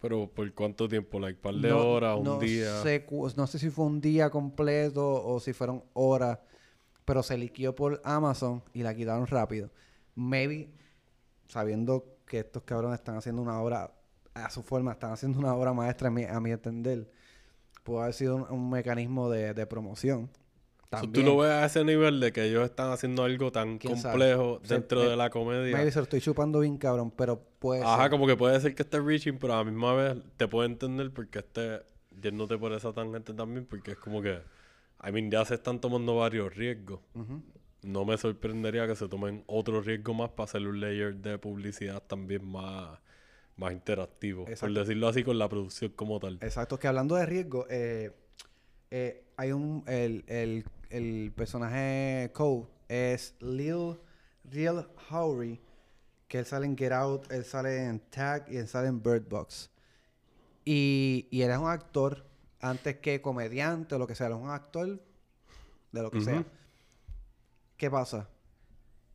Pero 0.00 0.28
¿por 0.28 0.52
cuánto 0.54 0.88
tiempo? 0.88 1.20
Like, 1.20 1.40
par 1.40 1.54
de 1.54 1.68
No- 1.68 1.86
horas, 1.90 2.16
un 2.16 2.24
no 2.24 2.38
día. 2.38 2.80
Sé, 2.82 3.06
no 3.36 3.46
sé 3.46 3.58
si 3.58 3.68
fue 3.70 3.84
un 3.84 4.00
día 4.00 4.30
completo 4.30 5.22
o 5.24 5.40
si 5.40 5.52
fueron 5.52 5.84
horas, 5.92 6.38
pero 7.04 7.22
se 7.22 7.36
liqueó 7.36 7.74
por 7.74 8.00
Amazon 8.04 8.62
y 8.72 8.82
la 8.82 8.94
quitaron 8.94 9.26
rápido. 9.26 9.70
Maybe, 10.14 10.70
sabiendo 11.48 12.04
que 12.26 12.38
estos 12.40 12.62
cabrones 12.62 13.00
están 13.00 13.16
haciendo 13.16 13.42
una 13.42 13.60
obra 13.60 13.92
a 14.32 14.48
su 14.48 14.62
forma, 14.62 14.92
están 14.92 15.12
haciendo 15.12 15.38
una 15.38 15.54
obra 15.54 15.72
maestra 15.74 16.08
a 16.08 16.10
mi, 16.10 16.24
a 16.24 16.38
mi 16.40 16.52
entender, 16.52 17.10
pudo 17.82 18.00
haber 18.02 18.14
sido 18.14 18.36
un, 18.36 18.42
un 18.50 18.70
mecanismo 18.70 19.28
de, 19.28 19.52
de 19.52 19.66
promoción. 19.66 20.30
So, 20.90 20.96
tú 20.96 21.02
También. 21.02 21.26
lo 21.26 21.36
ves 21.36 21.50
a 21.50 21.66
ese 21.66 21.84
nivel 21.84 22.18
de 22.18 22.32
que 22.32 22.44
ellos 22.46 22.64
están 22.64 22.90
haciendo 22.90 23.22
algo 23.22 23.52
tan 23.52 23.78
complejo 23.78 24.60
dentro 24.66 25.08
de 25.08 25.16
la 25.16 25.30
comedia. 25.30 25.76
Maybe 25.76 25.92
se 25.92 26.00
lo 26.00 26.02
estoy 26.02 26.20
chupando 26.20 26.58
bien 26.58 26.78
cabrón, 26.78 27.12
pero 27.12 27.40
puede 27.60 27.84
Ajá, 27.84 28.02
ser. 28.02 28.10
como 28.10 28.26
que 28.26 28.36
puede 28.36 28.58
ser 28.60 28.74
que 28.74 28.82
esté 28.82 28.98
reaching, 28.98 29.38
pero 29.38 29.54
a 29.54 29.58
la 29.58 29.64
misma 29.64 29.94
vez 29.94 30.16
te 30.36 30.48
puedo 30.48 30.66
entender 30.66 31.12
porque 31.12 31.38
este 31.38 31.82
yéndote 32.20 32.58
por 32.58 32.72
esa 32.72 32.92
tangente 32.92 33.32
también, 33.34 33.66
porque 33.66 33.92
es 33.92 33.98
como 33.98 34.20
que, 34.20 34.40
I 35.06 35.12
mean, 35.12 35.30
ya 35.30 35.44
se 35.44 35.54
están 35.54 35.80
tomando 35.80 36.16
varios 36.16 36.56
riesgos. 36.56 36.98
No 37.82 38.04
me 38.04 38.18
sorprendería 38.18 38.88
que 38.88 38.96
se 38.96 39.06
tomen 39.08 39.44
otro 39.46 39.80
riesgo 39.82 40.12
más 40.12 40.30
para 40.30 40.44
hacer 40.46 40.66
un 40.66 40.80
layer 40.80 41.14
de 41.14 41.38
publicidad 41.38 42.02
también 42.02 42.44
más, 42.44 42.98
más 43.56 43.72
interactivo. 43.72 44.44
Por 44.44 44.72
decirlo 44.72 45.06
así, 45.06 45.22
con 45.22 45.38
la 45.38 45.48
producción 45.48 45.92
como 45.94 46.18
tal. 46.18 46.38
Exacto, 46.42 46.80
que 46.80 46.88
hablando 46.88 47.14
de 47.14 47.26
riesgo, 47.26 47.66
eh, 47.70 48.10
eh, 48.90 49.22
hay 49.36 49.52
un. 49.52 49.84
El, 49.86 50.24
el, 50.26 50.64
el 50.90 51.32
personaje 51.34 52.30
Cole 52.34 52.66
es 52.88 53.34
Lil 53.40 53.96
Real 54.44 54.88
Howry, 55.10 55.60
que 56.28 56.38
él 56.40 56.44
sale 56.44 56.66
en 56.66 56.76
Get 56.76 56.92
Out, 56.92 57.30
él 57.32 57.44
sale 57.44 57.86
en 57.86 58.00
Tag 58.00 58.46
y 58.50 58.56
él 58.56 58.68
sale 58.68 58.88
en 58.88 59.02
Bird 59.02 59.28
Box. 59.28 59.70
Y, 60.64 61.28
y 61.30 61.42
él 61.42 61.50
es 61.50 61.58
un 61.58 61.68
actor, 61.68 62.26
antes 62.60 62.96
que 62.96 63.22
comediante 63.22 63.94
o 63.94 63.98
lo 63.98 64.06
que 64.06 64.14
sea, 64.14 64.26
él 64.26 64.34
es 64.34 64.38
un 64.38 64.50
actor 64.50 65.00
de 65.92 66.02
lo 66.02 66.10
que 66.10 66.20
sea. 66.20 66.44
¿Qué 67.76 67.90
pasa? 67.90 68.28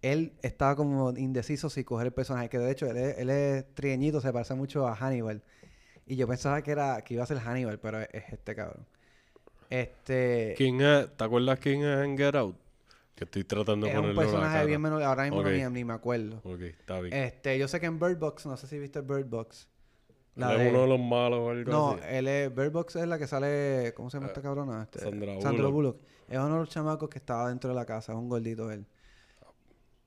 Él 0.02 0.34
estaba 0.42 0.76
como 0.76 1.12
indeciso 1.12 1.70
si 1.70 1.84
coger 1.84 2.08
el 2.08 2.14
personaje, 2.14 2.50
que 2.50 2.60
de 2.60 2.72
hecho 2.72 2.88
él 2.88 2.98
es, 2.98 3.18
él 3.18 3.30
es 3.30 3.74
trieñito, 3.76 4.22
se 4.22 4.32
parece 4.32 4.56
mucho 4.56 4.88
a 4.88 4.96
Hannibal. 4.96 5.44
Y 6.06 6.16
yo 6.16 6.28
pensaba 6.28 6.62
que 6.62 6.72
era 6.72 7.02
que 7.04 7.16
iba 7.16 7.24
a 7.24 7.28
ser 7.28 7.40
Hannibal, 7.40 7.80
pero 7.80 8.02
es, 8.02 8.10
es 8.12 8.34
este 8.34 8.56
cabrón. 8.56 8.86
Este 9.70 10.54
¿Quién 10.58 10.82
es? 10.82 11.16
¿Te 11.18 11.24
acuerdas 11.24 11.60
quién 11.60 11.84
es 11.84 12.04
en 12.06 12.18
Get 12.18 12.36
Out? 12.36 12.56
Que 13.16 13.24
estoy 13.24 13.44
tratando 13.46 13.88
de 13.88 13.94
es 13.94 13.98
un 14.00 14.14
personaje 14.16 14.54
cara. 14.56 14.66
bien 14.66 14.82
menor, 14.82 15.02
ahora 15.02 15.24
mismo 15.24 15.42
no 15.42 15.50
ni, 15.50 15.64
ni 15.70 15.86
me 15.86 15.94
acuerdo. 15.94 16.42
Ok, 16.44 16.62
está 16.62 17.00
bien. 17.00 17.14
Este, 17.14 17.58
yo 17.58 17.68
sé 17.68 17.80
que 17.80 17.86
en 17.86 17.98
Bird 18.00 18.18
Box, 18.20 18.46
no 18.46 18.58
sé 18.58 18.68
si 18.68 18.78
viste 18.78 19.00
Bird 19.02 19.26
Box. 19.28 19.70
La 20.36 20.52
¿Él 20.52 20.58
de- 20.60 20.66
es 20.68 20.74
uno 20.74 20.82
de 20.82 20.88
los 20.90 21.00
malos 21.00 21.40
o 21.40 21.50
algo 21.50 21.72
No, 21.72 21.92
así? 21.92 22.02
él 22.10 22.28
es 22.28 22.54
Bird 22.54 22.72
Box 22.74 22.98
es 22.98 23.08
la 23.08 23.18
que 23.18 23.26
sale, 23.26 23.94
¿cómo 23.96 24.10
se 24.10 24.18
llama 24.18 24.28
esta 24.28 24.42
cabrona? 24.42 24.84
Este, 24.84 25.00
Sandra 25.00 25.40
Sandra 25.40 25.68
Bullock. 25.70 25.96
Bullock. 25.98 26.02
Es 26.28 26.38
uno 26.38 26.54
de 26.56 26.60
los 26.60 26.70
chamacos 26.70 27.08
que 27.10 27.18
estaba 27.20 27.48
dentro 27.48 27.70
de 27.70 27.76
la 27.76 27.86
casa, 27.86 28.12
es 28.12 28.18
un 28.18 28.28
gordito 28.28 28.70
él. 28.70 28.86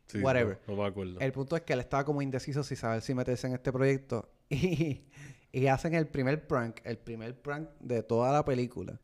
Sí, 0.06 0.20
whatever. 0.20 0.58
No, 0.66 0.74
no 0.76 0.82
me 0.82 0.88
acuerdo. 0.88 1.20
El 1.20 1.32
punto 1.32 1.56
es 1.56 1.62
que 1.62 1.72
él 1.72 1.80
estaba 1.80 2.04
como 2.04 2.20
indeciso 2.22 2.62
si 2.62 2.76
saber 2.76 3.00
si 3.02 3.14
meterse 3.14 3.46
en 3.46 3.54
este 3.54 3.72
proyecto. 3.72 4.28
Y, 4.50 5.04
y 5.52 5.66
hacen 5.68 5.94
el 5.94 6.06
primer 6.08 6.46
prank, 6.46 6.80
el 6.84 6.98
primer 6.98 7.34
prank 7.40 7.68
de 7.80 8.02
toda 8.02 8.32
la 8.32 8.44
película. 8.44 8.98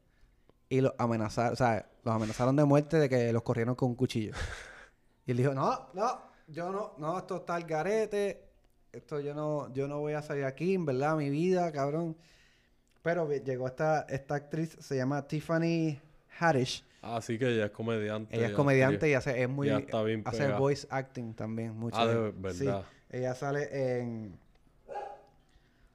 Y 0.75 0.81
los 0.81 0.93
amenazaron, 0.99 1.53
o 1.53 1.57
sea, 1.57 1.89
los 2.03 2.15
amenazaron 2.15 2.57
de 2.57 2.65
muerte 2.65 2.99
de 2.99 3.09
que 3.09 3.33
los 3.33 3.43
corrieron 3.43 3.77
con 3.77 3.91
un 3.91 3.95
cuchillo. 3.95 4.33
Y 5.25 5.31
él 5.31 5.37
dijo, 5.37 5.55
no, 5.55 5.87
no, 5.95 6.21
yo 6.49 6.73
no, 6.73 6.95
no, 6.99 7.17
esto 7.17 7.37
está 7.37 7.55
al 7.55 7.63
garete. 7.63 8.43
Esto 8.93 9.21
yo 9.21 9.35
no, 9.35 9.73
yo 9.73 9.87
no 9.87 10.01
voy 10.01 10.15
a 10.15 10.23
salir 10.23 10.45
aquí, 10.45 10.75
en 10.75 10.85
verdad, 10.85 11.17
mi 11.17 11.31
vida, 11.31 11.71
cabrón. 11.71 12.17
Pero 13.03 13.31
llegó 13.31 13.69
esta, 13.69 14.03
esta 14.09 14.35
actriz, 14.35 14.77
se 14.81 14.97
llama 14.97 15.27
Tiffany 15.29 16.01
Haddish. 16.41 16.85
Ah, 17.03 17.21
sí 17.23 17.39
que 17.39 17.55
ella 17.55 17.67
es 17.67 17.71
comediante. 17.71 18.37
Ella 18.37 18.47
es 18.49 18.53
comediante 18.53 19.09
y 19.09 19.15
hace, 19.15 19.41
es 19.41 19.49
muy, 19.49 19.69
está 19.69 20.03
bien 20.03 20.23
hace 20.25 20.39
pegada. 20.39 20.59
voice 20.59 20.89
acting 20.91 21.35
también 21.35 21.77
mucho. 21.77 21.97
Ah, 21.97 22.07
de 22.07 22.33
verdad. 22.33 22.85
Sí, 23.11 23.17
ella 23.17 23.35
sale 23.35 23.99
en 24.01 24.37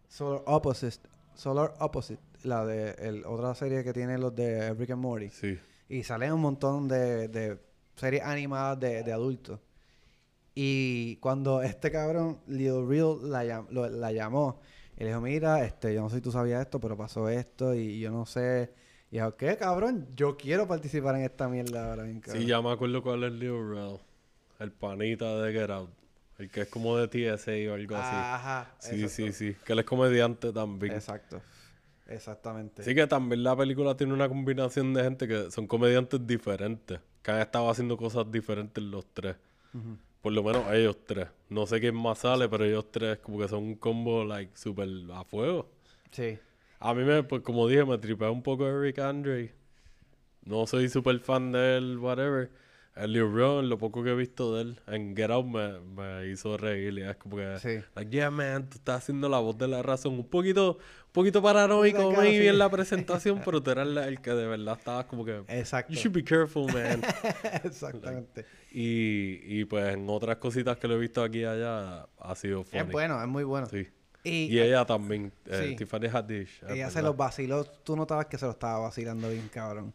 Solar 0.08 0.42
Opposite, 0.46 1.10
Solar 1.34 1.74
Opposite, 1.80 2.22
la 2.44 2.66
de 2.66 2.92
el, 3.00 3.26
otra 3.26 3.54
serie 3.56 3.84
que 3.84 3.94
tiene 3.94 4.18
los 4.18 4.36
de 4.36 4.74
Rick 4.74 4.92
and 4.92 5.02
Morty. 5.02 5.30
Sí. 5.30 5.60
Y 5.90 6.04
salen 6.04 6.34
un 6.34 6.42
montón 6.42 6.88
de, 6.88 7.28
de 7.28 7.58
series 7.96 8.24
animadas 8.24 8.80
de, 8.80 9.04
de 9.04 9.12
adultos. 9.14 9.60
Y 10.56 11.16
cuando 11.18 11.62
este 11.62 11.92
cabrón, 11.92 12.40
Lil 12.48 12.88
Real, 12.88 13.18
la, 13.32 13.44
llam- 13.46 13.68
lo- 13.70 13.88
la 13.90 14.12
llamó, 14.12 14.60
y 14.98 15.02
le 15.02 15.08
dijo, 15.10 15.22
mira, 15.22 15.64
este, 15.64 15.94
yo 15.94 16.02
no 16.02 16.10
sé 16.10 16.18
si 16.18 16.22
tú 16.22 16.32
sabías 16.32 16.62
esto, 16.62 16.80
pero 16.80 16.98
pasó 16.98 17.30
esto 17.30 17.74
y 17.74 18.00
yo 18.00 18.12
no 18.12 18.26
sé. 18.26 18.74
Y 19.12 19.16
dijo, 19.16 19.36
¿qué, 19.38 19.56
cabrón? 19.58 20.08
Yo 20.16 20.36
quiero 20.38 20.68
participar 20.68 21.16
en 21.16 21.22
esta 21.24 21.48
mierda 21.48 21.90
ahora 21.90 22.04
bien, 22.04 22.20
cabrón. 22.20 22.42
Sí, 22.44 22.48
ya 22.48 22.62
me 22.62 22.72
acuerdo 22.72 23.02
cuál 23.02 23.24
es 23.24 23.32
Leo 23.32 23.68
Rel. 23.70 24.00
El 24.60 24.72
panita 24.74 25.42
de 25.42 25.54
Get 25.54 25.70
Out. 25.70 25.90
El 26.38 26.50
que 26.50 26.62
es 26.62 26.68
como 26.68 26.98
de 26.98 27.08
TSA 27.08 27.52
o 27.72 27.74
algo 27.76 27.96
así. 27.96 28.16
Ajá. 28.16 28.72
Sí, 28.80 29.08
sí, 29.10 29.32
sí. 29.32 29.56
Que 29.66 29.74
él 29.74 29.80
es 29.80 29.86
comediante 29.86 30.52
también. 30.52 30.94
Exacto. 30.94 31.42
Exactamente. 32.10 32.84
Sí 32.84 32.96
que 32.96 33.06
también 33.06 33.44
la 33.44 33.56
película 33.56 33.96
tiene 33.96 34.14
una 34.14 34.28
combinación 34.28 34.94
de 34.94 35.04
gente 35.04 35.28
que 35.28 35.52
son 35.52 35.68
comediantes 35.68 36.26
diferentes. 36.26 37.00
Que 37.22 37.32
han 37.32 37.40
estado 37.40 37.70
haciendo 37.70 37.98
cosas 37.98 38.30
diferentes 38.32 38.84
los 38.84 39.06
tres. 39.14 39.36
Por 40.22 40.34
lo 40.34 40.44
menos 40.44 40.64
ellos 40.72 40.98
tres. 41.06 41.28
No 41.50 41.68
sé 41.68 41.80
quién 41.80 41.96
más 41.96 42.20
sale, 42.20 42.50
pero 42.50 42.66
ellos 42.66 42.92
tres 42.92 43.20
como 43.20 43.40
que 43.40 43.48
son 43.48 43.64
un 43.64 43.76
combo 43.76 44.26
like 44.26 44.58
super 44.58 44.90
a 45.14 45.24
fuego. 45.24 45.70
Sí. 46.12 46.38
A 46.80 46.94
mí 46.94 47.04
me, 47.04 47.24
pues 47.24 47.44
como 47.44 47.68
dije, 47.68 47.86
me 47.86 47.98
tripea 47.98 48.32
un 48.32 48.42
poco 48.42 48.68
Eric 48.68 49.00
Andre. 49.00 49.54
No 50.46 50.66
soy 50.66 50.90
súper 50.90 51.20
fan 51.20 51.52
de 51.52 51.78
él, 51.78 51.98
whatever. 52.00 52.50
Elliot 52.96 53.32
Ron, 53.34 53.70
lo 53.70 53.78
poco 53.78 54.04
que 54.04 54.10
he 54.12 54.16
visto 54.16 54.56
de 54.56 54.64
él 54.64 54.80
en 54.88 55.16
Get 55.16 55.30
Out 55.32 55.46
me, 55.46 55.80
me 55.80 56.28
hizo 56.30 56.58
reír. 56.58 56.98
Y 56.98 57.04
es 57.04 57.16
como 57.18 57.38
que, 57.38 57.58
Sí. 57.60 57.80
like, 57.96 58.12
yeah, 58.12 58.30
man, 58.30 58.70
tú 58.70 58.78
estás 58.78 59.04
haciendo 59.04 59.30
la 59.30 59.40
voz 59.40 59.58
de 59.58 59.68
la 59.70 59.82
razón. 59.82 60.14
Un 60.16 60.28
poquito, 60.28 60.74
un 60.74 61.12
poquito 61.14 61.42
paranoico, 61.42 62.12
maybe, 62.12 62.38
así. 62.40 62.48
en 62.48 62.58
la 62.58 62.70
presentación, 62.70 63.42
pero 63.46 63.64
tú 63.64 63.72
eras 63.72 63.88
el 64.08 64.20
que 64.22 64.32
de 64.32 64.48
verdad 64.48 64.78
estabas 64.78 65.06
como 65.06 65.24
que, 65.24 65.44
Exacto. 65.48 65.94
you 65.94 66.00
should 66.00 66.14
be 66.16 66.24
careful, 66.24 66.66
man. 66.74 67.02
Exactamente. 67.64 68.46
y, 68.72 69.40
y 69.60 69.66
pues 69.66 69.94
en 69.94 70.10
otras 70.10 70.38
cositas 70.38 70.78
que 70.78 70.88
lo 70.88 70.96
he 70.96 71.00
visto 71.00 71.24
aquí 71.24 71.40
y 71.40 71.46
allá, 71.46 72.08
ha 72.20 72.36
sido 72.36 72.64
funny. 72.64 72.82
Es 72.84 72.92
bueno, 72.92 73.22
es 73.22 73.28
muy 73.28 73.44
bueno. 73.44 73.68
Sí. 73.68 73.88
Y, 74.26 74.48
Y 74.54 74.60
ella 74.60 74.84
también, 74.86 75.32
eh, 75.46 75.68
Sí. 75.70 75.76
Tiffany 75.78 76.08
Haddish. 76.12 76.62
ella 76.68 76.90
se 76.90 76.96
verdad. 76.96 77.04
los 77.04 77.16
vaciló. 77.18 77.64
Tú 77.64 77.96
notabas 77.96 78.26
que 78.26 78.38
se 78.38 78.46
lo 78.46 78.52
estaba 78.52 78.80
vacilando 78.80 79.30
bien, 79.30 79.48
cabrón. 79.54 79.94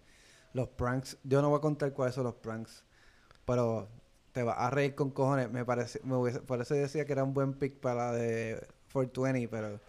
Los 0.55 0.69
pranks. 0.69 1.19
Yo 1.25 1.43
no 1.43 1.51
voy 1.51 1.59
a 1.59 1.61
contar 1.61 1.93
cuáles 1.93 2.15
son 2.15 2.25
los 2.25 2.35
pranks. 2.37 2.83
Pero 3.45 3.89
te 4.33 4.43
vas 4.43 4.57
a 4.59 4.71
reír 4.71 4.95
con 4.95 5.11
cojones. 5.11 5.51
Me 5.51 5.65
parece, 5.65 6.01
me 6.05 6.15
hubiese- 6.17 6.41
por 6.41 6.61
eso 6.61 6.75
decía 6.75 7.05
que 7.05 7.13
era 7.13 7.25
un 7.25 7.35
buen 7.35 7.55
pick 7.55 7.79
para 7.81 8.07
la 8.07 8.13
de 8.13 8.67
420, 8.93 9.49
pero 9.49 9.81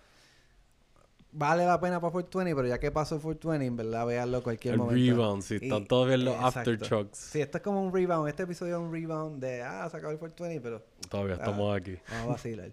vale 1.32 1.66
la 1.66 1.80
pena 1.80 2.00
para 2.00 2.12
420, 2.12 2.56
pero 2.56 2.68
ya 2.68 2.80
que 2.80 2.92
pasó 2.92 3.16
420, 3.20 3.66
en 3.66 3.76
verdad 3.76 4.06
véanlo 4.06 4.42
cualquier 4.44 4.74
El 4.76 4.80
momento. 4.80 5.12
rebound, 5.16 5.42
sí, 5.44 5.58
Y- 5.62 5.66
están 5.66 5.86
todavía 5.86 6.16
en 6.16 6.26
los 6.26 6.36
aftershocks. 6.36 7.18
Sí, 7.18 7.42
esto 7.42 7.58
es 7.58 7.64
como 7.64 7.82
un 7.82 7.94
rebound. 7.94 8.28
Este 8.30 8.44
episodio 8.44 8.76
es 8.78 8.82
un 8.82 8.92
rebound 8.92 9.42
de, 9.42 9.62
ah, 9.64 9.88
se 9.90 9.98
acabó 9.98 10.12
el 10.14 10.20
420, 10.20 10.62
pero 10.62 10.84
Todavía 11.10 11.36
estamos 11.36 11.74
Ah. 11.74 11.78
aquí. 11.78 11.98
Vamos 12.10 12.24
a 12.26 12.32
vacilar. 12.34 12.72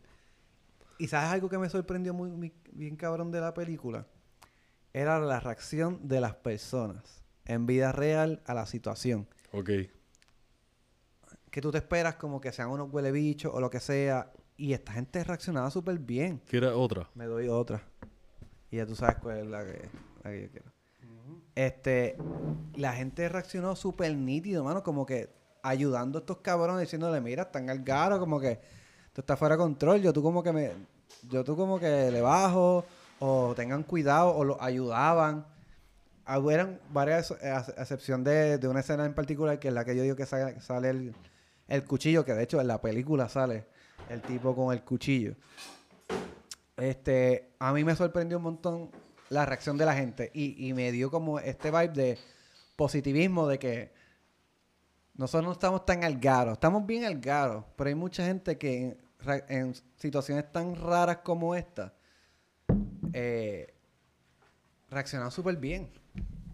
¿Y 0.98 1.08
sabes 1.08 1.30
algo 1.30 1.48
que 1.48 1.58
me 1.58 1.68
sorprendió 1.68 2.14
muy, 2.14 2.30
muy- 2.30 2.52
bien 2.72 2.96
cabrón 2.96 3.30
de 3.30 3.40
la 3.40 3.52
película? 3.54 4.06
Era 4.94 5.18
la 5.20 5.40
reacción 5.40 6.06
de 6.06 6.20
las 6.20 6.34
personas 6.36 7.22
en 7.44 7.66
vida 7.66 7.92
real 7.92 8.42
a 8.46 8.54
la 8.54 8.66
situación. 8.66 9.26
Ok. 9.52 9.70
Que 11.52 11.60
tú 11.60 11.70
te 11.70 11.78
esperas 11.78 12.16
como 12.16 12.40
que 12.40 12.50
sean 12.50 12.70
unos 12.70 12.92
huele 12.92 13.12
bichos 13.12 13.52
o 13.54 13.60
lo 13.60 13.70
que 13.70 13.78
sea. 13.78 14.32
Y 14.56 14.72
esta 14.72 14.92
gente 14.92 15.22
reaccionaba 15.22 15.70
súper 15.70 16.00
bien. 16.00 16.42
¿Quieres 16.48 16.72
otra? 16.74 17.08
Me 17.14 17.26
doy 17.26 17.46
otra. 17.46 17.82
Y 18.70 18.78
ya 18.78 18.86
tú 18.86 18.96
sabes 18.96 19.16
cuál 19.22 19.38
es 19.38 19.46
la 19.46 19.64
que, 19.64 19.88
la 20.24 20.30
que 20.30 20.42
yo 20.42 20.50
quiero. 20.50 20.72
Este, 21.54 22.16
la 22.74 22.94
gente 22.94 23.28
reaccionó 23.28 23.76
súper 23.76 24.16
nítido, 24.16 24.64
mano. 24.64 24.82
Como 24.82 25.06
que 25.06 25.30
ayudando 25.62 26.18
a 26.18 26.20
estos 26.20 26.38
cabrones 26.38 26.80
diciéndole, 26.80 27.20
mira, 27.20 27.44
están 27.44 27.70
al 27.70 27.82
garo, 27.84 28.18
como 28.18 28.40
que 28.40 28.52
esto 29.06 29.20
está 29.20 29.36
fuera 29.36 29.56
de 29.56 29.60
control, 29.60 30.00
yo 30.00 30.12
tú 30.12 30.22
como 30.22 30.42
que 30.42 30.52
me, 30.52 30.72
yo 31.28 31.44
tú 31.44 31.56
como 31.56 31.78
que 31.78 32.10
le 32.10 32.20
bajo, 32.20 32.84
o 33.20 33.54
tengan 33.54 33.82
cuidado, 33.82 34.34
o 34.34 34.44
lo 34.44 34.60
ayudaban. 34.62 35.46
Hubieran 36.26 36.80
varias, 36.92 37.30
a 37.30 37.58
a 37.58 37.82
excepción 37.82 38.24
de, 38.24 38.58
de 38.58 38.68
una 38.68 38.80
escena 38.80 39.04
en 39.04 39.14
particular, 39.14 39.58
que 39.58 39.68
es 39.68 39.74
la 39.74 39.84
que 39.84 39.94
yo 39.94 40.02
digo 40.02 40.16
que 40.16 40.24
sale, 40.24 40.60
sale 40.60 40.90
el, 40.90 41.14
el 41.68 41.84
cuchillo, 41.84 42.24
que 42.24 42.34
de 42.34 42.42
hecho 42.42 42.60
en 42.60 42.68
la 42.68 42.80
película 42.80 43.28
sale 43.28 43.66
el 44.08 44.22
tipo 44.22 44.54
con 44.54 44.72
el 44.72 44.82
cuchillo. 44.82 45.34
Este, 46.76 47.52
a 47.58 47.72
mí 47.72 47.84
me 47.84 47.94
sorprendió 47.94 48.38
un 48.38 48.44
montón 48.44 48.90
la 49.28 49.46
reacción 49.46 49.78
de 49.78 49.86
la 49.86 49.94
gente 49.94 50.30
y, 50.34 50.68
y 50.68 50.72
me 50.74 50.92
dio 50.92 51.10
como 51.10 51.38
este 51.38 51.70
vibe 51.70 51.88
de 51.88 52.18
positivismo 52.76 53.46
de 53.46 53.58
que 53.58 53.92
nosotros 55.14 55.44
no 55.44 55.52
estamos 55.52 55.84
tan 55.84 56.04
al 56.04 56.18
garo, 56.18 56.52
estamos 56.52 56.86
bien 56.86 57.04
al 57.04 57.18
garo, 57.18 57.66
pero 57.76 57.88
hay 57.88 57.94
mucha 57.94 58.24
gente 58.24 58.58
que 58.58 58.98
en, 59.48 59.74
situaciones 59.96 60.50
tan 60.50 60.74
raras 60.74 61.18
como 61.18 61.54
esta 61.54 61.94
eh, 63.12 63.74
reaccionan 64.88 65.30
súper 65.30 65.56
bien 65.56 65.90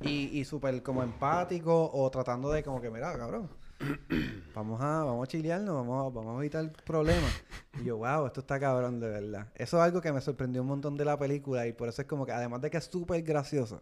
y, 0.01 0.39
y 0.39 0.45
súper 0.45 0.83
como 0.83 1.03
empático 1.03 1.91
o 1.93 2.11
tratando 2.11 2.51
de 2.51 2.63
como 2.63 2.81
que, 2.81 2.91
mira, 2.91 3.17
cabrón, 3.17 3.49
vamos 4.55 4.81
a, 4.81 5.05
vamos 5.05 5.25
a 5.25 5.31
chilearnos, 5.31 5.75
vamos 5.75 6.07
a, 6.07 6.15
vamos 6.15 6.37
a 6.37 6.41
evitar 6.41 6.71
problemas. 6.85 7.33
Y 7.81 7.85
yo, 7.85 7.99
wow, 7.99 8.27
esto 8.27 8.41
está 8.41 8.59
cabrón 8.59 8.99
de 9.01 9.09
verdad. 9.09 9.49
Eso 9.55 9.77
es 9.79 9.83
algo 9.83 10.01
que 10.01 10.13
me 10.13 10.21
sorprendió 10.21 10.63
un 10.63 10.69
montón 10.69 10.97
de 10.97 11.05
la 11.05 11.19
película 11.19 11.67
y 11.67 11.73
por 11.73 11.89
eso 11.89 12.03
es 12.03 12.09
como 12.09 12.27
que, 12.27 12.33
además 12.33 12.61
de 12.61 12.71
que 12.71 12.77
es 12.79 12.85
súper 12.85 13.23
graciosa, 13.23 13.81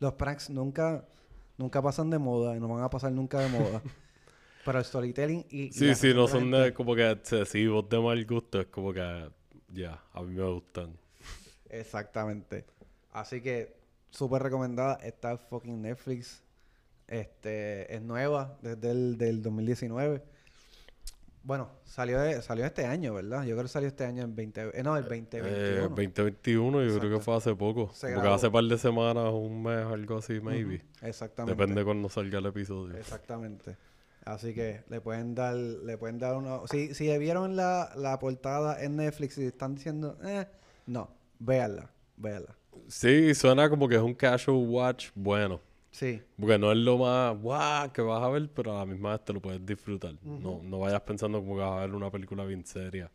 los 0.00 0.14
pranks 0.14 0.50
nunca, 0.50 1.06
nunca 1.56 1.80
pasan 1.82 2.10
de 2.10 2.18
moda 2.18 2.56
y 2.56 2.60
no 2.60 2.68
van 2.68 2.82
a 2.82 2.90
pasar 2.90 3.12
nunca 3.12 3.38
de 3.40 3.48
moda. 3.48 3.82
Pero 4.64 4.78
el 4.80 4.84
storytelling 4.84 5.46
y... 5.50 5.62
y 5.68 5.72
Sí, 5.72 5.94
sí, 5.94 6.12
no 6.12 6.26
son 6.26 6.40
gente- 6.40 6.56
de 6.58 6.74
como 6.74 6.94
que 6.94 7.10
excesivos 7.10 7.88
de 7.88 8.00
mal 8.00 8.24
gusto. 8.26 8.60
Es 8.60 8.66
como 8.66 8.92
que, 8.92 9.30
ya, 9.72 10.02
a 10.12 10.22
mí 10.22 10.34
me 10.34 10.44
gustan. 10.44 10.98
Exactamente. 11.70 12.66
Así 13.12 13.40
que 13.40 13.76
súper 14.10 14.42
recomendada. 14.42 14.96
Está 14.96 15.36
fucking 15.38 15.80
Netflix. 15.80 16.42
Este 17.08 17.94
es 17.94 18.02
nueva 18.02 18.58
desde 18.62 18.90
el 18.90 19.18
del 19.18 19.42
2019. 19.42 20.22
Bueno, 21.42 21.70
salió 21.84 22.20
de- 22.20 22.42
salió 22.42 22.66
este 22.66 22.84
año, 22.84 23.14
¿verdad? 23.14 23.44
Yo 23.44 23.54
creo 23.54 23.62
que 23.62 23.68
salió 23.68 23.88
este 23.88 24.04
año 24.04 24.22
en 24.22 24.34
20, 24.36 24.70
eh, 24.74 24.82
no, 24.82 24.96
el 24.98 25.04
2021. 25.04 25.46
Eh, 25.48 25.80
2021, 25.88 26.82
yo 26.84 26.98
creo 26.98 27.18
que 27.18 27.24
fue 27.24 27.36
hace 27.36 27.54
poco. 27.54 27.90
Se 27.94 28.08
Como 28.08 28.16
que 28.16 28.20
grabó. 28.22 28.34
hace 28.36 28.50
par 28.50 28.64
de 28.64 28.76
semanas, 28.76 29.32
un 29.32 29.62
mes, 29.62 29.86
algo 29.86 30.18
así, 30.18 30.40
maybe. 30.40 30.84
Exactamente. 31.00 31.56
Depende 31.58 31.84
cuando 31.84 32.08
salga 32.10 32.38
el 32.40 32.46
episodio. 32.46 32.96
Exactamente. 32.98 33.76
Así 34.26 34.52
que 34.52 34.82
le 34.90 35.00
pueden 35.00 35.34
dar, 35.34 35.54
le 35.54 35.96
pueden 35.96 36.18
dar 36.18 36.36
uno. 36.36 36.64
Si, 36.70 36.92
si 36.94 37.16
vieron 37.16 37.56
la, 37.56 37.92
la 37.96 38.18
portada 38.18 38.82
en 38.84 38.96
Netflix 38.96 39.38
y 39.38 39.46
están 39.46 39.74
diciendo, 39.76 40.18
eh, 40.24 40.44
no, 40.86 41.08
véanla, 41.38 41.90
véanla. 42.18 42.54
Sí, 42.88 43.34
suena 43.34 43.70
como 43.70 43.88
que 43.88 43.94
es 43.94 44.02
un 44.02 44.12
casual 44.14 44.58
watch 44.68 45.08
bueno. 45.14 45.62
Sí, 45.98 46.22
Porque 46.38 46.58
no 46.58 46.70
es 46.70 46.78
lo 46.78 46.96
más 46.98 47.36
guau 47.40 47.92
que 47.92 48.02
vas 48.02 48.22
a 48.22 48.28
ver, 48.28 48.48
pero 48.54 48.72
a 48.76 48.78
la 48.80 48.86
misma 48.86 49.10
vez 49.12 49.24
te 49.24 49.32
lo 49.32 49.40
puedes 49.42 49.64
disfrutar. 49.66 50.14
no, 50.22 50.60
no 50.62 50.78
vayas 50.78 51.00
pensando 51.00 51.40
como 51.40 51.54
que 51.56 51.60
vas 51.62 51.72
a 51.78 51.80
ver 51.86 51.94
una 51.94 52.08
película 52.10 52.44
bien 52.44 52.64
seria. 52.64 53.10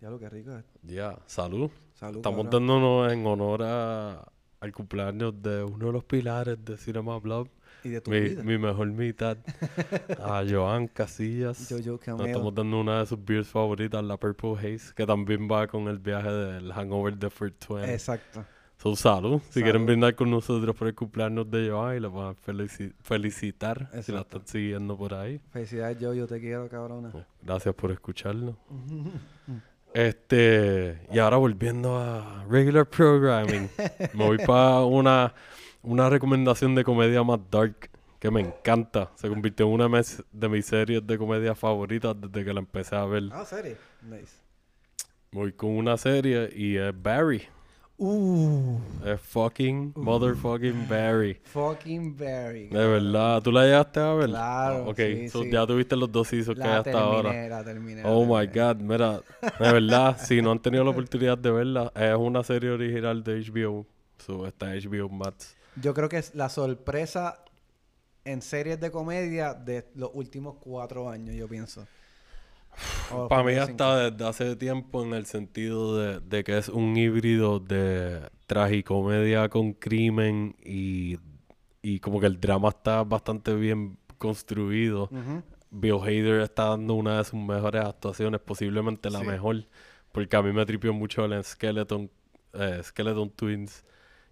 ya 0.00 0.10
lo 0.10 0.18
que 0.20 0.28
rico 0.28 0.56
es. 0.56 0.64
Ya, 0.82 1.18
salud. 1.26 1.70
Salud. 1.94 2.18
Estamos 2.18 2.44
cabrón. 2.44 2.66
dándonos 2.66 3.12
en 3.12 3.26
honor 3.26 3.62
a, 3.64 4.32
al 4.60 4.72
cumpleaños 4.72 5.34
de 5.42 5.64
uno 5.64 5.86
de 5.86 5.92
los 5.92 6.04
pilares 6.04 6.64
de 6.64 6.76
Cinema 6.76 7.18
Blog. 7.18 7.48
Y 7.82 7.88
de 7.90 8.00
tu 8.00 8.10
Mi, 8.10 8.20
vida. 8.20 8.42
mi 8.44 8.56
mejor 8.58 8.86
mitad. 8.92 9.38
a 10.20 10.44
Joan 10.48 10.86
Casillas. 10.88 11.66
Jojo 11.68 11.90
Nos 11.92 12.00
Cameo. 12.00 12.26
estamos 12.26 12.54
dando 12.54 12.80
una 12.80 13.00
de 13.00 13.06
sus 13.06 13.24
beers 13.24 13.48
favoritas, 13.48 14.02
la 14.04 14.16
Purple 14.16 14.54
Haze, 14.58 14.94
que 14.94 15.04
también 15.06 15.48
va 15.50 15.66
con 15.66 15.88
el 15.88 15.98
viaje 15.98 16.30
del 16.30 16.72
Hangover 16.72 17.14
de 17.16 17.28
420. 17.30 17.92
Exacto. 17.92 18.44
So, 18.80 18.94
salud. 18.94 19.40
Si 19.48 19.54
Salud. 19.54 19.64
quieren 19.64 19.86
brindar 19.86 20.14
con 20.14 20.30
nosotros 20.30 20.74
por 20.76 20.86
el 20.88 20.94
cumpleaños 20.94 21.50
de 21.50 21.68
Joan 21.68 21.96
y 21.96 22.00
le 22.00 22.06
van 22.08 22.28
a 22.28 22.34
felici- 22.34 22.92
felicitar 23.02 23.90
si 24.02 24.12
la 24.12 24.20
están 24.20 24.46
siguiendo 24.46 24.96
por 24.96 25.14
ahí. 25.14 25.40
Felicidades, 25.50 25.98
yo, 25.98 26.14
yo 26.14 26.26
te 26.28 26.38
quiero, 26.38 26.68
cabrona. 26.68 27.10
Gracias 27.42 27.74
por 27.74 27.90
escucharnos. 27.90 28.54
Este, 29.94 31.00
y 31.10 31.18
ahora 31.18 31.38
volviendo 31.38 31.96
a 31.98 32.44
regular 32.48 32.86
programming, 32.86 33.70
me 34.12 34.24
voy 34.26 34.36
para 34.38 34.82
una, 34.84 35.32
una 35.82 36.10
recomendación 36.10 36.74
de 36.74 36.84
comedia 36.84 37.22
más 37.24 37.40
dark 37.50 37.88
que 38.18 38.30
me 38.30 38.42
encanta. 38.42 39.10
Se 39.16 39.28
convirtió 39.30 39.66
en 39.66 39.72
una 39.72 40.02
de 40.30 40.48
mis 40.50 40.66
series 40.66 41.04
de 41.06 41.16
comedia 41.18 41.54
favoritas 41.54 42.14
desde 42.20 42.44
que 42.44 42.52
la 42.52 42.60
empecé 42.60 42.96
a 42.96 43.06
ver. 43.06 43.24
Ah, 43.32 43.46
serio. 43.46 43.76
Nice. 44.02 44.34
Voy 45.32 45.52
con 45.52 45.70
una 45.70 45.96
serie 45.96 46.50
y 46.54 46.76
es 46.76 46.92
Barry. 47.02 47.42
Uh, 48.00 48.78
Es 49.04 49.20
fucking 49.20 49.92
motherfucking 49.96 50.86
Barry. 50.88 51.40
fucking 51.42 52.16
Barry. 52.16 52.68
De 52.68 52.86
verdad, 52.86 53.42
¿tú 53.42 53.50
la 53.50 53.64
llegaste 53.64 53.98
a 54.00 54.12
ver? 54.14 54.28
Claro, 54.28 54.88
ok, 54.90 54.96
sí, 54.96 55.28
so 55.28 55.42
sí. 55.42 55.50
ya 55.50 55.66
tuviste 55.66 55.96
los 55.96 56.10
dos 56.12 56.28
seasons 56.28 56.58
que 56.60 56.68
hay 56.68 56.76
hasta 56.76 56.92
terminé, 56.92 57.04
ahora. 57.04 57.48
la 57.48 57.64
terminé. 57.64 58.02
la 58.02 58.08
Oh 58.08 58.24
my 58.24 58.46
terminé. 58.46 58.74
god, 58.74 58.76
mira, 58.82 59.20
de 59.58 59.72
verdad, 59.72 60.16
si 60.20 60.40
no 60.40 60.52
han 60.52 60.60
tenido 60.62 60.84
la 60.84 60.90
oportunidad 60.90 61.36
de 61.38 61.50
verla, 61.50 61.92
es 61.96 62.14
una 62.14 62.44
serie 62.44 62.70
original 62.70 63.24
de 63.24 63.40
HBO. 63.50 63.84
So, 64.18 64.46
está 64.46 64.66
HBO 64.74 65.08
Max. 65.08 65.56
Yo 65.74 65.92
creo 65.94 66.08
que 66.08 66.18
es 66.18 66.34
la 66.34 66.48
sorpresa 66.48 67.42
en 68.24 68.42
series 68.42 68.78
de 68.80 68.90
comedia 68.92 69.54
de 69.54 69.86
los 69.94 70.10
últimos 70.14 70.56
cuatro 70.60 71.08
años, 71.08 71.34
yo 71.34 71.48
pienso. 71.48 71.86
O 73.10 73.20
los 73.20 73.28
Para 73.28 73.42
mí 73.42 73.46
primeros 73.48 73.70
está 73.70 74.10
desde 74.10 74.28
hace 74.28 74.56
tiempo 74.56 75.02
en 75.04 75.14
el 75.14 75.26
sentido 75.26 75.96
de, 75.98 76.20
de 76.20 76.44
que 76.44 76.58
es 76.58 76.68
un 76.68 76.96
híbrido 76.96 77.58
de 77.60 78.28
tragicomedia 78.46 79.48
con 79.48 79.72
crimen 79.72 80.56
y, 80.64 81.18
y 81.82 82.00
como 82.00 82.20
que 82.20 82.26
el 82.26 82.40
drama 82.40 82.68
está 82.70 83.04
bastante 83.04 83.54
bien 83.54 83.98
construido. 84.18 85.04
Ujú. 85.04 85.42
Bill 85.70 86.00
Hader 86.02 86.40
está 86.40 86.70
dando 86.70 86.94
una 86.94 87.18
de 87.18 87.24
sus 87.24 87.38
mejores 87.40 87.84
actuaciones, 87.84 88.40
posiblemente 88.40 89.10
la 89.10 89.20
Sí. 89.20 89.26
mejor, 89.26 89.66
porque 90.12 90.36
a 90.36 90.42
mí 90.42 90.52
me 90.52 90.64
tripió 90.64 90.92
mucho 90.94 91.24
el 91.24 91.44
Skeleton, 91.44 92.10
eh, 92.54 92.80
Skeleton 92.82 93.30
Twins 93.30 93.84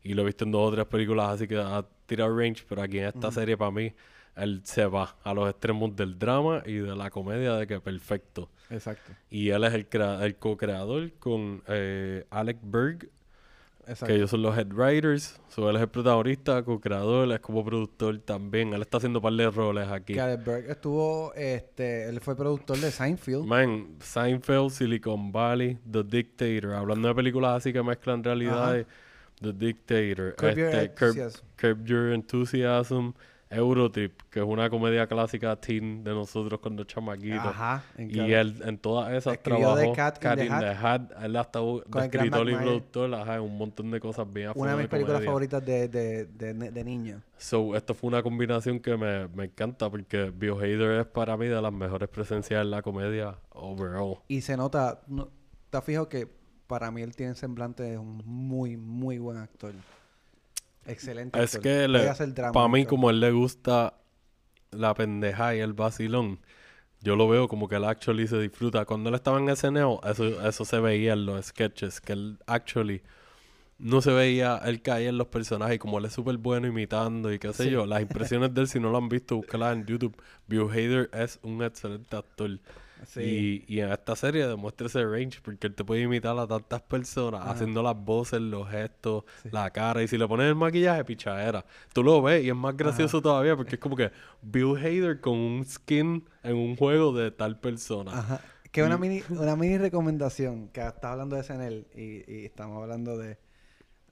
y 0.03 0.15
lo 0.15 0.23
he 0.23 0.25
visto 0.27 0.45
en 0.45 0.51
dos 0.53 0.69
o 0.71 0.75
tres 0.75 0.87
películas, 0.87 1.31
así 1.31 1.47
que 1.47 1.59
ha 1.59 1.85
tirado 2.07 2.37
range, 2.39 2.65
pero 2.69 2.83
aquí 2.83 2.99
en 2.99 3.07
esta 3.07 3.31
serie 3.31 3.57
para 3.57 3.71
mí 3.71 3.93
él 4.37 4.61
se 4.65 4.85
va 4.87 5.17
a 5.25 5.35
los 5.35 5.49
extremos 5.49 5.95
del 5.97 6.19
drama 6.19 6.63
y 6.67 6.75
de 6.75 6.95
la 6.95 7.11
comedia 7.11 7.55
de 7.55 7.67
que 7.67 7.81
perfecto. 7.81 8.49
Exacto. 8.71 9.13
Y 9.31 9.51
él 9.51 9.65
es 9.65 9.75
el, 9.75 9.89
crea- 9.89 10.25
el 10.25 10.37
co-creador 10.37 11.13
con 11.19 11.63
eh, 11.69 12.25
Alec 12.31 12.59
Berg, 12.63 13.09
Exacto. 13.81 14.07
que 14.07 14.15
ellos 14.17 14.31
son 14.31 14.43
los 14.43 14.59
head 14.59 14.73
writers. 14.73 15.41
So, 15.49 15.71
él 15.71 15.77
es 15.77 15.83
el 15.83 15.89
protagonista, 15.89 16.63
co-creador, 16.65 17.33
es 17.33 17.39
como 17.41 17.65
productor 17.65 18.19
también. 18.19 18.73
Él 18.75 18.83
está 18.83 18.97
haciendo 18.97 19.21
un 19.21 19.23
par 19.23 19.33
de 19.35 19.49
roles 19.49 19.89
aquí. 19.89 20.15
Que 20.15 20.21
Alex 20.21 20.45
Berg 20.45 20.71
estuvo, 20.71 21.33
este, 21.35 22.09
él 22.09 22.21
fue 22.21 22.37
productor 22.37 22.79
de 22.79 22.91
Seinfeld. 22.91 23.45
Man, 23.45 23.97
Seinfeld, 24.01 24.71
Silicon 24.71 25.31
Valley, 25.31 25.79
The 25.89 26.03
Dictator. 26.03 26.73
Hablando 26.75 27.07
de 27.09 27.15
películas 27.15 27.59
así 27.59 27.73
que 27.73 27.81
mezclan 27.83 28.25
realidades. 28.25 28.87
The 29.41 29.53
Dictator. 29.53 30.35
Curb 30.35 30.57
Your 30.57 30.75
este. 30.75 31.31
Curb 31.57 31.85
Your 31.85 32.13
Enthusiasm. 32.13 33.13
Eurotrip, 33.49 34.21
que 34.31 34.41
es 34.41 34.45
una 34.45 34.69
comedia 34.69 35.07
clásica 35.07 35.55
teen 35.57 36.03
de 36.03 36.11
nosotros 36.13 36.59
cuando 36.61 36.83
chamaquitos. 36.85 37.47
Ajá. 37.47 37.85
en 37.97 38.11
Y 38.11 38.33
él 38.33 38.61
en 38.65 38.77
todas 38.79 39.13
esas 39.13 39.35
Escribió 39.35 39.75
trabajó 39.75 39.93
The 39.93 39.93
Cat 39.97 40.17
in 40.17 40.21
Cat 40.23 40.39
the 40.39 40.45
in 40.47 40.53
Hat. 40.53 40.61
the 40.61 40.69
Hat. 41.15 41.25
Él 41.25 41.37
hasta 41.37 41.61
escritor 42.05 42.51
y 42.51 42.55
productor, 42.57 43.15
ajá, 43.15 43.41
un 43.41 43.57
montón 43.57 43.91
de 43.93 44.01
cosas 44.01 44.27
bien 44.33 44.51
Una 44.55 44.73
de 44.73 44.77
mis 44.79 44.89
películas 44.89 45.17
comedia. 45.19 45.29
favoritas 45.31 45.65
de, 45.65 45.89
de, 45.89 46.25
de, 46.27 46.55
de, 46.55 46.71
de 46.73 46.85
niño. 46.85 47.23
So, 47.37 47.77
esto 47.77 47.95
fue 47.95 48.09
una 48.09 48.23
combinación 48.23 48.81
que 48.81 48.97
me, 48.97 49.29
me 49.29 49.45
encanta 49.45 49.89
porque 49.91 50.33
Bill 50.35 50.55
Hader 50.55 51.01
es 51.01 51.07
para 51.07 51.37
mí 51.37 51.47
de 51.47 51.61
las 51.63 51.73
mejores 51.73 52.09
presencias 52.09 52.63
en 52.63 52.71
la 52.71 52.83
comedia 52.83 53.39
overall. 53.51 54.19
Y 54.27 54.41
se 54.41 54.57
nota, 54.57 55.03
no, 55.07 55.29
¿te 55.71 55.77
has 55.79 55.85
fijado 55.85 56.09
que 56.09 56.29
para 56.67 56.91
mí 56.91 57.01
él 57.03 57.15
tiene 57.15 57.35
semblante 57.37 57.85
de 57.85 57.97
un 57.99 58.23
muy, 58.25 58.77
muy 58.77 59.19
buen 59.19 59.37
actor? 59.39 59.73
Excelente 60.87 61.43
Es 61.43 61.55
actor. 61.57 61.63
que 61.63 61.89
le, 61.89 62.13
para 62.53 62.69
mí 62.69 62.87
como 62.87 63.11
él 63.11 63.21
le 63.21 63.31
gusta 63.33 63.95
la 64.71 64.95
pendeja 64.95 65.55
y 65.55 65.61
el 65.61 65.73
vacilón, 65.73 66.41
yo 67.01 67.17
lo 67.17 67.29
veo 67.29 67.49
como 67.49 67.69
que 67.69 67.77
él 67.77 67.85
actually 67.85 68.27
se 68.27 68.39
disfruta. 68.41 68.85
Cuando 68.85 69.09
él 69.11 69.15
estaba 69.15 69.39
en 69.39 69.49
SNL, 69.55 69.99
eso, 70.05 70.47
eso 70.49 70.65
se 70.65 70.81
veía 70.81 71.13
en 71.13 71.27
los 71.27 71.47
sketches, 71.47 72.01
que 72.01 72.13
él 72.15 72.39
actually 72.47 73.03
no 73.79 74.01
se 74.01 74.11
veía, 74.11 74.57
él 74.65 74.81
caía 74.81 75.11
en 75.11 75.19
los 75.19 75.27
personajes 75.29 75.79
como 75.79 75.99
él 75.99 76.07
es 76.07 76.13
súper 76.15 76.39
bueno 76.39 76.67
imitando 76.67 77.31
y 77.33 77.39
qué 77.39 77.53
sé 77.53 77.65
Sí. 77.65 77.71
yo, 77.71 77.85
las 77.87 78.01
impresiones 78.31 78.55
de 78.55 78.63
él, 78.63 78.69
si 78.69 78.81
no 78.81 78.91
lo 78.91 78.99
han 78.99 79.09
visto, 79.09 79.37
búscalas 79.37 79.77
en 79.77 79.85
YouTube. 79.87 80.17
Bill 80.47 80.69
Hader 80.71 81.11
es 81.13 81.39
un 81.43 81.63
excelente 81.63 82.17
actor. 82.17 82.59
Sí. 83.05 83.65
Y, 83.69 83.75
y 83.77 83.81
en 83.81 83.93
esta 83.93 84.17
serie 84.17 84.47
demuestra 84.47 84.87
ese 84.87 85.05
range 85.05 85.41
porque 85.43 85.67
él 85.67 85.75
te 85.75 85.85
puede 85.85 86.03
imitar 86.03 86.39
a 86.39 86.47
tantas 86.47 86.81
personas 86.83 87.43
Ajá. 87.43 87.51
haciendo 87.53 87.83
las 87.83 87.97
voces, 87.97 88.41
los 88.41 88.69
gestos, 88.69 89.25
la 89.51 89.71
cara. 89.71 90.03
Y 90.03 90.09
si 90.09 90.17
le 90.19 90.27
pones 90.27 90.49
el 90.49 90.55
maquillaje, 90.55 91.05
pichadera. 91.05 91.65
Tú 91.93 92.03
lo 92.03 92.23
ves 92.23 92.45
y 92.45 92.49
es 92.49 92.57
más 92.57 92.77
gracioso 92.77 93.21
todavía 93.21 93.57
porque 93.57 93.77
es 93.77 93.81
como 93.81 93.97
que 93.97 94.11
Bill 94.43 94.77
Hader 94.77 95.21
con 95.21 95.35
un 95.35 95.65
skin 95.65 96.25
en 96.43 96.57
un 96.57 96.77
juego 96.77 97.13
de 97.13 97.31
tal 97.31 97.61
persona. 97.61 98.19
Ajá. 98.19 98.41
Que 98.73 98.83
una 98.83 98.99
mini, 98.99 99.23
una 99.31 99.57
mini 99.57 99.79
recomendación, 99.79 100.69
que 100.69 100.87
está 100.87 101.13
hablando 101.13 101.37
de 101.37 101.43
SNL 101.45 101.87
y, 101.95 102.31
y 102.31 102.45
estamos 102.45 102.83
hablando 102.83 103.17
de, 103.17 103.39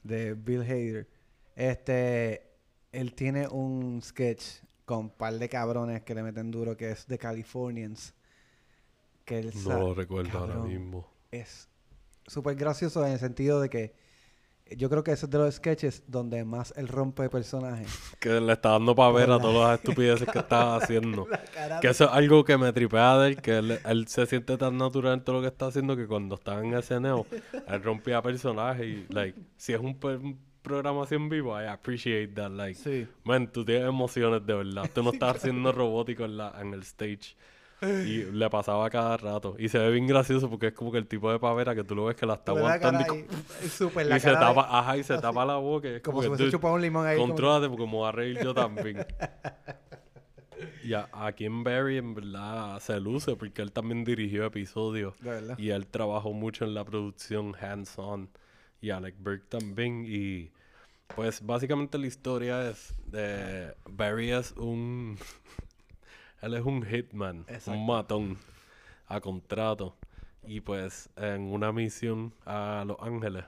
de 0.02 0.34
Bill 0.34 0.62
Hader. 0.62 1.08
Este, 1.56 2.50
él 2.92 3.14
tiene 3.14 3.46
un 3.48 4.00
sketch 4.02 4.62
con 4.84 4.98
un 4.98 5.10
par 5.10 5.38
de 5.38 5.48
cabrones 5.48 6.02
que 6.02 6.14
le 6.14 6.22
meten 6.22 6.50
duro 6.50 6.76
que 6.76 6.90
es 6.90 7.06
The 7.06 7.18
Californians. 7.18 8.14
Que 9.24 9.38
él 9.38 9.52
No 9.64 9.78
lo 9.78 9.94
recuerdo 9.94 10.38
ahora 10.38 10.54
cabrón, 10.54 10.68
mismo. 10.68 11.08
Es 11.30 11.68
súper 12.26 12.54
gracioso 12.56 13.04
en 13.06 13.12
el 13.12 13.18
sentido 13.18 13.60
de 13.60 13.68
que 13.70 13.94
yo 14.76 14.88
creo 14.88 15.04
que 15.04 15.12
ese 15.12 15.26
es 15.26 15.30
de 15.30 15.36
los 15.38 15.54
sketches 15.56 16.02
donde 16.06 16.42
más 16.44 16.72
él 16.76 16.88
rompe 16.88 17.28
personajes. 17.28 17.88
Que 18.18 18.40
le 18.40 18.52
está 18.54 18.70
dando 18.70 18.94
para 18.94 19.12
ver 19.12 19.30
a 19.30 19.38
todas 19.40 19.68
las 19.70 19.78
estupideces 19.80 20.26
que 20.28 20.38
estaba 20.38 20.76
haciendo. 20.82 21.26
Que 21.80 21.88
eso 21.88 22.04
es 22.04 22.10
algo 22.10 22.44
que 22.44 22.56
me 22.56 22.72
tripea 22.72 23.18
de 23.18 23.28
él, 23.28 23.42
que 23.42 23.58
él, 23.58 23.78
él 23.84 24.08
se 24.08 24.24
siente 24.26 24.56
tan 24.56 24.78
natural 24.78 25.14
en 25.14 25.24
todo 25.24 25.36
lo 25.36 25.42
que 25.42 25.48
está 25.48 25.66
haciendo 25.66 25.96
que 25.96 26.06
cuando 26.06 26.36
estaba 26.36 26.64
en 26.64 26.82
SNL, 26.82 27.24
él 27.66 27.82
rompía 27.82 28.22
personajes 28.22 28.86
y, 28.86 29.06
like, 29.12 29.38
si 29.56 29.74
es 29.74 29.80
un, 29.80 29.98
un 30.02 30.38
programa 30.62 31.02
así 31.04 31.14
en 31.14 31.28
vivo, 31.28 31.60
I 31.60 31.66
appreciate 31.66 32.28
that, 32.28 32.50
like, 32.50 32.74
Sí. 32.80 33.06
man, 33.24 33.52
tú 33.52 33.66
tienes 33.66 33.86
emociones 33.86 34.46
de 34.46 34.54
verdad, 34.54 34.90
tú 34.94 35.02
no 35.02 35.10
estás 35.10 35.36
haciendo 35.36 35.72
robótico 35.72 36.24
en, 36.24 36.38
la, 36.38 36.54
en 36.58 36.72
el 36.72 36.80
stage. 36.82 37.36
Y 38.06 38.24
le 38.32 38.50
pasaba 38.50 38.88
cada 38.90 39.16
rato. 39.16 39.56
Y 39.58 39.68
se 39.68 39.78
ve 39.78 39.90
bien 39.90 40.06
gracioso 40.06 40.48
porque 40.50 40.68
es 40.68 40.72
como 40.74 40.90
que 40.92 40.98
el 40.98 41.06
tipo 41.06 41.30
de 41.30 41.38
pavera 41.38 41.74
que 41.74 41.84
tú 41.84 41.94
lo 41.94 42.06
ves 42.06 42.16
que 42.16 42.26
la 42.26 42.34
está 42.34 42.52
aguantando 42.52 43.00
y, 43.00 43.04
se 44.20 44.30
de- 44.30 44.36
tapa, 44.36 44.66
ajá, 44.78 44.96
y 44.96 45.02
se 45.02 45.18
tapa 45.18 45.44
la 45.44 45.56
boca. 45.56 45.88
es 45.88 46.02
como 46.02 46.22
como 46.22 46.36
si 46.36 46.50
chupado 46.50 46.74
un 46.74 46.82
limón 46.82 47.06
ahí. 47.06 47.16
como- 47.16 47.28
Contrólate 47.28 47.68
porque 47.68 47.84
me 47.86 47.92
voy 47.92 48.08
a 48.08 48.12
reír 48.12 48.38
yo 48.42 48.54
también. 48.54 49.06
y 50.84 50.92
a- 50.94 51.08
aquí 51.12 51.44
en 51.46 51.64
Barry 51.64 51.98
en 51.98 52.14
verdad 52.14 52.78
se 52.80 52.98
luce 53.00 53.36
porque 53.36 53.62
él 53.62 53.72
también 53.72 54.04
dirigió 54.04 54.44
episodios 54.44 55.14
y 55.58 55.70
él 55.70 55.86
trabajó 55.86 56.32
mucho 56.32 56.64
en 56.64 56.74
la 56.74 56.84
producción 56.84 57.54
hands-on 57.60 58.28
y 58.80 58.90
Alec 58.90 59.16
Burke 59.18 59.46
también 59.48 60.04
y 60.06 60.50
pues 61.14 61.44
básicamente 61.44 61.98
la 61.98 62.06
historia 62.06 62.68
es 62.70 62.94
de 63.06 63.74
Barry 63.86 64.30
es 64.32 64.52
un 64.52 65.18
él 66.44 66.54
es 66.54 66.64
un 66.64 66.84
hitman, 66.84 67.40
Exacto. 67.48 67.72
un 67.72 67.86
matón 67.86 68.38
a 69.06 69.20
contrato. 69.20 69.96
Y 70.46 70.60
pues 70.60 71.08
en 71.16 71.42
una 71.52 71.72
misión 71.72 72.34
a 72.44 72.84
Los 72.86 72.98
Ángeles 73.00 73.44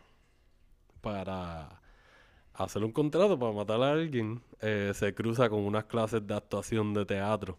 para 1.01 1.81
hacer 2.55 2.83
un 2.85 2.93
contrato 2.93 3.39
para 3.39 3.53
matar 3.53 3.83
a 3.83 3.93
alguien, 3.93 4.41
eh, 4.61 4.93
se 4.95 5.15
cruza 5.15 5.49
con 5.51 5.61
unas 5.61 5.85
clases 5.85 6.27
de 6.27 6.35
actuación 6.35 6.95
de 6.95 7.05
teatro. 7.05 7.59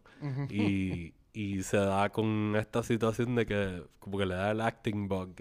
Y, 0.49 1.13
y 1.33 1.61
se 1.63 1.77
da 1.77 2.09
con 2.09 2.55
esta 2.57 2.81
situación 2.81 3.35
de 3.35 3.45
que 3.45 3.83
como 3.99 4.17
que 4.17 4.25
le 4.25 4.35
da 4.35 4.51
el 4.51 4.61
acting 4.61 5.07
bug. 5.07 5.35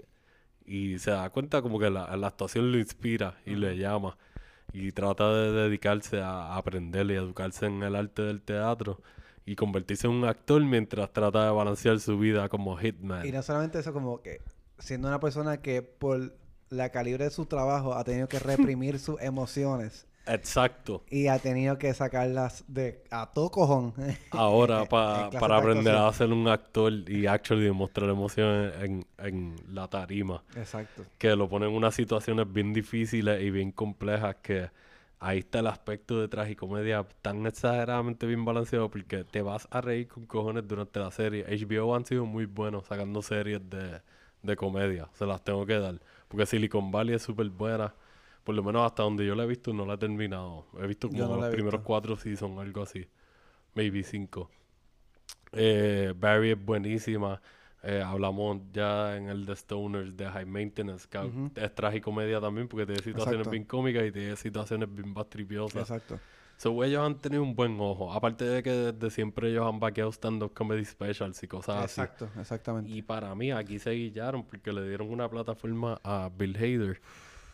Y 0.65 0.99
se 0.99 1.11
da 1.11 1.29
cuenta 1.31 1.61
como 1.61 1.79
que 1.79 1.89
la, 1.89 2.15
la 2.17 2.27
actuación 2.27 2.71
lo 2.71 2.77
inspira 2.77 3.37
y 3.45 3.55
le 3.55 3.77
llama. 3.77 4.17
Y 4.73 4.91
trata 4.91 5.33
de 5.33 5.51
dedicarse 5.53 6.21
a 6.21 6.55
aprender 6.55 7.09
y 7.09 7.15
educarse 7.15 7.65
en 7.65 7.81
el 7.81 7.95
arte 7.95 8.21
del 8.21 8.41
teatro 8.41 9.01
y 9.47 9.55
convertirse 9.55 10.05
en 10.07 10.13
un 10.13 10.25
actor 10.25 10.61
mientras 10.63 11.11
trata 11.11 11.45
de 11.45 11.51
balancear 11.51 11.99
su 11.99 12.19
vida 12.19 12.49
como 12.49 12.77
hitman. 12.77 13.25
Y 13.25 13.31
no 13.31 13.41
solamente 13.41 13.79
eso, 13.79 13.93
como 13.93 14.21
que 14.21 14.41
siendo 14.77 15.07
una 15.07 15.19
persona 15.19 15.61
que 15.61 15.81
por 15.81 16.35
la 16.69 16.89
calibre 16.91 17.23
de 17.23 17.31
su 17.31 17.45
trabajo 17.45 17.95
ha 17.95 18.03
tenido 18.03 18.27
que 18.27 18.39
reprimir 18.39 18.99
sus 18.99 19.19
emociones 19.21 20.05
Exacto. 20.27 21.05
y 21.09 21.27
ha 21.27 21.39
tenido 21.39 21.77
que 21.77 21.93
sacarlas 21.93 22.65
de 22.67 23.01
a 23.09 23.31
todo 23.31 23.49
cojón. 23.49 23.93
Ahora 24.31 24.83
pa- 24.83 25.29
para 25.29 25.55
de 25.55 25.61
aprender 25.61 25.95
a 25.95 26.11
ser 26.11 26.33
un 26.33 26.49
actor 26.49 26.91
y 27.09 27.25
actually 27.25 27.63
demostrar 27.63 28.09
emociones 28.09 28.73
en, 28.83 29.05
en 29.17 29.55
la 29.69 29.87
tarima. 29.87 30.43
Exacto. 30.57 31.05
que 31.17 31.33
lo 31.37 31.47
ponen 31.47 31.69
en 31.69 31.75
unas 31.75 31.95
situaciones 31.95 32.51
bien 32.51 32.73
difíciles 32.73 33.41
y 33.41 33.49
bien 33.49 33.71
complejas 33.71 34.35
que 34.41 34.69
ahí 35.19 35.39
está 35.39 35.59
el 35.59 35.67
aspecto 35.67 36.19
de 36.21 36.27
tragicomedia 36.27 37.03
tan 37.21 37.45
exageradamente 37.47 38.25
bien 38.27 38.45
balanceado 38.45 38.89
porque 38.89 39.23
te 39.23 39.41
vas 39.41 39.67
a 39.71 39.81
reír 39.81 40.07
con 40.07 40.25
cojones 40.25 40.67
durante 40.67 40.99
la 40.99 41.11
serie. 41.11 41.45
HBO 41.47 41.95
han 41.95 42.05
sido 42.05 42.25
muy 42.25 42.45
buenos 42.45 42.85
sacando 42.87 43.21
series 43.21 43.67
de, 43.69 44.01
de 44.43 44.55
comedia, 44.55 45.09
se 45.13 45.25
las 45.25 45.43
tengo 45.43 45.65
que 45.65 45.79
dar. 45.79 45.99
Porque 46.27 46.45
Silicon 46.45 46.91
Valley 46.91 47.15
es 47.15 47.23
súper 47.23 47.49
buena, 47.49 47.95
por 48.43 48.55
lo 48.55 48.63
menos 48.63 48.83
hasta 48.85 49.03
donde 49.03 49.25
yo 49.25 49.35
la 49.35 49.43
he 49.43 49.47
visto 49.47 49.73
no 49.73 49.85
la 49.85 49.95
he 49.95 49.97
terminado. 49.97 50.65
He 50.81 50.87
visto 50.87 51.09
como 51.11 51.27
no 51.27 51.37
los 51.37 51.47
primeros 51.47 51.81
visto. 51.81 51.83
cuatro 51.83 52.17
seasons, 52.17 52.59
algo 52.59 52.83
así. 52.83 53.07
Maybe 53.75 54.03
cinco. 54.03 54.51
Eh, 55.51 56.13
Barry 56.15 56.51
es 56.51 56.63
buenísima. 56.65 57.41
Eh, 57.89 58.01
hablamos 58.01 58.57
ya 58.73 59.15
en 59.15 59.29
el 59.29 59.45
de 59.45 59.55
Stoners 59.55 60.17
de 60.17 60.25
High 60.25 60.45
Maintenance, 60.45 61.07
que 61.09 61.19
Ujú. 61.19 61.51
es 61.55 61.73
tragicomedia 61.73 62.41
también 62.41 62.67
porque 62.67 62.85
tiene 62.85 63.01
situaciones 63.01 63.39
Exacto. 63.39 63.49
bien 63.51 63.63
cómicas 63.63 64.05
y 64.05 64.11
tiene 64.11 64.35
situaciones 64.35 64.93
bien 64.93 65.13
bastripiosas. 65.13 65.89
Exacto. 65.89 66.19
So, 66.57 66.83
ellos 66.83 67.05
han 67.05 67.15
tenido 67.15 67.43
un 67.43 67.55
buen 67.55 67.79
ojo. 67.79 68.11
Aparte 68.11 68.43
de 68.43 68.61
que 68.61 68.71
desde 68.71 69.09
siempre 69.09 69.51
ellos 69.51 69.65
han 69.65 69.79
vaqueado 69.79 70.11
stand-up 70.11 70.53
comedy 70.53 70.83
specials 70.83 71.41
y 71.43 71.47
cosas 71.47 71.85
así. 71.85 72.01
Exacto, 72.01 72.29
exactamente. 72.37 72.91
Y 72.91 73.03
para 73.03 73.33
mí 73.35 73.51
aquí 73.51 73.79
se 73.79 73.91
guillaron 73.91 74.43
porque 74.43 74.73
le 74.73 74.85
dieron 74.85 75.09
una 75.09 75.29
plataforma 75.29 76.01
a 76.03 76.29
Bill 76.37 76.57
Hader 76.57 76.99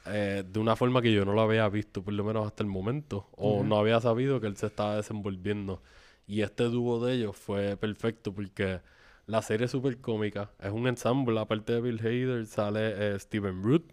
eh, 0.08 0.44
de 0.52 0.60
una 0.60 0.76
forma 0.76 1.00
que 1.04 1.14
yo 1.14 1.26
no 1.26 1.34
lo 1.34 1.42
había 1.42 1.70
visto, 1.70 2.02
por 2.02 2.14
lo 2.16 2.24
menos 2.24 2.48
hasta 2.48 2.64
el 2.64 2.70
momento, 2.70 3.28
o 3.34 3.64
no 3.64 3.78
había 3.78 4.02
sabido 4.02 4.42
que 4.42 4.48
él 4.48 4.58
se 4.58 4.66
estaba 4.66 4.96
desenvolviendo. 4.96 5.84
Y 6.26 6.42
este 6.42 6.64
dúo 6.64 7.06
de 7.06 7.14
ellos 7.14 7.38
fue 7.38 7.78
perfecto 7.78 8.34
porque 8.34 8.82
la 9.28 9.42
serie 9.42 9.66
es 9.66 9.72
súper 9.72 9.98
cómica, 10.00 10.52
es 10.60 10.72
un 10.72 10.88
ensamble, 10.88 11.40
aparte 11.40 11.74
de 11.74 11.82
Bill 11.82 12.00
Hader 12.00 12.46
sale 12.46 13.16
eh, 13.16 13.20
Steven 13.20 13.64
Root, 13.64 13.84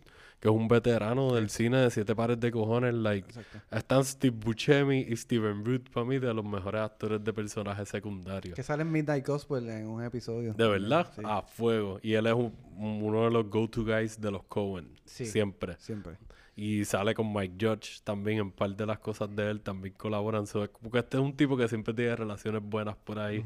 que 0.40 0.48
es 0.48 0.54
un 0.54 0.68
veterano 0.68 1.34
del 1.34 1.50
cine 1.50 1.76
de 1.78 1.90
siete 1.90 2.16
pares 2.16 2.40
de 2.40 2.50
cojones, 2.50 2.94
like, 2.94 3.28
Exacto. 3.28 3.58
están 3.76 4.04
Steve 4.04 4.34
Buscemi 4.42 5.00
y 5.00 5.14
Steven 5.14 5.64
Root 5.64 5.90
para 5.90 6.06
mí 6.06 6.18
de 6.18 6.32
los 6.32 6.44
mejores 6.44 6.80
actores 6.80 7.22
de 7.22 7.32
personajes 7.32 7.88
secundarios. 7.90 8.54
Que 8.56 8.62
sale 8.62 8.82
en 8.82 8.90
Midnight 8.90 9.26
Gospel 9.26 9.68
en 9.68 9.86
un 9.86 10.02
episodio. 10.02 10.54
De 10.54 10.66
verdad, 10.66 11.12
Sí. 11.14 11.20
a 11.24 11.42
fuego. 11.42 12.00
Y 12.02 12.14
él 12.14 12.26
es 12.26 12.32
un- 12.32 12.54
uno 12.78 13.24
de 13.24 13.30
los 13.30 13.50
go-to 13.50 13.84
guys 13.84 14.18
de 14.18 14.30
los 14.30 14.42
Cohen. 14.44 14.88
Sí. 15.04 15.26
Siempre. 15.26 15.76
Siempre. 15.78 16.16
Y 16.56 16.84
sale 16.86 17.14
con 17.14 17.30
Mike 17.32 17.54
Judge 17.60 18.00
también. 18.02 18.38
En 18.38 18.50
par 18.50 18.74
de 18.74 18.86
las 18.86 18.98
cosas 18.98 19.34
de 19.36 19.50
él 19.50 19.60
también 19.60 19.94
colaboran. 19.94 20.46
So, 20.46 20.66
porque 20.82 20.98
este 21.00 21.18
es 21.18 21.22
un 21.22 21.36
tipo 21.36 21.54
que 21.56 21.68
siempre 21.68 21.92
tiene 21.92 22.16
relaciones 22.16 22.62
buenas 22.64 22.96
por 22.96 23.18
ahí. 23.18 23.44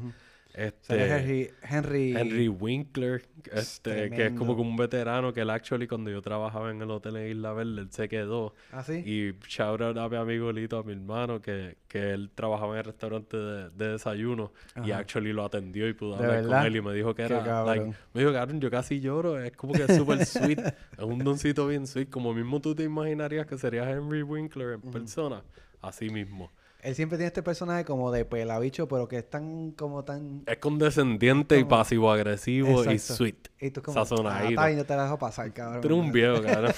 Este. 0.55 1.07
Henry, 1.07 1.51
Henry, 1.61 2.15
Henry 2.15 2.47
Winkler, 2.47 3.21
este, 3.51 4.09
que 4.09 4.27
es 4.27 4.33
como 4.33 4.55
que 4.55 4.61
un 4.61 4.77
veterano 4.77 5.33
que 5.33 5.41
él 5.41 5.49
actually 5.49 5.85
cuando 5.85 6.09
yo 6.09 6.21
trabajaba 6.21 6.71
en 6.71 6.81
el 6.81 6.89
hotel 6.89 7.17
en 7.17 7.31
Isla 7.31 7.51
Verde, 7.51 7.81
él 7.81 7.91
se 7.91 8.07
quedó. 8.07 8.53
¿Ah, 8.71 8.81
sí? 8.81 9.03
Y 9.05 9.33
shout 9.47 9.81
out 9.81 9.97
a 9.97 10.07
mi 10.07 10.15
amigo 10.15 10.51
Lito, 10.53 10.77
a 10.77 10.83
mi 10.83 10.93
hermano, 10.93 11.41
que, 11.41 11.75
que 11.89 12.11
él 12.11 12.31
trabajaba 12.33 12.73
en 12.73 12.79
el 12.79 12.85
restaurante 12.85 13.35
de, 13.35 13.69
de 13.71 13.87
desayuno 13.89 14.53
y 14.77 14.91
Ajá. 14.91 14.99
actually 14.99 15.33
lo 15.33 15.43
atendió 15.43 15.89
y 15.89 15.93
pudo 15.93 16.17
¿De 16.17 16.25
hablar 16.25 16.45
con 16.45 16.65
él 16.65 16.75
y 16.77 16.81
me 16.81 16.93
dijo 16.93 17.13
que 17.13 17.23
era, 17.23 17.63
like, 17.65 17.93
me 18.13 18.21
dijo, 18.21 18.31
cabrón, 18.31 18.61
yo 18.61 18.71
casi 18.71 19.01
lloro, 19.01 19.41
es 19.41 19.51
como 19.57 19.73
que 19.73 19.83
es 19.83 19.95
súper 19.95 20.25
sweet, 20.25 20.59
es 20.59 21.03
un 21.03 21.19
doncito 21.19 21.67
bien 21.67 21.85
sweet, 21.85 22.09
como 22.09 22.33
mismo 22.33 22.61
tú 22.61 22.73
te 22.73 22.83
imaginarías 22.83 23.45
que 23.45 23.57
sería 23.57 23.89
Henry 23.89 24.23
Winkler 24.23 24.79
en 24.81 24.91
persona, 24.91 25.43
así 25.81 26.09
mismo. 26.09 26.49
Él 26.85 26.93
siempre 26.93 27.17
tiene 27.17 27.27
este 27.27 27.41
personaje 27.41 27.83
como 27.83 28.11
de 28.11 28.25
pelabicho, 28.25 28.87
pero 28.87 29.07
que 29.07 29.17
es 29.17 29.27
tan 29.27 29.71
como 29.71 30.05
tan... 30.05 30.43
Es 30.45 30.57
condescendiente 30.57 31.57
y 31.57 31.63
Como- 31.63 31.77
pasivo-agresivo 31.77 32.85
y 32.91 32.99
sweet. 32.99 33.47
Y 33.59 33.71
tú 33.71 33.81
como... 33.81 33.99
Ah, 33.99 34.43
bien, 34.47 34.77
yo 34.77 34.85
te 34.85 34.95
la 34.95 35.05
dejo 35.05 35.17
pasar, 35.17 35.51
cabrón. 35.51 35.81
Tú 35.81 35.87
eres 35.87 35.99
un 35.99 36.11
viejo, 36.11 36.43
cabrón. 36.43 36.73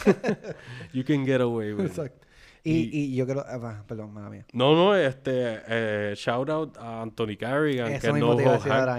you 0.93 1.03
can 1.03 1.25
get 1.25 1.41
away 1.41 1.73
with 1.73 1.85
it. 1.85 1.89
Exacto. 1.89 2.26
Y, 2.69 2.89
y 3.13 3.15
yo 3.15 3.25
creo... 3.25 3.43
ah, 3.47 3.83
perdón, 3.87 4.13
mala 4.13 4.29
mía. 4.29 4.45
No, 4.53 4.75
no, 4.75 4.95
este, 4.95 5.31
eh, 5.67 6.13
shout 6.15 6.49
out 6.49 6.77
a 6.77 7.01
Anthony 7.01 7.37
Carrigan, 7.39 7.91
Eso 7.93 8.13
que 8.13 8.19
no 8.19 8.35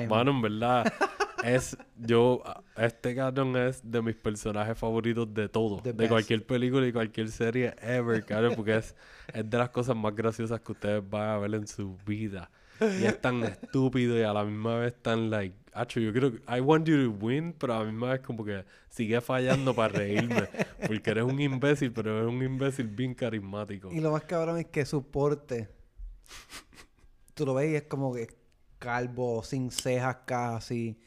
mano, 0.08 0.30
en 0.30 0.42
verdad, 0.42 0.92
es, 1.44 1.76
yo, 1.96 2.42
este 2.76 3.14
cabrón 3.14 3.56
es 3.56 3.80
de 3.88 4.02
mis 4.02 4.16
personajes 4.16 4.76
favoritos 4.78 5.32
de 5.32 5.48
todo, 5.48 5.80
The 5.82 5.90
de 5.92 5.96
best. 5.98 6.10
cualquier 6.10 6.46
película 6.46 6.86
y 6.86 6.92
cualquier 6.92 7.28
serie 7.28 7.74
ever, 7.82 8.24
cabrón, 8.24 8.54
porque 8.56 8.76
es, 8.76 8.96
es 9.32 9.48
de 9.48 9.58
las 9.58 9.70
cosas 9.70 9.96
más 9.96 10.14
graciosas 10.14 10.60
que 10.60 10.72
ustedes 10.72 11.08
van 11.08 11.28
a 11.28 11.38
ver 11.38 11.54
en 11.54 11.66
su 11.66 11.96
vida. 12.06 12.50
Y 12.80 13.04
es 13.04 13.20
tan 13.20 13.42
estúpido 13.44 14.18
y 14.18 14.22
a 14.22 14.32
la 14.32 14.44
misma 14.44 14.78
vez 14.78 14.94
tan, 15.02 15.30
like, 15.30 15.54
Acho, 15.72 16.00
yo 16.00 16.12
creo 16.12 16.32
que 16.32 16.38
I 16.48 16.60
want 16.60 16.88
you 16.88 16.96
to 17.04 17.24
win, 17.24 17.52
pero 17.52 17.74
a 17.74 17.78
la 17.80 17.84
misma 17.84 18.10
vez 18.10 18.20
como 18.20 18.44
que 18.44 18.64
sigue 18.88 19.20
fallando 19.20 19.74
para 19.74 19.98
reírme. 19.98 20.48
Porque 20.86 21.10
eres 21.10 21.22
un 21.24 21.40
imbécil, 21.40 21.92
pero 21.92 22.18
eres 22.18 22.28
un 22.28 22.42
imbécil 22.42 22.88
bien 22.88 23.14
carismático. 23.14 23.88
Y 23.92 24.00
lo 24.00 24.10
más 24.10 24.24
cabrón 24.24 24.58
es 24.58 24.66
que 24.66 24.84
su 24.84 25.08
porte... 25.08 25.68
Tú 27.34 27.46
lo 27.46 27.54
ves 27.54 27.70
y 27.70 27.76
es 27.76 27.82
como 27.84 28.12
que 28.12 28.26
calvo, 28.80 29.42
sin 29.44 29.70
cejas 29.70 30.18
casi. 30.26 30.98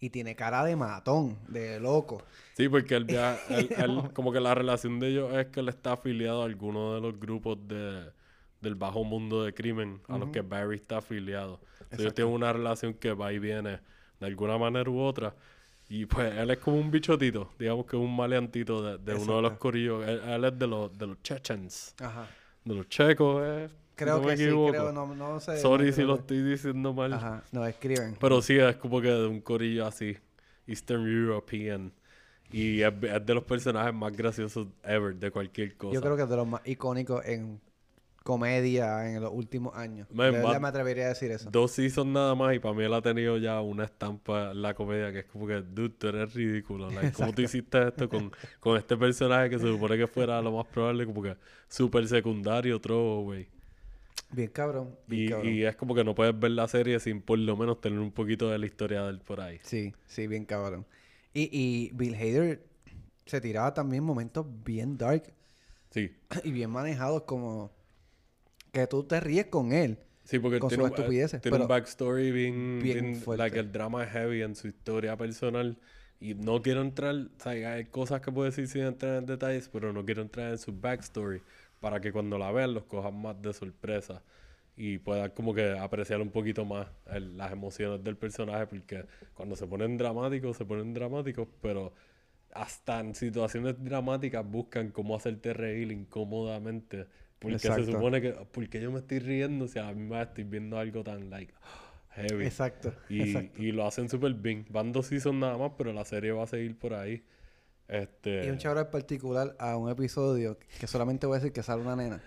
Y 0.00 0.10
tiene 0.10 0.36
cara 0.36 0.62
de 0.64 0.76
matón, 0.76 1.38
de 1.48 1.80
loco. 1.80 2.22
Sí, 2.54 2.68
porque 2.68 2.96
él, 2.96 3.06
él- 3.48 3.70
él- 3.76 4.10
como 4.12 4.30
que 4.32 4.40
la 4.40 4.54
relación 4.54 5.00
de 5.00 5.08
ellos 5.08 5.32
es 5.34 5.46
que 5.46 5.60
él 5.60 5.68
está 5.70 5.92
afiliado 5.92 6.42
a 6.42 6.44
alguno 6.44 6.94
de 6.94 7.00
los 7.00 7.18
grupos 7.18 7.58
de, 7.66 8.10
del 8.60 8.74
bajo 8.74 9.04
mundo 9.04 9.44
de 9.44 9.54
crimen 9.54 10.00
a 10.08 10.18
los 10.18 10.30
que 10.30 10.40
Barry 10.42 10.76
está 10.76 10.98
afiliado. 10.98 11.60
Sea, 11.90 11.98
ellos 12.00 12.14
tienen 12.14 12.32
una 12.34 12.52
relación 12.52 12.94
que 12.94 13.12
va 13.12 13.32
y 13.32 13.38
viene 13.38 13.80
de 14.20 14.26
alguna 14.26 14.58
manera 14.58 14.90
u 14.90 15.00
otra. 15.00 15.34
Y 15.88 16.04
pues 16.06 16.34
él 16.36 16.50
es 16.50 16.58
como 16.58 16.76
un 16.78 16.90
bichotito, 16.90 17.50
digamos 17.58 17.86
que 17.86 17.96
un 17.96 18.14
maleantito 18.14 18.82
de, 18.82 18.98
de 18.98 19.18
uno 19.18 19.36
de 19.36 19.42
los 19.42 19.52
corillos. 19.54 20.06
Él, 20.06 20.20
él 20.20 20.44
es 20.44 20.58
de 20.58 20.66
los, 20.66 20.98
de 20.98 21.06
los 21.06 21.22
chechens, 21.22 21.94
Ajá. 22.00 22.28
de 22.64 22.74
los 22.74 22.88
checos, 22.88 23.42
eh, 23.44 23.68
Creo 23.98 24.18
no 24.18 24.22
me 24.24 24.30
que 24.32 24.36
sí, 24.36 24.44
equivoco. 24.44 24.70
creo, 24.70 24.92
no, 24.92 25.12
no 25.14 25.40
sé. 25.40 25.58
Sorry 25.58 25.86
no 25.86 25.92
si 25.92 26.02
lo 26.02 26.14
estoy 26.16 26.42
diciendo 26.42 26.92
mal. 26.92 27.12
Ajá, 27.14 27.42
no, 27.50 27.66
escriben. 27.66 28.16
Pero 28.20 28.40
sí, 28.42 28.56
es 28.56 28.76
como 28.76 29.00
que 29.00 29.08
de 29.08 29.26
un 29.26 29.40
corillo 29.40 29.86
así, 29.86 30.16
Eastern 30.68 31.04
European. 31.08 31.92
Y 32.52 32.82
es, 32.82 32.92
es 33.02 33.26
de 33.26 33.34
los 33.34 33.42
personajes 33.44 33.92
más 33.92 34.16
graciosos 34.16 34.68
ever, 34.84 35.16
de 35.16 35.30
cualquier 35.32 35.76
cosa. 35.76 35.94
Yo 35.94 36.00
creo 36.00 36.16
que 36.16 36.22
es 36.22 36.28
de 36.28 36.36
los 36.36 36.46
más 36.46 36.60
icónicos 36.64 37.24
en 37.24 37.60
comedia 38.28 39.10
en 39.10 39.22
los 39.22 39.32
últimos 39.32 39.74
años. 39.74 40.06
Man, 40.12 40.26
de 40.32 40.38
verdad 40.38 40.56
va- 40.56 40.60
me 40.60 40.68
atrevería 40.68 41.06
a 41.06 41.08
decir 41.08 41.30
eso. 41.30 41.50
Dos 41.50 41.70
seasons 41.72 42.10
nada 42.12 42.34
más 42.34 42.54
y 42.54 42.58
para 42.58 42.74
mí 42.74 42.84
él 42.84 42.92
ha 42.92 43.00
tenido 43.00 43.38
ya 43.38 43.58
una 43.62 43.84
estampa 43.84 44.50
en 44.50 44.60
la 44.60 44.74
comedia 44.74 45.10
que 45.10 45.20
es 45.20 45.24
como 45.24 45.46
que, 45.46 45.62
dude, 45.62 45.88
tú 45.90 46.08
eres 46.08 46.34
ridículo. 46.34 46.90
Like, 46.90 47.12
¿Cómo 47.12 47.32
tú 47.32 47.40
hiciste 47.40 47.88
esto 47.88 48.06
con, 48.06 48.30
con 48.60 48.76
este 48.76 48.98
personaje 48.98 49.48
que 49.48 49.58
se 49.58 49.66
supone 49.66 49.96
que 49.96 50.06
fuera 50.06 50.42
lo 50.42 50.52
más 50.52 50.66
probable 50.66 51.06
como 51.06 51.22
que 51.22 51.36
súper 51.68 52.06
secundario, 52.06 52.78
güey? 53.22 53.48
Bien 54.30 54.50
cabrón. 54.50 54.94
bien 55.06 55.24
Y, 55.24 55.28
cabrón. 55.30 55.48
y 55.54 55.62
es 55.62 55.76
como 55.76 55.94
que 55.94 56.04
no 56.04 56.14
puedes 56.14 56.38
ver 56.38 56.50
la 56.50 56.68
serie 56.68 57.00
sin 57.00 57.22
por 57.22 57.38
lo 57.38 57.56
menos 57.56 57.80
tener 57.80 57.98
un 57.98 58.12
poquito 58.12 58.50
de 58.50 58.58
la 58.58 58.66
historia 58.66 59.04
de 59.04 59.10
él 59.10 59.20
por 59.20 59.40
ahí. 59.40 59.58
Sí, 59.62 59.94
sí, 60.06 60.26
bien 60.26 60.44
cabrón. 60.44 60.84
Y, 61.32 61.48
y 61.50 61.90
Bill 61.94 62.14
Hader 62.14 62.62
se 63.24 63.40
tiraba 63.40 63.72
también 63.72 64.04
momentos 64.04 64.44
bien 64.64 64.98
dark 64.98 65.32
Sí. 65.90 66.12
y 66.44 66.52
bien 66.52 66.68
manejados 66.68 67.22
como 67.22 67.70
que 68.82 68.86
tú 68.88 69.04
te 69.04 69.20
ríes 69.20 69.46
con 69.46 69.72
él. 69.72 69.98
Sí, 70.24 70.38
porque 70.38 70.60
con 70.60 70.70
tiene, 70.70 70.82
sus 70.82 70.84
un, 70.84 70.90
estupideces, 70.90 71.42
tiene 71.42 71.56
un 71.56 71.66
pero 71.66 71.66
backstory 71.66 72.30
bien, 72.30 72.90
bien 72.92 73.14
bien, 73.14 73.14
fuerte. 73.14 73.36
like 73.36 73.58
el 73.58 73.72
drama 73.72 74.04
es 74.04 74.10
heavy 74.10 74.42
en 74.42 74.54
su 74.54 74.68
historia 74.68 75.16
personal 75.16 75.78
y 76.20 76.34
no 76.34 76.60
quiero 76.62 76.82
entrar, 76.82 77.14
o 77.14 77.42
sea, 77.42 77.52
hay 77.74 77.84
cosas 77.86 78.20
que 78.20 78.32
puedo 78.32 78.44
decir 78.46 78.66
sin 78.68 78.82
entrar 78.82 79.16
en 79.18 79.26
detalles, 79.26 79.68
pero 79.68 79.92
no 79.92 80.04
quiero 80.04 80.22
entrar 80.22 80.50
en 80.50 80.58
su 80.58 80.72
backstory 80.78 81.42
para 81.80 82.00
que 82.00 82.12
cuando 82.12 82.36
la 82.38 82.50
vean 82.52 82.74
los 82.74 82.84
cojan 82.84 83.20
más 83.20 83.40
de 83.40 83.52
sorpresa 83.54 84.22
y 84.76 84.98
puedan 84.98 85.30
como 85.30 85.54
que 85.54 85.78
apreciar 85.78 86.20
un 86.20 86.30
poquito 86.30 86.64
más 86.64 86.88
el- 87.06 87.36
las 87.36 87.52
emociones 87.52 88.02
del 88.04 88.16
personaje 88.16 88.66
porque 88.66 89.06
cuando 89.34 89.56
se 89.56 89.66
ponen 89.66 89.96
dramáticos, 89.96 90.56
se 90.56 90.64
ponen 90.66 90.92
dramáticos, 90.94 91.48
pero 91.62 91.92
hasta 92.52 93.00
en 93.00 93.14
situaciones 93.14 93.82
dramáticas 93.82 94.44
buscan 94.48 94.90
cómo 94.90 95.16
hacerte 95.16 95.52
reír 95.54 95.92
incómodamente. 95.92 97.06
Porque 97.38 97.58
se 97.58 97.68
Exacto. 97.68 97.92
supone 97.92 98.20
que, 98.20 98.32
porque 98.52 98.80
yo 98.80 98.90
me 98.90 98.98
estoy 98.98 99.20
riendo 99.20 99.68
si 99.68 99.78
a 99.78 99.84
la 99.84 99.92
misma 99.92 100.18
vez 100.18 100.28
estoy 100.28 100.44
viendo 100.44 100.78
algo 100.78 101.04
tan, 101.04 101.30
like, 101.30 101.52
heavy. 102.10 102.44
Exacto, 102.44 102.92
Y, 103.08 103.22
exacto. 103.22 103.62
y 103.62 103.70
lo 103.72 103.86
hacen 103.86 104.08
súper 104.08 104.34
bien. 104.34 104.66
Van 104.70 104.90
dos 104.92 105.06
seasons 105.06 105.38
nada 105.38 105.56
más, 105.56 105.72
pero 105.78 105.92
la 105.92 106.04
serie 106.04 106.32
va 106.32 106.42
a 106.44 106.46
seguir 106.48 106.76
por 106.76 106.94
ahí. 106.94 107.22
Este... 107.86 108.44
Y 108.44 108.50
un 108.50 108.58
chabro 108.58 108.80
en 108.80 108.90
particular 108.90 109.56
a 109.58 109.76
un 109.76 109.88
episodio 109.88 110.58
que 110.78 110.86
solamente 110.86 111.26
voy 111.26 111.36
a 111.36 111.38
decir 111.38 111.52
que 111.52 111.62
sale 111.62 111.80
una 111.80 111.96
nena. 111.96 112.20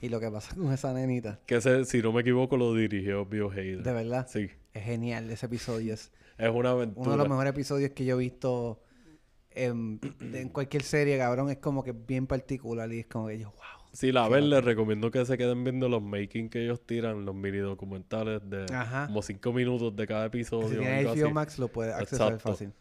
Y 0.00 0.08
lo 0.08 0.18
que 0.18 0.28
pasa 0.30 0.56
con 0.56 0.72
esa 0.72 0.92
nenita, 0.92 1.38
Que 1.46 1.56
ese, 1.56 1.84
si 1.84 2.02
no 2.02 2.12
me 2.12 2.22
equivoco, 2.22 2.56
lo 2.56 2.74
dirigió 2.74 3.24
Bill 3.26 3.48
Hader. 3.50 3.82
de 3.82 3.92
verdad, 3.92 4.26
Sí. 4.28 4.50
es 4.72 4.82
genial 4.82 5.30
ese 5.30 5.46
episodio. 5.46 5.94
Es 5.94 6.10
Es 6.36 6.50
una 6.50 6.70
aventura. 6.70 7.02
uno 7.02 7.10
de 7.12 7.16
los 7.18 7.28
mejores 7.28 7.50
episodios 7.52 7.90
que 7.92 8.04
yo 8.04 8.16
he 8.16 8.18
visto 8.18 8.82
en, 9.52 10.00
en 10.20 10.48
cualquier 10.48 10.82
serie, 10.82 11.16
cabrón. 11.16 11.48
Es 11.50 11.58
como 11.58 11.84
que 11.84 11.92
bien 11.92 12.26
particular 12.26 12.92
y 12.92 13.00
es 13.00 13.06
como 13.06 13.28
que 13.28 13.38
yo, 13.38 13.50
wow. 13.52 13.73
Si 13.94 14.12
la 14.12 14.28
ven, 14.28 14.50
les 14.50 14.62
recomiendo 14.64 15.10
que 15.10 15.24
se 15.24 15.38
queden 15.38 15.64
viendo 15.64 15.88
los 15.88 16.02
making 16.02 16.48
que 16.50 16.64
ellos 16.64 16.84
tiran, 16.84 17.24
los 17.24 17.34
mini 17.34 17.58
documentales 17.58 18.42
de 18.50 18.66
Ajá. 18.74 19.06
como 19.06 19.22
cinco 19.22 19.52
minutos 19.52 19.94
de 19.96 20.06
cada 20.06 20.26
episodio. 20.26 20.68
si 20.68 20.76
tienes 20.76 21.06
HBO. 21.06 21.30
Max 21.30 21.58
lo 21.58 21.68
puedes 21.68 21.94
accesar 21.94 22.32
Exacto. 22.34 22.50
fácil. 22.50 22.72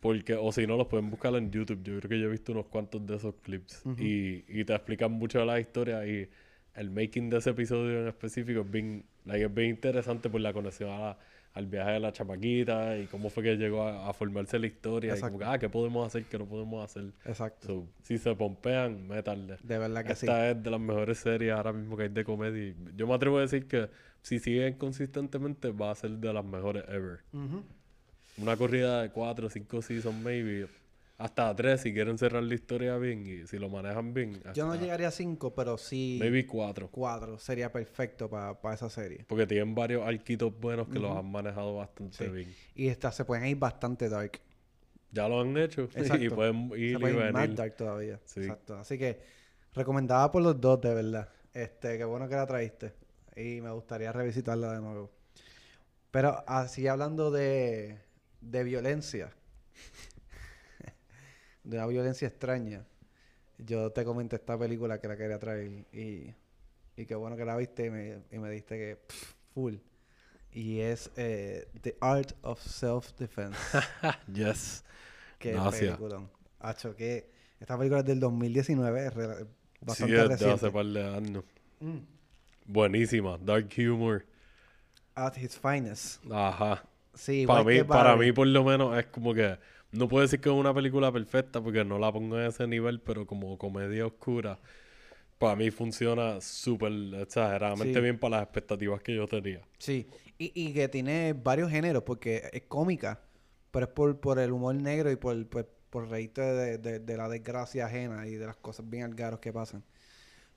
Porque, 0.00 0.34
o 0.34 0.52
si 0.52 0.66
no, 0.66 0.76
los 0.76 0.88
pueden 0.88 1.08
buscar 1.08 1.34
en 1.36 1.50
YouTube. 1.50 1.82
Yo 1.82 1.98
creo 1.98 2.08
que 2.10 2.20
yo 2.20 2.26
he 2.26 2.30
visto 2.30 2.52
unos 2.52 2.66
cuantos 2.66 3.04
de 3.06 3.16
esos 3.16 3.34
clips. 3.42 3.82
y, 3.98 4.44
y 4.48 4.64
te 4.64 4.74
explican 4.74 5.10
mucho 5.12 5.38
de 5.38 5.46
la 5.46 5.58
historia. 5.58 6.06
Y 6.06 6.28
el 6.74 6.90
making 6.90 7.30
de 7.30 7.38
ese 7.38 7.50
episodio 7.50 8.02
en 8.02 8.08
específico 8.08 8.60
es 8.60 8.70
bien, 8.70 9.04
like, 9.24 9.44
es 9.46 9.54
bien 9.54 9.70
interesante 9.70 10.28
por 10.28 10.40
la 10.40 10.52
conexión 10.52 10.90
a 10.90 10.98
la- 10.98 11.18
al 11.56 11.66
viaje 11.66 11.92
de 11.92 12.00
la 12.00 12.12
chamaquita 12.12 12.98
y 12.98 13.06
cómo 13.06 13.30
fue 13.30 13.42
que 13.42 13.56
llegó 13.56 13.82
a, 13.82 14.10
a 14.10 14.12
formarse 14.12 14.58
la 14.58 14.66
historia. 14.66 15.16
Y 15.16 15.20
como 15.20 15.36
Exacto. 15.36 15.38
que, 15.38 15.44
ah, 15.46 15.58
¿qué 15.58 15.68
podemos 15.70 16.06
hacer? 16.06 16.24
¿Qué 16.26 16.38
no 16.38 16.44
podemos 16.46 16.84
hacer? 16.84 17.12
Exacto. 17.24 17.66
So, 17.66 17.88
si 18.02 18.18
se 18.18 18.34
pompean, 18.34 19.08
métanle. 19.08 19.56
De 19.62 19.78
verdad 19.78 20.04
que 20.04 20.14
sí. 20.14 20.26
Esta 20.26 20.50
es 20.50 20.62
de 20.62 20.70
las 20.70 20.80
mejores 20.80 21.16
series 21.16 21.54
ahora 21.54 21.72
mismo 21.72 21.96
que 21.96 22.02
hay 22.04 22.08
de 22.10 22.24
comedia. 22.24 22.74
Yo 22.94 23.06
me 23.06 23.14
atrevo 23.14 23.38
a 23.38 23.40
decir 23.40 23.66
que 23.66 23.88
si 24.20 24.38
siguen 24.38 24.74
consistentemente 24.74 25.70
va 25.70 25.92
a 25.92 25.94
ser 25.94 26.10
de 26.10 26.30
las 26.30 26.44
mejores 26.44 26.84
ever. 26.88 27.20
Una 28.36 28.54
corrida 28.58 29.00
de 29.00 29.08
4 29.10 29.46
o 29.46 29.50
5 29.50 29.80
seasons, 29.82 30.22
maybe. 30.22 30.66
Hasta 31.18 31.56
3 31.56 31.80
si 31.80 31.94
quieren 31.94 32.18
cerrar 32.18 32.42
la 32.42 32.54
historia 32.54 32.98
bien 32.98 33.26
y 33.26 33.46
si 33.46 33.58
lo 33.58 33.70
manejan 33.70 34.12
bien. 34.12 34.38
Yo 34.54 34.66
no 34.66 34.74
llegaría 34.74 35.08
a 35.08 35.10
5, 35.10 35.54
pero 35.54 35.78
sí 35.78 36.18
Maybe 36.20 36.46
4. 36.46 36.90
4 36.90 37.38
sería 37.38 37.72
perfecto 37.72 38.28
para 38.28 38.74
esa 38.74 38.90
serie. 38.90 39.24
Porque 39.26 39.46
tienen 39.46 39.74
varios 39.74 40.06
arquitos 40.06 40.52
buenos 40.60 40.88
que 40.88 40.98
los 40.98 41.16
han 41.16 41.30
manejado 41.30 41.74
bastante 41.76 42.24
Sí. 42.26 42.30
bien. 42.30 42.54
Y 42.74 42.88
esta 42.88 43.10
se 43.12 43.24
pueden 43.24 43.46
ir 43.46 43.56
bastante 43.56 44.10
dark. 44.10 44.40
Ya 45.12 45.26
lo 45.26 45.40
han 45.40 45.56
hecho 45.56 45.82
Exacto. 45.94 46.22
y 46.22 46.28
pueden 46.28 46.70
ir 46.76 46.90
se 46.90 46.96
y 46.96 46.96
pueden 46.98 47.26
ir 47.28 47.32
más 47.32 47.54
dark 47.56 47.76
todavía. 47.76 48.20
Sí. 48.26 48.40
Exacto. 48.40 48.76
Así 48.76 48.98
que 48.98 49.18
recomendada 49.72 50.30
por 50.30 50.42
los 50.42 50.60
dos, 50.60 50.80
de 50.82 50.92
verdad. 50.94 51.30
Este, 51.54 51.96
qué 51.96 52.04
bueno 52.04 52.28
que 52.28 52.34
la 52.34 52.46
traíste. 52.46 52.92
Y 53.34 53.62
me 53.62 53.70
gustaría 53.70 54.12
revisitarla 54.12 54.72
de 54.74 54.80
nuevo. 54.82 55.10
Pero 56.10 56.44
así 56.46 56.86
hablando 56.86 57.30
de, 57.30 57.98
de 58.42 58.64
violencia. 58.64 59.32
De 61.66 61.76
una 61.76 61.86
violencia 61.86 62.26
extraña. 62.28 62.84
Yo 63.58 63.90
te 63.90 64.04
comenté 64.04 64.36
esta 64.36 64.58
película 64.58 65.00
que 65.00 65.08
la 65.08 65.16
quería 65.16 65.38
traer 65.38 65.84
y, 65.92 66.34
y 66.96 67.06
qué 67.06 67.14
bueno 67.14 67.36
que 67.36 67.44
la 67.44 67.56
viste 67.56 67.86
y 67.86 67.90
me, 67.90 68.18
y 68.30 68.38
me 68.38 68.50
diste 68.50 68.76
que 68.76 68.96
pff, 68.96 69.32
full. 69.54 69.74
Y 70.52 70.80
es 70.80 71.10
eh, 71.16 71.68
The 71.82 71.96
Art 72.00 72.32
of 72.42 72.60
Self-Defense. 72.62 73.58
yes. 74.32 74.84
Qué 75.38 75.52
Gracias. 75.52 75.96
película. 75.96 76.22
Hacho, 76.60 76.94
que 76.96 77.30
esta 77.60 77.76
película 77.76 78.00
es 78.00 78.06
del 78.06 78.20
2019, 78.20 79.06
es 79.06 79.14
re- 79.14 79.36
Sí, 79.38 79.44
bastante 79.82 80.14
es 80.14 80.20
de 80.22 80.28
reciente. 80.28 80.54
hace 80.54 80.70
par 80.70 80.86
de 80.86 81.04
años. 81.04 81.44
Mm. 81.80 81.98
Buenísima. 82.64 83.38
Dark 83.38 83.68
humor. 83.78 84.24
At 85.14 85.36
his 85.36 85.56
finest. 85.58 86.22
Ajá. 86.30 86.82
Sí, 87.14 87.46
para 87.46 87.64
mí, 87.64 87.82
para 87.84 88.16
mí 88.16 88.32
por 88.32 88.46
lo 88.46 88.64
menos 88.64 88.98
es 88.98 89.06
como 89.06 89.32
que 89.32 89.58
no 89.92 90.08
puedo 90.08 90.22
decir 90.22 90.40
que 90.40 90.48
es 90.48 90.54
una 90.54 90.74
película 90.74 91.12
perfecta 91.12 91.62
porque 91.62 91.84
no 91.84 91.98
la 91.98 92.12
pongo 92.12 92.38
en 92.40 92.46
ese 92.46 92.66
nivel, 92.66 93.00
pero 93.00 93.26
como 93.26 93.56
comedia 93.58 94.06
oscura, 94.06 94.58
para 95.38 95.56
mí 95.56 95.70
funciona 95.70 96.40
súper 96.40 96.92
exageradamente 97.20 98.00
Sí. 98.00 98.02
bien 98.02 98.18
para 98.18 98.38
las 98.38 98.44
expectativas 98.44 99.02
que 99.02 99.14
yo 99.16 99.28
tenía. 99.28 99.62
Sí, 99.78 100.08
y, 100.38 100.52
y 100.54 100.72
que 100.72 100.88
tiene 100.88 101.32
varios 101.34 101.70
géneros 101.70 102.02
porque 102.04 102.48
es 102.52 102.62
cómica, 102.62 103.20
pero 103.70 103.86
es 103.86 103.92
por, 103.92 104.18
por 104.20 104.38
el 104.38 104.52
humor 104.52 104.74
negro 104.76 105.10
y 105.10 105.16
por, 105.16 105.46
por, 105.48 105.66
por 105.90 106.08
reírte 106.08 106.40
de, 106.40 106.78
de- 106.78 106.98
de 107.00 107.16
la 107.16 107.28
desgracia 107.28 107.86
ajena 107.86 108.26
y 108.26 108.34
de 108.36 108.46
las 108.46 108.56
cosas 108.56 108.88
bien 108.88 109.04
algaros 109.04 109.40
que 109.40 109.52
pasan. 109.52 109.84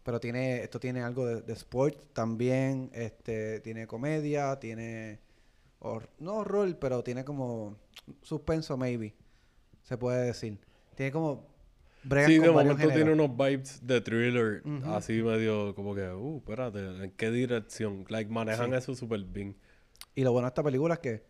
Pero 0.03 0.19
tiene, 0.19 0.63
esto 0.63 0.79
tiene 0.79 1.01
algo 1.01 1.25
de, 1.27 1.41
de 1.41 1.53
sport 1.53 2.13
también, 2.13 2.89
este, 2.93 3.59
tiene 3.61 3.87
comedia, 3.87 4.59
tiene, 4.59 5.19
no 6.19 6.35
horror, 6.35 6.77
pero 6.79 7.03
tiene 7.03 7.23
como 7.23 7.75
suspenso 8.21 8.77
maybe, 8.77 9.15
se 9.83 9.97
puede 9.97 10.25
decir. 10.25 10.59
Tiene 10.95 11.11
como, 11.11 11.47
Sí, 12.25 12.39
de 12.39 12.49
momento 12.49 12.87
tiene 12.87 13.11
unos 13.11 13.35
vibes 13.35 13.85
de 13.85 13.99
thriller, 13.99 14.63
así 14.85 15.21
medio 15.21 15.75
como 15.75 15.93
que, 15.93 16.09
uh, 16.09 16.37
espérate, 16.37 16.79
¿en 17.03 17.11
qué 17.11 17.29
dirección? 17.29 18.05
Like, 18.07 18.31
manejan 18.31 18.69
Sí. 18.71 18.75
eso 18.77 18.95
súper 18.95 19.23
bien. 19.25 19.55
Y 20.15 20.23
lo 20.23 20.31
bueno 20.31 20.45
de 20.47 20.49
esta 20.49 20.63
película 20.63 20.95
es 20.95 20.99
que 21.01 21.23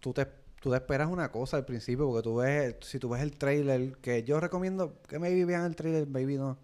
tú 0.00 0.12
te, 0.12 0.26
tú 0.60 0.70
te 0.70 0.76
esperas 0.76 1.08
una 1.08 1.30
cosa 1.30 1.56
al 1.56 1.64
principio, 1.64 2.06
porque 2.06 2.22
tú 2.22 2.36
ves, 2.36 2.76
si 2.80 2.98
tú 2.98 3.08
ves 3.10 3.22
el 3.22 3.36
trailer, 3.38 3.96
que 3.98 4.24
yo 4.24 4.40
recomiendo 4.40 5.00
que 5.02 5.18
maybe 5.20 5.44
vean 5.44 5.64
el 5.64 5.76
trailer, 5.76 6.06
maybe 6.08 6.34
no. 6.36 6.58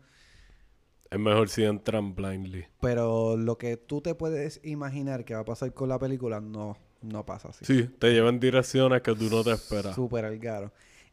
Es 1.10 1.18
mejor 1.18 1.48
si 1.48 1.64
entran 1.64 2.14
blindly. 2.14 2.66
Pero 2.80 3.36
lo 3.36 3.56
que 3.58 3.76
tú 3.76 4.00
te 4.00 4.14
puedes 4.14 4.60
imaginar 4.64 5.24
que 5.24 5.34
va 5.34 5.40
a 5.40 5.44
pasar 5.44 5.72
con 5.72 5.88
la 5.88 5.98
película, 5.98 6.40
no, 6.40 6.76
no 7.02 7.24
pasa 7.24 7.48
así. 7.50 7.64
Sí, 7.64 7.84
te 7.98 8.12
llevan 8.12 8.40
direcciones 8.40 9.02
que 9.02 9.14
tú 9.14 9.28
no 9.30 9.44
te 9.44 9.52
esperas. 9.52 9.94
Súper 9.94 10.24
algaro. 10.24 10.72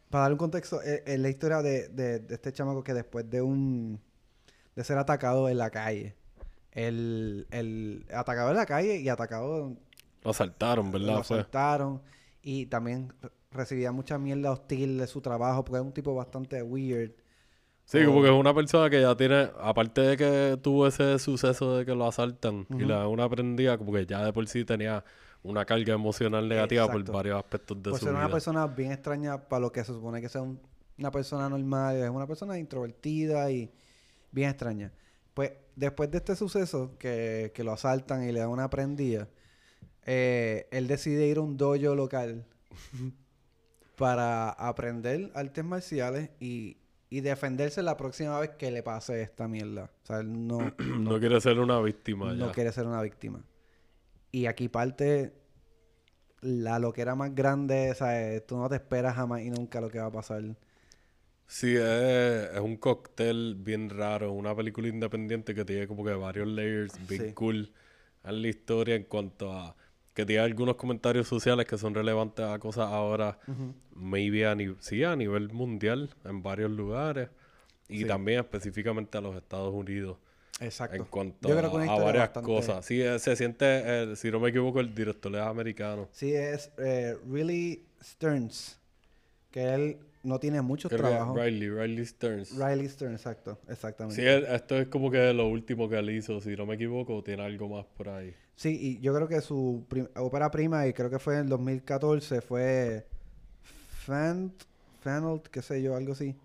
Para 0.09 0.23
dar 0.23 0.31
un 0.33 0.37
contexto, 0.37 0.81
es, 0.81 1.03
es 1.05 1.19
la 1.19 1.29
historia 1.29 1.61
de, 1.61 1.87
de- 1.89 2.19
de 2.19 2.33
este 2.35 2.51
chamaco 2.51 2.83
que 2.83 2.93
después 2.93 3.29
de 3.29 3.41
un... 3.41 3.99
de 4.75 4.83
ser 4.83 4.97
atacado 4.97 5.47
en 5.49 5.57
la 5.57 5.69
calle. 5.69 6.15
El, 6.71 7.47
el 7.51 8.05
atacado 8.13 8.49
en 8.51 8.55
la 8.57 8.65
calle 8.65 8.97
y 8.97 9.09
atacado 9.09 9.75
Lo 10.23 10.31
asaltaron, 10.31 10.91
¿verdad? 10.91 11.07
lo 11.07 11.17
asaltaron 11.19 12.01
Y 12.41 12.65
también 12.67 13.13
re- 13.21 13.29
recibía 13.51 13.91
mucha 13.91 14.17
mierda 14.17 14.51
hostil 14.51 14.97
de 14.97 15.07
su 15.07 15.21
trabajo 15.21 15.63
porque 15.65 15.79
es 15.79 15.85
un 15.85 15.91
tipo 15.93 16.15
bastante 16.15 16.63
weird. 16.63 17.11
Sí, 17.91 17.97
O- 18.03 18.05
como 18.05 18.21
que 18.21 18.27
es 18.29 18.33
una 18.33 18.53
persona 18.53 18.89
que 18.89 19.01
ya 19.01 19.15
tiene, 19.17 19.49
aparte 19.59 19.99
de 20.01 20.15
que 20.15 20.57
tuvo 20.61 20.87
ese 20.87 21.19
suceso 21.19 21.77
de 21.77 21.85
que 21.85 21.93
lo 21.93 22.07
asaltan 22.07 22.65
y 22.69 22.85
le 22.85 22.93
dan 22.93 23.07
una 23.07 23.27
prendida, 23.27 23.77
como 23.77 23.91
que 23.91 24.05
ya 24.05 24.23
de 24.23 24.31
por 24.31 24.47
sí 24.47 24.63
tenía 24.63 25.03
una 25.43 25.65
carga 25.65 25.93
emocional 25.93 26.47
negativa 26.47 26.83
Exacto. 26.85 27.03
por 27.05 27.15
varios 27.15 27.37
aspectos 27.37 27.83
de 27.83 27.89
Por 27.89 27.99
su 27.99 28.05
ser 28.05 28.13
una 28.13 28.29
persona 28.29 28.65
bien 28.67 28.93
extraña 28.93 29.37
para 29.49 29.59
lo 29.59 29.71
que 29.73 29.83
se 29.83 29.91
supone 29.91 30.21
que 30.21 30.29
sea 30.29 30.41
un- 30.41 30.61
una 30.97 31.11
persona 31.11 31.49
normal, 31.49 31.97
es 31.97 32.09
una 32.09 32.27
persona 32.27 32.57
introvertida 32.57 33.51
y 33.51 33.69
bien 34.31 34.49
extraña. 34.51 34.93
Pues 35.33 35.51
después 35.75 36.09
de 36.11 36.19
este 36.19 36.35
suceso, 36.37 36.95
que, 36.97 37.51
que 37.53 37.63
lo 37.65 37.73
asaltan 37.73 38.23
y 38.23 38.31
le 38.31 38.39
dan 38.39 38.49
una 38.49 38.69
prendida, 38.69 39.27
eh, 40.05 40.67
él 40.71 40.87
decide 40.87 41.27
ir 41.27 41.37
a 41.39 41.41
un 41.41 41.57
dojo 41.57 41.93
local 41.95 42.45
para 43.97 44.49
aprender 44.51 45.31
artes 45.35 45.63
marciales 45.65 46.29
y, 46.39 46.77
y 47.11 47.21
defenderse 47.21 47.83
la 47.83 47.97
próxima 47.97 48.39
vez 48.39 48.51
que 48.57 48.71
le 48.71 48.81
pase 48.83 49.21
esta 49.21 49.47
mierda. 49.47 49.91
O 50.03 50.07
sea, 50.07 50.21
él 50.21 50.47
no, 50.47 50.73
No 50.79 51.19
quiere 51.19 51.39
ser 51.41 51.59
una 51.59 51.79
víctima 51.81 52.33
no 52.33 52.47
ya. 52.47 52.51
quiere 52.51 52.71
ser 52.71 52.87
una 52.87 53.01
víctima. 53.03 53.43
Y 54.31 54.47
aquí 54.47 54.69
parte 54.69 55.33
la 56.41 56.79
lo 56.79 56.91
que 56.93 57.01
era 57.01 57.15
más 57.15 57.35
grande, 57.35 57.91
o 57.91 57.95
sea, 57.95 58.33
eh, 58.35 58.41
tú 58.41 58.57
no 58.57 58.67
te 58.69 58.75
esperas 58.75 59.15
jamás 59.15 59.41
y 59.41 59.51
nunca 59.51 59.79
lo 59.81 59.89
que 59.89 59.99
va 59.99 60.07
a 60.07 60.11
pasar. 60.11 60.41
Sí, 61.47 61.75
es, 61.75 61.81
es 62.53 62.59
un 62.61 62.77
cóctel 62.77 63.55
bien 63.59 63.89
raro, 63.89 64.31
una 64.31 64.55
película 64.55 64.87
independiente 64.87 65.53
que 65.53 65.65
tiene 65.65 65.87
como 65.87 66.03
que 66.05 66.13
varios 66.13 66.47
layers 66.47 66.93
bien 67.07 67.27
Sí. 67.27 67.33
cool 67.33 67.73
en 68.23 68.41
la 68.41 68.47
historia 68.47 68.95
en 68.95 69.03
cuanto 69.03 69.51
a 69.51 69.75
que 70.13 70.25
tiene 70.25 70.41
algunos 70.43 70.75
comentarios 70.75 71.27
sociales 71.27 71.65
que 71.65 71.77
son 71.77 71.93
relevantes 71.95 72.45
a 72.45 72.59
cosas 72.59 72.87
ahora, 72.89 73.39
maybe 73.95 74.45
a, 74.45 74.55
ni- 74.55 74.75
sí, 74.79 75.03
a 75.03 75.15
nivel 75.15 75.49
mundial 75.53 76.09
en 76.25 76.43
varios 76.43 76.71
lugares 76.71 77.29
y 77.87 77.99
Sí. 77.99 78.05
también 78.05 78.39
específicamente 78.39 79.17
a 79.17 79.21
los 79.21 79.35
Estados 79.35 79.73
Unidos 79.73 80.17
Exacto. 80.59 80.95
en 80.97 81.03
cuanto 81.05 81.47
Yo 81.49 81.57
creo 81.57 81.71
que 81.71 81.87
a, 81.87 81.91
a 81.93 81.95
varias 81.99 82.23
bastante- 82.27 82.45
cosas. 82.47 82.85
Sí, 82.85 83.01
eh, 83.01 83.19
se 83.19 83.35
siente, 83.35 83.65
eh, 83.65 84.15
si 84.15 84.29
no 84.31 84.39
me 84.39 84.49
equivoco, 84.49 84.79
el 84.79 84.93
director 84.93 85.33
es 85.35 85.41
americano. 85.41 86.07
Sí, 86.11 86.33
es 86.33 86.71
eh, 86.77 87.17
Really 87.29 87.85
Stearns, 88.03 88.79
que 89.49 89.73
él 89.73 89.97
no 90.23 90.39
tiene 90.39 90.61
muchos 90.61 90.91
trabajos. 90.91 91.35
Riley, 91.41 91.69
Riley 91.69 92.05
Stearns. 92.05 92.51
Riley 92.55 92.87
Stearns, 92.89 93.19
exacto, 93.21 93.57
exactamente. 93.69 94.21
Sí, 94.21 94.27
él- 94.27 94.45
esto 94.49 94.77
es 94.77 94.87
como 94.87 95.09
que 95.09 95.33
lo 95.33 95.47
último 95.47 95.89
que 95.89 95.97
él 95.97 96.09
hizo, 96.11 96.39
si 96.41 96.55
no 96.55 96.65
me 96.65 96.75
equivoco, 96.75 97.23
tiene 97.23 97.43
algo 97.43 97.67
más 97.69 97.85
por 97.97 98.09
ahí. 98.09 98.33
Sí, 98.61 98.77
y 98.79 98.99
yo 99.01 99.11
creo 99.15 99.27
que 99.27 99.41
su 99.41 99.87
prim- 99.89 100.07
ópera 100.17 100.51
prima, 100.51 100.85
y 100.85 100.93
creo 100.93 101.09
que 101.09 101.17
fue 101.17 101.33
en 101.33 101.39
el 101.45 101.49
2014, 101.49 102.41
fue 102.41 103.07
Fant, 104.05 104.53
qué 105.49 105.63
sé 105.63 105.81
yo, 105.81 105.95
algo 105.95 106.11
así. 106.13 106.35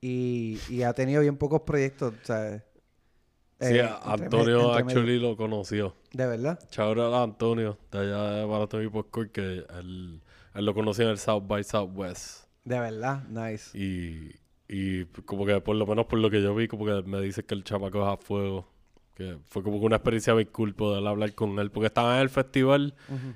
Y, 0.00 0.60
y 0.68 0.84
ha 0.84 0.92
tenido 0.92 1.20
bien 1.20 1.36
pocos 1.36 1.62
proyectos. 1.62 2.14
Sí, 2.24 2.32
eh, 2.32 3.82
me- 3.82 3.88
Antonio 4.12 4.72
actually 4.72 5.18
lo 5.18 5.36
conoció. 5.36 5.96
¿De 6.12 6.28
verdad? 6.28 6.60
Out 6.78 6.98
a 6.98 7.22
Antonio, 7.24 7.76
de 7.90 7.98
allá 7.98 8.22
de 8.34 8.46
Maratón 8.46 8.84
y 8.84 8.88
Popcorn, 8.88 9.30
que 9.30 9.64
él, 9.80 10.22
él 10.54 10.64
lo 10.64 10.74
conoció 10.74 11.06
en 11.06 11.10
el 11.10 11.18
South 11.18 11.42
by 11.48 11.64
Southwest. 11.64 12.44
De 12.62 12.78
verdad, 12.78 13.24
nice. 13.28 13.76
Y, 13.76 14.30
y 14.68 15.06
como 15.24 15.44
que 15.44 15.60
por 15.60 15.74
lo 15.74 15.86
menos 15.88 16.06
por 16.06 16.20
lo 16.20 16.30
que 16.30 16.40
yo 16.40 16.54
vi, 16.54 16.68
como 16.68 16.84
que 16.86 17.02
me 17.02 17.20
dice 17.20 17.44
que 17.44 17.56
el 17.56 17.64
chamaco 17.64 18.00
es 18.06 18.14
a 18.14 18.16
fuego. 18.16 18.77
Que 19.18 19.36
fue 19.48 19.64
como 19.64 19.78
una 19.78 19.96
experiencia 19.96 20.32
muy 20.32 20.46
cool 20.46 20.74
poder 20.74 21.04
hablar 21.04 21.34
con 21.34 21.58
él. 21.58 21.72
Porque 21.72 21.88
estaba 21.88 22.14
en 22.16 22.22
el 22.22 22.28
festival 22.28 22.94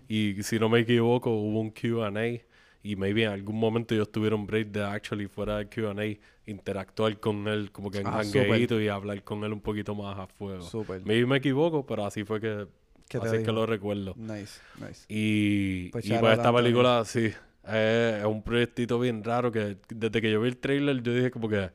y 0.08 0.40
si 0.44 0.60
no 0.60 0.68
me 0.68 0.80
equivoco 0.80 1.30
hubo 1.30 1.60
un 1.60 1.70
Q&A. 1.70 2.40
Y 2.84 2.96
maybe 2.96 3.24
en 3.24 3.30
algún 3.30 3.58
momento 3.58 3.94
ellos 3.94 4.10
tuvieron 4.10 4.46
break 4.46 4.68
de 4.68 4.84
actually 4.84 5.26
fuera 5.26 5.58
del 5.58 5.68
Q&A 5.68 6.18
interactuar 6.46 7.18
con 7.18 7.48
él 7.48 7.70
como 7.72 7.90
que 7.90 7.98
en 7.98 8.06
Ah, 8.06 8.22
y 8.24 8.88
hablar 8.88 9.22
con 9.24 9.42
él 9.42 9.52
un 9.52 9.60
poquito 9.60 9.94
más 9.94 10.18
a 10.18 10.26
fuego. 10.28 10.62
Súper. 10.62 11.04
Maybe 11.04 11.26
me 11.26 11.38
equivoco, 11.38 11.84
pero 11.84 12.06
así 12.06 12.24
fue 12.24 12.40
que, 12.40 12.66
¿Qué 13.08 13.18
te 13.18 13.26
así 13.26 13.42
que 13.44 13.52
lo 13.52 13.66
recuerdo. 13.66 14.14
Nice, 14.16 14.60
nice. 14.80 15.04
Y, 15.08 15.90
Pues 15.90 16.04
y 16.04 16.10
shout 16.10 16.20
pues 16.20 16.38
esta 16.38 16.52
película, 16.54 17.04
sí, 17.04 17.26
es, 17.26 18.20
es 18.20 18.24
un 18.24 18.42
proyectito 18.42 18.98
bien 19.00 19.22
raro 19.22 19.50
que 19.50 19.78
desde 19.88 20.20
que 20.20 20.30
yo 20.30 20.40
vi 20.40 20.48
el 20.48 20.58
trailer 20.58 21.02
yo 21.02 21.12
dije 21.12 21.30
como 21.32 21.48
que... 21.48 21.70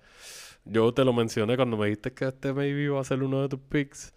Yo 0.70 0.93
te 0.93 1.03
lo 1.05 1.13
mencioné 1.13 1.55
cuando 1.55 1.78
me 1.78 1.86
dijiste 1.88 2.13
que 2.13 2.26
este 2.26 2.53
maybe 2.53 2.84
iba 2.84 2.99
a 2.99 3.03
ser 3.03 3.24
uno 3.24 3.41
de 3.41 3.49
tus 3.49 3.59
picks. 3.59 4.13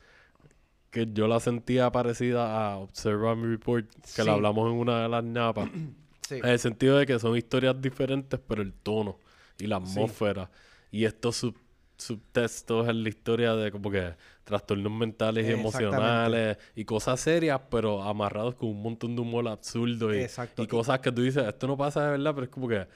Que 0.90 1.06
yo 1.12 1.28
la 1.28 1.38
sentía 1.38 1.90
parecida 1.92 2.72
a 2.72 2.78
Observe 2.78 3.30
and 3.30 3.44
Report, 3.44 3.88
que 3.90 4.00
Sí. 4.08 4.24
la 4.24 4.32
hablamos 4.32 4.70
en 4.72 4.78
una 4.78 5.02
de 5.02 5.08
las 5.08 5.24
napas. 5.24 5.68
Sí. 6.28 6.36
En 6.36 6.46
el 6.46 6.58
sentido 6.60 6.96
de 6.96 7.06
que 7.06 7.18
son 7.18 7.36
historias 7.36 7.80
diferentes, 7.82 8.38
pero 8.46 8.62
el 8.62 8.72
tono 8.72 9.18
y 9.58 9.66
la 9.66 9.76
atmósfera. 9.78 10.48
Y 10.92 11.04
estos 11.04 11.34
sub- 11.36 11.58
subtextos 11.96 12.88
en 12.88 13.02
la 13.02 13.08
historia 13.08 13.54
de 13.56 13.72
como 13.72 13.90
que 13.90 14.14
trastornos 14.44 14.92
mentales 14.92 15.48
y 15.48 15.52
emocionales 15.52 16.56
y 16.76 16.84
cosas 16.84 17.18
serias, 17.20 17.60
pero 17.68 18.02
amarrados 18.04 18.54
con 18.54 18.68
un 18.68 18.80
montón 18.80 19.16
de 19.16 19.22
humor 19.22 19.48
absurdo 19.48 20.14
y, 20.14 20.26
y 20.58 20.66
cosas 20.68 21.00
que 21.00 21.10
tú 21.10 21.22
dices, 21.22 21.44
esto 21.46 21.66
no 21.66 21.76
pasa 21.76 22.04
de 22.04 22.10
verdad, 22.12 22.32
pero 22.32 22.44
es 22.44 22.50
como 22.50 22.68
que 22.68 22.86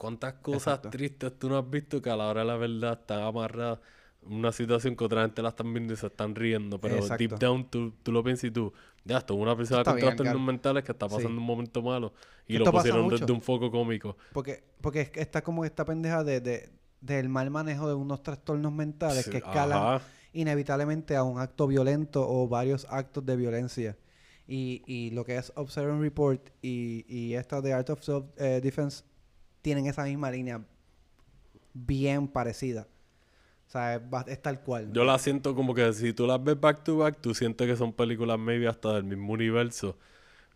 cuántas 0.00 0.32
cosas 0.34 0.62
Exacto. 0.78 0.90
tristes 0.90 1.38
tú 1.38 1.48
no 1.50 1.58
has 1.58 1.68
visto 1.68 2.00
que 2.00 2.08
a 2.08 2.16
la 2.16 2.26
hora 2.28 2.40
de 2.40 2.46
la 2.46 2.56
verdad 2.56 2.98
están 3.00 3.20
amarradas 3.22 3.78
en 4.26 4.32
una 4.32 4.50
situación 4.50 4.96
que 4.96 5.04
otra 5.04 5.22
gente 5.22 5.42
la 5.42 5.50
están 5.50 5.72
viendo 5.74 5.92
y 5.92 5.96
se 5.96 6.06
están 6.06 6.34
riendo, 6.34 6.80
pero 6.80 6.96
Exacto. 6.96 7.16
deep 7.18 7.38
down 7.38 7.68
tú, 7.68 7.92
tú 8.02 8.10
lo 8.10 8.22
piensas 8.24 8.44
y 8.44 8.50
tú, 8.50 8.72
ya, 9.04 9.18
esto 9.18 9.34
es 9.34 9.40
una 9.40 9.54
persona 9.56 9.84
con 9.84 9.98
trastornos 9.98 10.40
mentales 10.40 10.84
que 10.84 10.92
está 10.92 11.06
Sí. 11.08 11.14
pasando 11.16 11.38
un 11.38 11.46
momento 11.46 11.82
malo 11.82 12.12
y 12.46 12.54
Esto 12.56 12.64
lo 12.64 12.72
pusieron 12.72 13.08
desde 13.08 13.30
un 13.32 13.42
foco 13.42 13.70
cómico. 13.70 14.16
Porque, 14.32 14.62
porque 14.80 15.02
es 15.02 15.10
que 15.10 15.20
está 15.20 15.42
como 15.42 15.64
esta 15.66 15.84
pendeja 15.84 16.24
de, 16.24 16.40
de- 16.40 16.70
del 17.02 17.28
mal 17.28 17.50
manejo 17.50 17.86
de 17.88 17.94
unos 17.94 18.22
trastornos 18.22 18.72
mentales 18.72 19.24
Sí, 19.26 19.30
que 19.30 19.38
escalan 19.38 19.78
ajá. 19.78 20.04
inevitablemente 20.32 21.14
a 21.16 21.22
un 21.22 21.38
acto 21.38 21.66
violento 21.66 22.26
o 22.28 22.48
varios 22.48 22.86
actos 22.90 23.24
de 23.24 23.36
violencia. 23.36 23.96
Y, 24.46 24.82
y 24.86 25.10
lo 25.12 25.24
que 25.24 25.36
es 25.36 25.52
Observe 25.54 25.92
and 25.92 26.02
Report 26.02 26.40
y, 26.60 27.04
y 27.08 27.34
esta 27.34 27.60
de 27.60 27.72
Art 27.72 27.88
of 27.90 28.02
Self 28.02 28.24
eh, 28.36 28.60
Defense 28.62 29.04
tienen 29.62 29.86
esa 29.86 30.04
misma 30.04 30.30
línea 30.30 30.60
bien 31.74 32.28
parecida. 32.28 32.86
O 33.68 33.70
sea, 33.70 34.02
es, 34.26 34.42
tal 34.42 34.60
cual. 34.62 34.92
Yo 34.92 35.04
la 35.04 35.18
siento 35.18 35.54
como 35.54 35.74
que 35.74 35.92
si 35.92 36.12
tú 36.12 36.26
las 36.26 36.42
ves 36.42 36.58
back 36.60 36.82
to 36.82 36.96
back, 36.98 37.18
tú 37.20 37.34
sientes 37.34 37.68
que 37.68 37.76
son 37.76 37.92
películas 37.92 38.38
maybe 38.38 38.66
hasta 38.66 38.94
del 38.94 39.04
mismo 39.04 39.32
universo. 39.32 39.96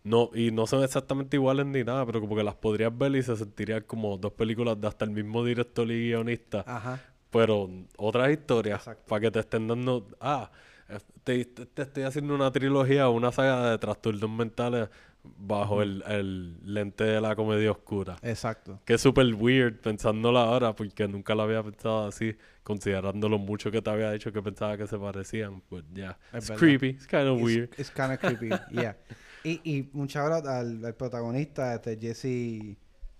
No, 0.03 0.29
y 0.35 0.51
no 0.51 0.67
son 0.67 0.83
exactamente 0.83 1.37
iguales 1.37 1.65
ni 1.65 1.83
nada, 1.83 2.05
pero 2.05 2.21
como 2.21 2.35
que 2.35 2.43
las 2.43 2.55
podrías 2.55 2.95
ver 2.95 3.15
y 3.15 3.23
se 3.23 3.35
sentirían 3.37 3.83
como 3.87 4.17
dos 4.17 4.33
películas 4.33 4.79
de 4.79 4.87
hasta 4.87 5.05
el 5.05 5.11
mismo 5.11 5.43
director 5.45 5.89
y 5.89 6.09
guionista. 6.09 6.63
Ajá. 6.67 6.99
Pero 7.31 7.69
otras 7.97 8.31
historias, 8.31 8.87
para 9.07 9.21
que 9.21 9.31
te 9.31 9.39
estén 9.39 9.67
dando... 9.67 10.07
Ah, 10.19 10.51
eh, 10.89 10.99
te, 11.23 11.45
te- 11.45 11.65
te 11.65 11.81
estoy 11.83 12.03
haciendo 12.03 12.35
una 12.35 12.51
trilogía, 12.51 13.09
una 13.09 13.31
saga 13.31 13.71
de 13.71 13.77
trastornos 13.77 14.29
mentales 14.29 14.89
bajo 15.37 15.81
el, 15.81 16.03
el 16.07 16.73
lente 16.73 17.03
de 17.03 17.21
la 17.21 17.35
comedia 17.35 17.71
oscura. 17.71 18.17
Exacto. 18.21 18.79
Que 18.85 18.95
es 18.95 19.01
súper 19.01 19.33
weird 19.33 19.79
pensándolo 19.79 20.39
ahora, 20.39 20.75
porque 20.75 21.07
nunca 21.07 21.35
lo 21.35 21.43
había 21.43 21.61
pensado 21.63 22.07
así, 22.07 22.35
considerando 22.63 23.29
lo 23.29 23.37
mucho 23.37 23.71
que 23.71 23.81
te 23.81 23.89
había 23.89 24.11
dicho 24.11 24.31
que 24.31 24.41
pensaba 24.41 24.77
que 24.77 24.87
se 24.87 24.97
parecían. 24.97 25.61
Pues 25.61 25.83
ya, 25.93 26.17
Es 26.33 26.51
creepy, 26.51 26.89
it's 26.89 27.07
kind 27.07 27.27
of 27.27 27.41
weird. 27.41 27.69
It's 27.77 27.91
kind 27.91 28.11
of 28.11 28.19
creepy, 28.19 28.49
yeah. 28.71 28.97
Y, 29.43 29.61
y 29.63 29.89
out 30.17 30.45
al, 30.47 30.83
al 30.83 30.95
protagonista, 30.95 31.75
este 31.75 31.97
Jesse 31.97 32.77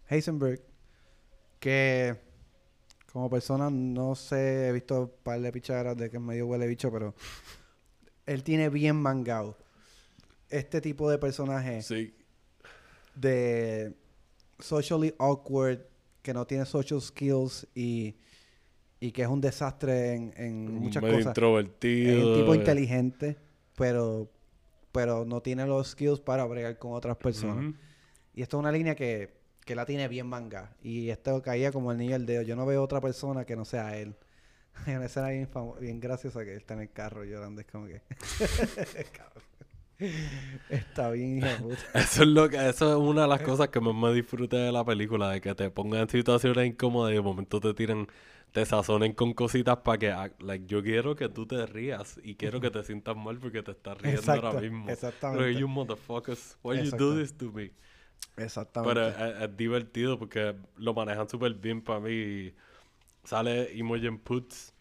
Heisenberg, 0.10 0.62
que 1.60 2.16
como 3.12 3.30
persona 3.30 3.70
no 3.70 4.16
sé, 4.16 4.68
he 4.68 4.72
visto 4.72 5.01
un 5.01 5.12
par 5.24 5.39
de 5.39 5.51
picharas 5.51 5.95
de 5.95 6.10
que 6.10 6.18
es 6.18 6.24
medio 6.24 6.47
huele 6.47 6.68
bicho, 6.68 6.91
pero 6.91 7.16
él 8.26 8.43
tiene 8.43 8.70
bien 8.70 8.95
mangado 8.97 9.58
este 10.58 10.82
tipo 10.82 11.10
de 11.10 11.18
personaje 11.18 11.82
Sí, 11.82 12.14
de 13.16 13.93
socially 14.60 15.14
awkward, 15.20 15.80
que 16.22 16.34
no 16.34 16.45
tiene 16.45 16.66
social 16.66 17.01
skills 17.01 17.68
y, 17.76 18.16
y 18.99 19.12
que 19.12 19.22
es 19.22 19.28
un 19.28 19.41
desastre 19.41 20.14
en, 20.16 20.34
en 20.38 20.74
muchas 20.76 21.01
medio 21.03 21.18
cosas. 21.18 21.32
introvertido. 21.32 22.18
Es 22.18 22.24
un 22.24 22.36
tipo 22.36 22.53
eh, 22.53 22.58
inteligente, 22.58 23.38
pero, 23.76 24.30
pero 24.91 25.26
no 25.26 25.41
tiene 25.41 25.66
los 25.66 25.89
skills 25.91 26.20
para 26.20 26.45
bregar 26.45 26.78
con 26.78 26.93
otras 26.93 27.18
personas. 27.18 27.74
Y 28.34 28.41
esto 28.41 28.58
es 28.58 28.60
una 28.60 28.72
línea 28.72 28.95
que, 28.95 29.34
que 29.66 29.76
la 29.76 29.86
tiene 29.86 30.08
bien 30.08 30.28
manga. 30.28 30.76
Y 30.82 31.10
esto 31.10 31.41
caía 31.41 31.72
como 31.72 31.91
el 31.91 31.97
niño 31.97 32.14
del 32.14 32.26
dedo. 32.26 32.41
Yo 32.41 32.56
no 32.56 32.66
veo 32.66 32.84
otra 32.84 33.01
persona 33.01 33.45
que 33.45 33.56
no 33.56 33.66
sea 33.66 33.97
él. 33.97 34.16
Hay 34.86 34.95
una 34.95 35.06
escena 35.06 35.30
bien, 35.30 35.47
bien 35.80 35.99
graciosa 35.99 36.43
que 36.43 36.51
él 36.51 36.58
está 36.58 36.74
en 36.74 36.82
el 36.82 36.91
carro 36.91 37.24
llorando. 37.24 37.62
Es 37.62 37.68
como 37.68 37.88
que... 37.88 38.01
Está 40.70 41.10
bien, 41.12 41.38
hija 41.39 41.56
puta. 41.58 41.84
Eso 41.93 42.24
es 42.24 42.28
lo 42.28 42.50
que, 42.50 42.58
eso 42.70 42.89
es 42.91 42.96
una 42.98 43.24
de 43.24 43.28
las 43.30 43.41
cosas 43.41 43.70
que 43.70 43.80
más 43.80 43.96
me 43.96 44.14
disfruté 44.14 44.58
de 44.58 44.72
la 44.72 44.84
película, 44.84 45.30
de 45.30 45.41
que 45.41 45.56
te 45.56 45.70
pongan 45.72 46.02
en 46.02 46.10
situaciones 46.10 46.68
incómodas 46.68 47.12
y 47.12 47.16
de 47.16 47.22
momento 47.22 47.60
te 47.62 47.74
tiran, 47.74 48.08
te 48.52 48.66
sazonen 48.66 49.14
con 49.14 49.34
cositas 49.34 49.78
para 49.78 49.98
que, 49.98 50.12
ah, 50.12 50.32
like, 50.39 50.66
yo 50.68 50.84
quiero 50.84 51.16
que 51.16 51.30
tú 51.30 51.46
te 51.48 51.66
rías 51.66 52.20
y 52.24 52.36
quiero 52.36 52.60
que 52.60 52.72
te 52.72 52.84
sientas 52.84 53.16
mal 53.16 53.39
porque 53.39 53.64
te 53.64 53.72
estás 53.72 53.98
riendo 53.98 54.32
ahora 54.34 54.54
mismo. 54.54 54.89
exactamente. 54.89 55.43
Pero 55.46 55.60
you 55.60 55.68
motherfuckers, 55.68 56.58
why 56.64 56.76
you 56.78 56.84
Exacto. 56.84 57.14
do 57.16 57.22
this 57.22 57.38
to 57.38 57.52
me? 57.52 57.72
Exactamente. 58.38 58.93
Pero 58.93 59.08
es, 59.08 59.41
es 59.43 59.58
divertido 59.58 60.20
porque 60.20 60.56
lo 60.78 60.93
manejan 60.93 61.30
súper 61.30 61.54
bien 61.54 61.82
para 61.82 62.00
mí. 62.02 62.12
y 62.12 62.56
Sale 63.24 63.74
Imogen 63.76 64.20
Poots. 64.20 64.74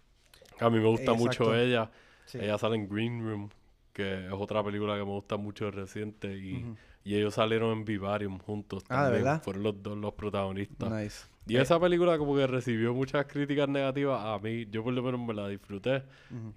A 0.61 0.71
mí 0.71 0.79
me 0.79 0.87
gusta 0.87 1.13
Exacto. 1.13 1.17
mucho 1.45 1.55
ella. 1.57 1.91
Sí. 2.27 2.39
Ella 2.41 2.59
sale 2.59 2.77
en 2.77 2.89
Green 2.89 3.21
Room, 3.25 3.51
que 3.95 4.27
es 4.27 4.33
otra 4.33 4.63
película 4.63 4.93
que 4.95 5.05
me 5.05 5.11
gusta 5.13 5.39
mucho 5.39 5.71
reciente. 5.71 6.37
Y, 6.37 6.67
y 7.05 7.15
ellos 7.17 7.35
salieron 7.35 7.73
en 7.79 7.85
Vivarium 7.87 8.39
juntos 8.39 8.85
Ah, 8.91 8.97
¿de 8.97 9.03
también. 9.05 9.25
verdad? 9.25 9.43
Fueron 9.43 9.63
los 9.63 9.83
dos 9.83 9.97
los 9.97 10.13
protagonistas. 10.13 10.91
Nice. 10.91 11.27
Y 11.47 11.57
esa 11.57 11.79
película 11.81 12.19
como 12.19 12.37
que 12.37 12.47
recibió 12.47 12.93
muchas 12.95 13.25
críticas 13.27 13.69
negativas. 13.69 14.21
A 14.23 14.39
mí, 14.39 14.67
yo 14.71 14.83
por 14.85 14.93
lo 14.93 15.03
menos 15.03 15.21
me 15.21 15.33
la 15.35 15.49
disfruté. 15.49 16.03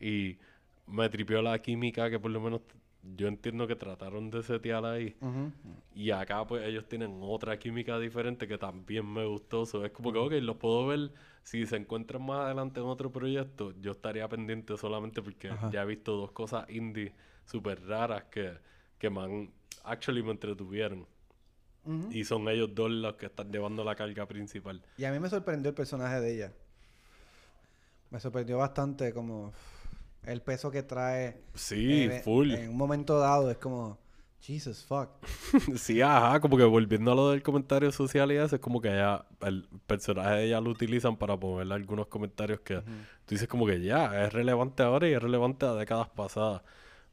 Y 0.02 0.38
me 0.88 1.08
tripió 1.10 1.42
la 1.42 1.60
química 1.62 2.10
que 2.10 2.20
por 2.20 2.32
lo 2.32 2.42
menos 2.42 2.62
yo 3.04 3.28
entiendo 3.28 3.68
que 3.68 3.76
trataron 3.76 4.30
de 4.30 4.44
setear 4.44 4.86
ahí. 4.86 5.16
Y 5.94 6.12
acá 6.12 6.46
pues 6.46 6.66
ellos 6.66 6.88
tienen 6.88 7.20
otra 7.22 7.58
química 7.58 8.00
diferente 8.00 8.48
que 8.48 8.58
también 8.58 9.12
me 9.12 9.26
gustó. 9.26 9.66
So, 9.66 9.86
es 9.86 9.92
como 9.92 10.12
que, 10.12 10.20
ok, 10.20 10.32
los 10.42 10.58
puedo 10.58 10.88
ver. 10.88 11.12
Si 11.44 11.66
se 11.66 11.78
encuentran 11.78 12.26
más 12.26 12.46
adelante 12.46 12.80
en 12.80 12.88
otro 12.88 13.12
proyecto, 13.12 13.74
yo 13.80 13.92
estaría 13.92 14.28
pendiente 14.28 14.76
solamente 14.78 15.22
porque 15.22 15.50
ya 15.72 15.84
he 15.84 15.86
visto 15.86 16.18
dos 16.18 16.32
cosas 16.32 16.70
indie 16.70 17.14
súper 17.46 17.82
raras 17.88 18.26
que, 18.26 18.52
que 18.98 19.10
me 19.10 19.22
han, 19.22 19.52
actually 19.84 20.22
me 20.22 20.32
entretuvieron. 20.32 21.06
Y 22.12 22.26
son 22.26 22.50
ellos 22.50 22.76
dos 22.76 22.92
los 22.92 23.16
que 23.16 23.28
están 23.28 23.50
llevando 23.50 23.82
la 23.86 23.96
carga 23.96 24.26
principal. 24.26 24.84
Y 24.98 25.06
a 25.06 25.12
mí 25.14 25.20
me 25.20 25.30
sorprendió 25.30 25.70
el 25.70 25.76
personaje 25.76 26.20
de 26.20 26.34
ella. 26.34 26.54
Me 28.10 28.20
sorprendió 28.20 28.58
bastante 28.58 29.14
como 29.14 29.54
el 30.28 30.42
peso 30.42 30.70
que 30.72 30.84
trae. 30.84 31.42
Sí, 31.54 32.04
en- 32.04 32.22
full. 32.22 32.52
En 32.52 32.70
un 32.70 32.78
momento 32.78 33.18
dado 33.20 33.50
es 33.50 33.58
como, 33.58 33.98
Jesus, 34.40 34.86
fuck. 34.86 35.10
Sí, 35.78 36.02
ajá, 36.02 36.40
como 36.40 36.58
que 36.58 36.64
volviendo 36.64 37.12
a 37.12 37.16
lo 37.16 37.30
del 37.32 37.42
comentario 37.42 37.92
social 37.92 38.32
y 38.32 38.36
eso, 38.36 38.56
es 38.56 38.62
como 38.62 38.80
que 38.82 38.90
ella, 38.90 39.26
el 39.42 39.68
personaje 39.88 40.36
de 40.36 40.46
ella 40.46 40.62
lo 40.62 40.70
utilizan 40.70 41.18
para 41.18 41.38
ponerle 41.38 41.74
algunos 41.76 42.08
comentarios 42.08 42.60
que 42.62 42.76
tú 42.82 43.36
dices 43.36 43.48
como 43.48 43.66
que 43.66 43.82
ya, 43.82 44.24
es 44.26 44.34
relevante 44.34 44.84
ahora 44.84 45.08
y 45.10 45.14
es 45.14 45.22
relevante 45.22 45.66
a 45.66 45.74
décadas 45.74 46.10
pasadas. 46.10 46.62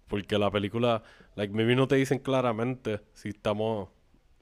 Porque 0.07 0.39
la 0.39 0.51
película, 0.51 1.03
like, 1.35 1.53
maybe 1.55 1.75
no 1.75 1.89
te 1.89 1.97
dicen 1.97 2.19
claramente 2.19 3.01
si 3.15 3.31
estamos 3.31 3.89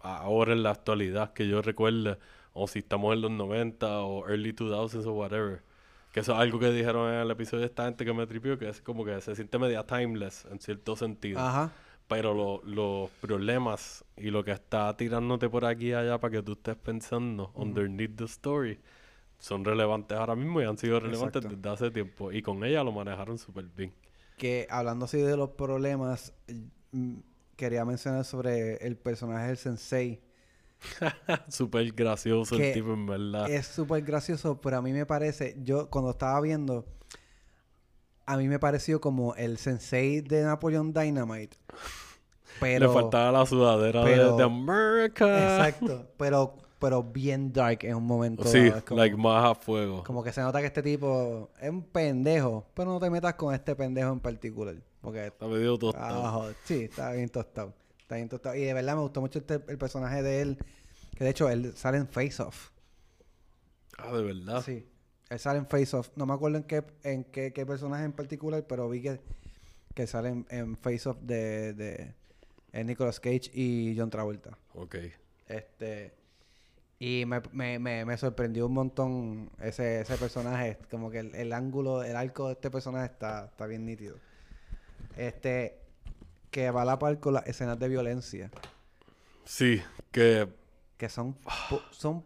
ahora 0.00 0.52
en 0.52 0.62
la 0.64 0.70
actualidad, 0.70 1.32
que 1.32 1.46
yo 1.46 1.62
recuerde, 1.62 2.18
o 2.52 2.66
si 2.66 2.80
estamos 2.80 3.14
en 3.14 3.20
los 3.22 3.30
90 3.30 4.00
o 4.02 4.28
early 4.28 4.52
2000s 4.52 5.06
o 5.06 5.12
whatever. 5.12 5.62
Que 6.12 6.20
eso 6.20 6.32
es 6.34 6.38
algo 6.38 6.58
que 6.58 6.70
dijeron 6.70 7.08
en 7.12 7.20
el 7.20 7.30
episodio 7.30 7.60
de 7.62 7.66
esta 7.66 7.86
gente 7.86 8.04
que 8.04 8.12
me 8.12 8.26
tripió, 8.26 8.58
que 8.58 8.68
es 8.68 8.80
como 8.82 9.04
que 9.04 9.20
se 9.20 9.34
siente 9.34 9.58
media 9.58 9.84
timeless 9.86 10.44
en 10.50 10.60
cierto 10.60 10.94
sentido. 10.94 11.40
Ajá. 11.40 11.72
Pero 12.06 12.34
lo- 12.34 12.62
los 12.64 13.10
problemas 13.12 14.04
y 14.16 14.30
lo 14.30 14.44
que 14.44 14.50
está 14.52 14.94
tirándote 14.96 15.48
por 15.48 15.64
aquí 15.64 15.88
y 15.88 15.92
allá 15.94 16.18
para 16.20 16.32
que 16.32 16.42
tú 16.42 16.52
estés 16.52 16.76
pensando 16.76 17.50
underneath 17.54 18.16
the 18.16 18.24
story 18.24 18.78
son 19.38 19.64
relevantes 19.64 20.16
ahora 20.18 20.36
mismo 20.36 20.60
y 20.60 20.64
han 20.64 20.76
sido 20.76 21.00
relevantes 21.00 21.42
Exacto. 21.44 21.56
desde 21.56 21.70
hace 21.86 21.90
tiempo. 21.90 22.30
Y 22.30 22.42
con 22.42 22.62
ella 22.62 22.84
lo 22.84 22.92
manejaron 22.92 23.38
súper 23.38 23.64
bien. 23.64 23.92
Que 24.36 24.66
hablando 24.70 25.06
así 25.06 25.18
de 25.18 25.36
los 25.36 25.50
problemas, 25.50 26.34
mm, 26.92 27.14
quería 27.56 27.84
mencionar 27.84 28.24
sobre 28.24 28.76
el 28.86 28.96
personaje 28.96 29.46
del 29.48 29.56
sensei. 29.56 30.20
súper 31.48 31.92
gracioso 31.92 32.56
el 32.56 32.72
tipo, 32.72 32.92
en 32.92 33.06
verdad. 33.06 33.50
Es 33.50 33.66
súper 33.66 34.02
gracioso, 34.02 34.60
pero 34.60 34.78
a 34.78 34.82
mí 34.82 34.92
me 34.92 35.06
parece, 35.06 35.56
yo 35.62 35.88
cuando 35.90 36.10
estaba 36.10 36.40
viendo, 36.40 36.84
a 38.26 38.36
mí 38.36 38.48
me 38.48 38.58
pareció 38.58 39.00
como 39.00 39.34
el 39.34 39.58
sensei 39.58 40.20
de 40.20 40.42
Napoleon 40.42 40.92
Dynamite. 40.92 41.56
Pero, 42.60 42.86
Le 42.86 42.92
faltaba 42.92 43.32
la 43.40 43.46
sudadera 43.46 44.04
pero- 44.04 44.32
de, 44.32 44.36
de 44.38 44.42
America. 44.44 45.26
Exacto, 45.66 46.06
pero, 46.16 46.54
pero 46.78 47.02
bien 47.02 47.52
dark 47.52 47.78
en 47.82 47.96
un 47.96 48.06
momento. 48.06 48.44
Sí, 48.44 48.70
como, 48.86 49.00
like 49.00 49.16
más 49.16 49.44
a 49.50 49.54
fuego. 49.54 50.04
como 50.04 50.22
que 50.22 50.32
se 50.32 50.40
nota 50.42 50.60
que 50.60 50.66
este 50.66 50.82
tipo 50.82 51.50
es 51.60 51.70
un 51.70 51.82
pendejo, 51.82 52.66
pero 52.74 52.92
no 52.92 53.00
te 53.00 53.10
metas 53.10 53.34
con 53.34 53.54
este 53.54 53.74
pendejo 53.74 54.12
en 54.12 54.20
particular. 54.20 54.76
Porque 55.00 55.26
Está 55.26 55.46
medio 55.48 55.76
tostado. 55.76 56.20
Abajo. 56.20 56.50
Sí, 56.64 56.84
está 56.84 57.10
bien 57.12 57.28
tostado. 57.28 57.74
Está. 58.20 58.56
Y 58.56 58.64
de 58.64 58.74
verdad 58.74 58.94
me 58.96 59.02
gustó 59.02 59.20
mucho 59.20 59.38
este- 59.38 59.60
el 59.68 59.78
personaje 59.78 60.22
de 60.22 60.42
él. 60.42 60.58
Que 61.16 61.24
de 61.24 61.30
hecho 61.30 61.48
él 61.48 61.76
sale 61.76 61.98
en 61.98 62.08
Face 62.08 62.42
Off. 62.42 62.70
Ah, 63.98 64.12
de 64.12 64.22
verdad. 64.22 64.62
Sí. 64.62 64.86
Él 65.28 65.38
sale 65.38 65.58
en 65.58 65.66
Face 65.66 65.96
Off. 65.96 66.10
No 66.16 66.26
me 66.26 66.34
acuerdo 66.34 66.58
en 66.58 66.64
qué, 66.64 66.84
en 67.04 67.24
qué, 67.24 67.52
qué 67.52 67.66
personaje 67.66 68.04
en 68.04 68.12
particular, 68.12 68.66
pero 68.66 68.88
vi 68.88 69.02
que, 69.02 69.20
que 69.94 70.06
sale 70.06 70.30
en, 70.30 70.46
en 70.50 70.76
Face 70.76 71.08
Off 71.08 71.18
de, 71.20 71.74
de 71.74 72.14
eh, 72.72 72.84
Nicolas 72.84 73.20
Cage 73.20 73.50
y 73.52 73.94
John 73.96 74.10
Travolta. 74.10 74.58
Ok. 74.74 74.96
Este. 75.48 76.14
Y 76.98 77.24
me, 77.26 77.42
me, 77.52 77.78
me, 77.78 78.04
me 78.04 78.16
sorprendió 78.16 78.66
un 78.66 78.74
montón 78.74 79.50
ese, 79.60 80.00
ese 80.00 80.16
personaje. 80.16 80.78
Como 80.90 81.10
que 81.10 81.18
el, 81.18 81.34
el 81.34 81.52
ángulo, 81.52 82.02
el 82.02 82.16
arco 82.16 82.46
de 82.46 82.54
este 82.54 82.70
personaje 82.70 83.06
está, 83.06 83.46
está 83.46 83.66
bien 83.66 83.84
nítido. 83.84 84.16
Este. 85.16 85.81
Que 86.52 86.70
va 86.70 86.82
a 86.82 86.84
la 86.84 87.00
par 87.00 87.18
con 87.18 87.34
las 87.34 87.46
escenas 87.48 87.76
de 87.80 87.88
violencia. 87.88 88.50
Sí, 89.44 89.82
que 90.12 90.48
Que 90.96 91.08
son. 91.08 91.36
son 91.90 92.22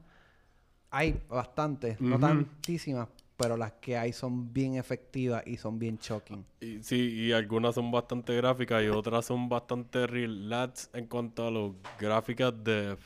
hay 0.91 1.21
bastantes, 1.29 2.01
no 2.01 2.19
tantísimas, 2.19 3.09
pero 3.37 3.57
las 3.57 3.73
que 3.73 3.99
hay 3.99 4.13
son 4.13 4.53
bien 4.53 4.77
efectivas 4.77 5.43
y 5.47 5.57
son 5.59 5.79
bien 5.79 5.99
shocking. 5.99 6.45
Y, 6.61 6.83
sí, 6.83 6.97
y 6.97 7.33
algunas 7.33 7.75
son 7.75 7.91
bastante 7.91 8.35
gráficas 8.35 8.83
y 8.83 8.89
otras 8.89 9.27
son 9.27 9.49
bastante 9.49 10.07
relax 10.07 10.89
en 10.95 11.07
cuanto 11.07 11.47
a 11.47 11.51
las 11.51 11.73
gráficas 11.99 12.53
de... 12.65 12.97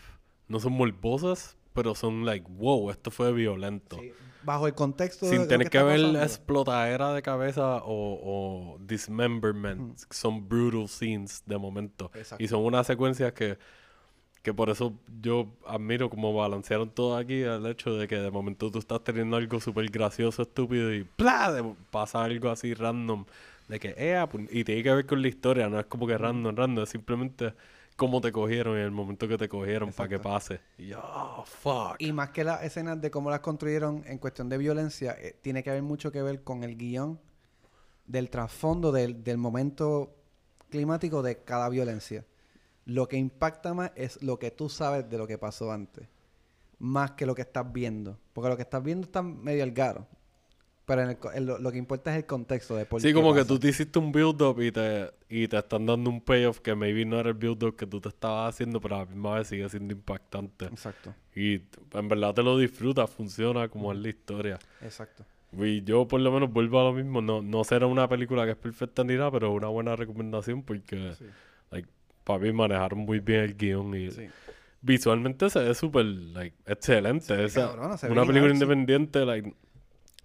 No 0.47 0.61
son 0.61 0.73
morbosas, 0.73 1.57
pero 1.73 1.95
son 1.95 2.25
like, 2.25 2.47
wow, 2.49 2.91
esto 2.91 3.11
fue 3.11 3.33
violento. 3.33 3.99
Sí, 4.01 4.13
Bajo 4.43 4.67
el 4.67 4.75
contexto 4.75 5.27
de 5.27 5.33
Sin 5.33 5.41
lo 5.43 5.49
tener 5.49 5.69
que, 5.71 5.79
está 5.79 5.85
ver 5.87 6.01
pasando. 6.01 6.23
explotadera 6.23 7.13
de 7.15 7.23
cabeza 7.23 7.77
o, 7.85 8.75
o 8.75 8.79
dismemberment. 8.81 9.99
Son 10.11 10.49
brutal 10.49 10.89
scenes 10.89 11.43
de 11.47 11.59
momento. 11.59 12.11
Exacto. 12.15 12.43
Y 12.43 12.49
son 12.49 12.65
unas 12.65 12.87
secuencias 12.87 13.33
que, 13.33 13.59
que 14.43 14.55
por 14.55 14.71
eso 14.71 14.95
yo 15.21 15.49
admiro 15.67 16.09
como 16.09 16.33
balancearon 16.33 16.89
todo 16.91 17.17
aquí. 17.17 17.43
El 17.43 17.67
hecho 17.67 17.95
de 17.97 18.09
que 18.09 18.17
de 18.17 18.31
momento 18.31 18.71
tú 18.71 18.79
estás 18.79 19.05
teniendo 19.05 19.37
algo 19.37 19.61
súper 19.61 19.91
gracioso, 19.91 20.43
estúpido 20.43 20.93
y 20.95 21.05
¡plá! 21.05 21.53
de- 21.53 21.75
pasa 21.91 22.25
algo 22.25 22.49
así 22.51 22.73
random. 22.75 23.25
De 23.69 23.79
que, 23.79 23.95
"Ea, 23.99 24.29
pu-", 24.29 24.49
y 24.51 24.65
tiene 24.65 24.83
que 24.83 24.93
ver 24.95 25.07
con 25.07 25.21
la 25.23 25.29
historia. 25.29 25.69
No 25.69 25.79
es 25.79 25.87
como 25.87 26.07
que 26.07 26.17
random, 26.17 26.57
random. 26.57 26.85
Es 26.85 26.91
simplemente 26.91 27.53
cómo 28.01 28.23
te 28.23 28.33
cogieron 28.33 28.79
y 28.79 28.81
el 28.81 28.91
momento 28.91 29.29
que 29.29 29.37
te 29.37 29.47
cogieron 29.47 29.93
para 29.93 30.09
que 30.09 30.19
pase. 30.19 30.59
Y 30.79 30.95
oh, 30.95 31.45
fuck. 31.45 31.97
Y 31.99 32.15
más 32.15 32.31
que 32.31 32.45
las 32.45 32.63
escenas 32.63 32.99
de 32.99 33.11
cómo 33.11 33.29
las 33.29 33.41
construyeron 33.41 34.05
en 34.07 34.17
cuestión 34.17 34.49
de 34.49 34.57
violencia, 34.57 35.15
eh, 35.21 35.39
tiene 35.43 35.63
que 35.63 35.69
haber 35.69 35.83
mucho 35.83 36.11
que 36.11 36.23
ver 36.23 36.43
con 36.43 36.65
el 36.65 36.79
guion 36.79 37.21
del 38.07 38.31
trasfondo 38.31 38.91
del, 38.91 39.23
del 39.23 39.37
momento 39.37 40.17
climático 40.71 41.21
de 41.21 41.45
cada 41.45 41.69
violencia. 41.69 42.25
Lo 42.87 43.07
que 43.07 43.19
impacta 43.19 43.75
más 43.75 43.93
es 43.97 44.23
lo 44.23 44.39
que 44.39 44.51
tú 44.51 44.71
sabes 44.71 45.07
de 45.11 45.19
lo 45.19 45.27
que 45.27 45.37
pasó 45.37 45.71
antes, 45.71 46.09
más 46.79 47.11
que 47.11 47.27
lo 47.27 47.35
que 47.35 47.43
estás 47.43 47.71
viendo. 47.71 48.19
Porque 48.33 48.49
lo 48.49 48.57
que 48.57 48.63
estás 48.63 48.83
viendo 48.83 49.05
está 49.05 49.21
medio 49.21 49.63
al 49.63 49.73
garo. 49.73 50.07
Pero 50.91 51.03
en 51.03 51.11
el 51.11 51.19
en 51.35 51.47
lo, 51.47 51.59
lo 51.61 51.71
que 51.71 51.79
importa 51.79 52.11
es 52.11 52.17
el 52.17 52.27
contexto 52.27 52.75
de 52.75 52.85
por 52.85 53.01
Sí, 53.01 53.13
como 53.13 53.33
que 53.33 53.45
tú 53.45 53.61
te 53.61 53.69
hiciste 53.69 53.97
un 54.01 54.11
build-up 54.11 54.61
y 54.61 54.73
te, 54.73 55.09
y 55.29 55.47
te 55.47 55.57
están 55.57 55.87
dando 55.87 56.11
un 56.11 56.21
payoff 56.21 56.59
que 56.59 56.75
maybe 56.75 57.05
no 57.05 57.21
era 57.21 57.29
el 57.29 57.37
build-up 57.37 57.77
que 57.77 57.87
tú 57.87 58.01
te 58.01 58.09
estabas 58.09 58.53
haciendo, 58.55 58.81
pero 58.81 58.97
a 58.97 58.99
la 58.99 59.05
misma 59.07 59.37
vez 59.37 59.47
sigue 59.47 59.69
siendo 59.69 59.95
impactante. 59.95 60.65
Exacto, 60.65 61.15
Y 61.37 61.61
en 61.93 62.09
verdad 62.09 62.35
te 62.35 62.43
lo 62.43 62.59
disfrutas, 62.59 63.09
funciona 63.09 63.69
como 63.69 63.93
es 63.93 63.99
la 64.01 64.09
historia. 64.09 64.59
exacto. 64.83 65.25
Y 65.53 65.83
yo 65.85 66.09
por 66.09 66.21
lo 66.21 66.33
menos 66.33 66.53
vuelvo 66.53 66.81
a 66.81 66.85
lo 66.85 66.93
mismo. 66.93 67.21
No, 67.23 67.41
no 67.41 67.63
será 67.65 67.87
una 67.87 68.09
película 68.09 68.45
que 68.45 68.51
es 68.53 68.57
perfecta 68.57 69.05
ni 69.05 69.15
nada, 69.15 69.31
pero 69.31 69.51
es 69.53 69.57
una 69.57 69.69
buena 69.69 69.95
recomendación 69.97 70.63
porque 70.65 71.13
Sí. 71.17 71.25
like, 71.71 71.89
para 72.25 72.39
mí 72.41 72.53
manejaron 72.53 72.99
muy 73.01 73.21
bien 73.21 73.41
el 73.41 73.57
guion 73.57 73.95
y 73.95 74.11
Sí. 74.11 74.27
visualmente 74.83 75.51
se 75.51 75.61
ve 75.61 75.75
súper 75.75 76.05
like, 76.05 76.57
excelente. 76.67 77.45
Esa- 77.45 77.69
cabrona, 77.69 77.97
se 77.97 78.07
ve 78.07 78.13
una 78.13 78.25
película 78.25 78.53
independiente, 78.53 79.25
like, 79.25 79.55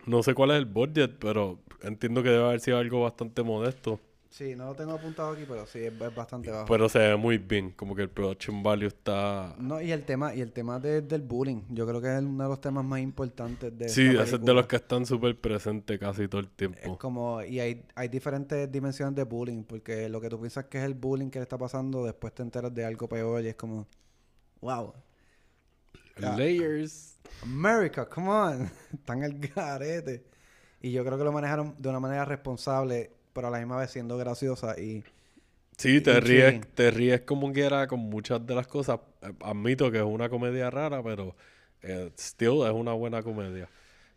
no 0.08 0.24
sé 0.24 0.34
cuál 0.34 0.51
es 0.51 0.58
el 0.58 0.66
budget, 0.66 1.18
pero 1.20 1.60
entiendo 1.82 2.24
que 2.24 2.30
debe 2.30 2.43
haber 2.45 2.60
sido 2.60 2.78
algo 2.78 3.01
bastante 3.03 3.43
modesto. 3.43 3.99
Sí, 4.30 4.53
no 4.53 4.66
lo 4.66 4.76
tengo 4.76 4.91
apuntado 4.91 5.30
aquí, 5.32 5.45
pero 5.47 5.66
sí, 5.66 5.80
es, 5.80 5.93
es 5.93 6.14
bastante 6.16 6.51
bajo. 6.51 6.66
Pero 6.68 6.89
se 6.89 6.99
ve 6.99 7.16
muy 7.16 7.38
bien, 7.38 7.72
como 7.72 7.95
que 7.95 8.01
el 8.01 8.10
production 8.10 8.62
value 8.64 8.88
está... 8.88 9.56
No, 9.58 9.80
y 9.82 9.93
el 9.93 10.03
tema, 10.03 10.36
y 10.36 10.41
el 10.41 10.51
tema 10.51 10.78
de- 10.78 11.01
del 11.01 11.22
bullying, 11.22 11.62
yo 11.70 11.88
creo 11.88 12.01
que 12.01 12.14
es 12.18 12.22
uno 12.22 12.43
de 12.43 12.49
los 12.49 12.60
temas 12.60 12.84
más 12.84 12.99
importantes 12.99 13.78
de 13.78 13.88
Sí, 13.88 14.01
es 14.20 14.32
de 14.41 14.53
los 14.53 14.68
que 14.68 14.76
están 14.76 15.06
súper 15.06 15.39
presentes 15.39 15.97
casi 15.99 16.28
todo 16.28 16.41
el 16.41 16.47
Es 16.47 16.51
tiempo. 16.58 16.97
como, 16.97 17.41
y 17.43 17.62
hay, 17.62 17.86
hay 17.95 18.10
diferentes 18.10 18.70
dimensiones 18.70 19.16
de 19.16 19.24
bullying, 19.24 19.64
porque 19.64 20.10
lo 20.10 20.20
que 20.20 20.28
tú 20.30 20.38
piensas 20.38 20.66
que 20.66 20.80
es 20.80 20.84
el 20.84 20.95
bullying 20.95 21.30
que 21.30 21.39
le 21.39 21.43
está 21.43 21.58
pasando, 21.58 22.03
después 22.03 22.34
te 22.34 22.43
enteras 22.43 22.74
de 22.74 22.84
algo 22.84 23.08
peor 23.08 23.41
y 23.41 23.47
es 23.47 23.56
como, 23.56 23.88
wow, 24.62 24.93
Layers. 26.18 27.18
America, 27.41 28.05
come 28.09 28.30
on, 28.30 28.72
están 28.93 29.24
el 29.24 29.39
garete. 29.39 30.26
Y 30.82 30.91
yo 30.91 31.05
creo 31.05 31.18
que 31.18 31.24
lo 31.24 31.32
manejaron 31.32 31.76
de 31.80 31.89
una 31.89 31.99
manera 31.99 32.26
responsable, 32.26 33.11
pero 33.34 33.47
a 33.47 33.51
la 33.51 33.59
misma 33.59 33.78
vez 33.78 33.91
siendo 33.91 34.18
graciosa 34.18 34.80
y 34.80 35.03
Sí, 35.78 35.99
te 36.01 36.20
Intriguing. 36.20 36.22
ríes, 36.22 36.68
te 36.74 36.89
ríes 36.91 37.22
como 37.22 37.51
quiera 37.51 37.88
con 37.88 37.99
muchas 37.99 38.45
de 38.45 38.55
las 38.55 38.68
cosas. 38.68 38.99
Eh, 39.22 39.34
Admito 39.41 39.91
que 39.91 39.97
es 39.97 40.03
una 40.03 40.30
comedia 40.30 40.70
rara, 40.70 41.03
pero 41.03 41.36
eh, 41.82 42.11
still 42.18 42.63
es 42.66 42.72
una 42.72 42.93
buena 42.93 43.22
comedia. 43.24 43.70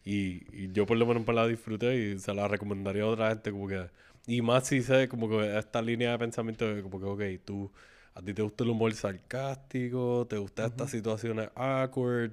Y, 0.04 0.46
y 0.66 0.72
yo 0.72 0.86
por 0.86 0.96
lo 0.96 1.04
menos 1.06 1.26
la 1.34 1.46
disfruté 1.46 1.96
y 1.96 2.18
se 2.20 2.32
la 2.34 2.46
recomendaría 2.48 3.02
a 3.02 3.06
otra 3.08 3.28
gente 3.30 3.50
como 3.50 3.66
que... 3.68 3.90
Y 4.26 4.42
más 4.42 4.66
si 4.68 4.82
sé 4.82 5.08
como 5.08 5.28
que 5.28 5.58
esta 5.58 5.82
línea 5.82 6.12
de 6.12 6.18
pensamiento 6.18 6.66
de 6.72 6.82
como 6.82 7.00
que, 7.00 7.36
ok, 7.38 7.44
tú, 7.44 7.72
a 8.18 8.22
ti 8.22 8.34
te 8.34 8.42
gusta 8.42 8.64
el 8.64 8.70
humor 8.70 8.92
sarcástico, 8.94 10.26
te 10.28 10.36
gustan 10.38 10.66
estas 10.66 10.90
situaciones 10.90 11.50
awkward, 11.54 12.32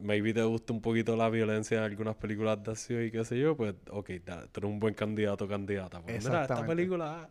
maybe 0.00 0.34
te 0.34 0.42
gusta 0.42 0.72
un 0.72 0.80
poquito 0.80 1.14
la 1.16 1.30
violencia 1.30 1.78
en 1.78 1.84
algunas 1.84 2.16
películas 2.16 2.62
de 2.64 2.72
acción 2.72 3.04
y 3.04 3.10
qué 3.12 3.24
sé 3.24 3.38
yo, 3.38 3.56
pues, 3.56 3.74
ok, 3.90 4.10
da- 4.24 4.46
tú 4.48 4.60
eres 4.60 4.70
un 4.70 4.80
buen 4.80 4.94
candidato 4.94 5.44
o 5.44 5.48
candidata. 5.48 6.00
Pues, 6.02 6.24
mira, 6.24 6.42
esta 6.42 6.66
película... 6.66 7.22
ah, 7.22 7.30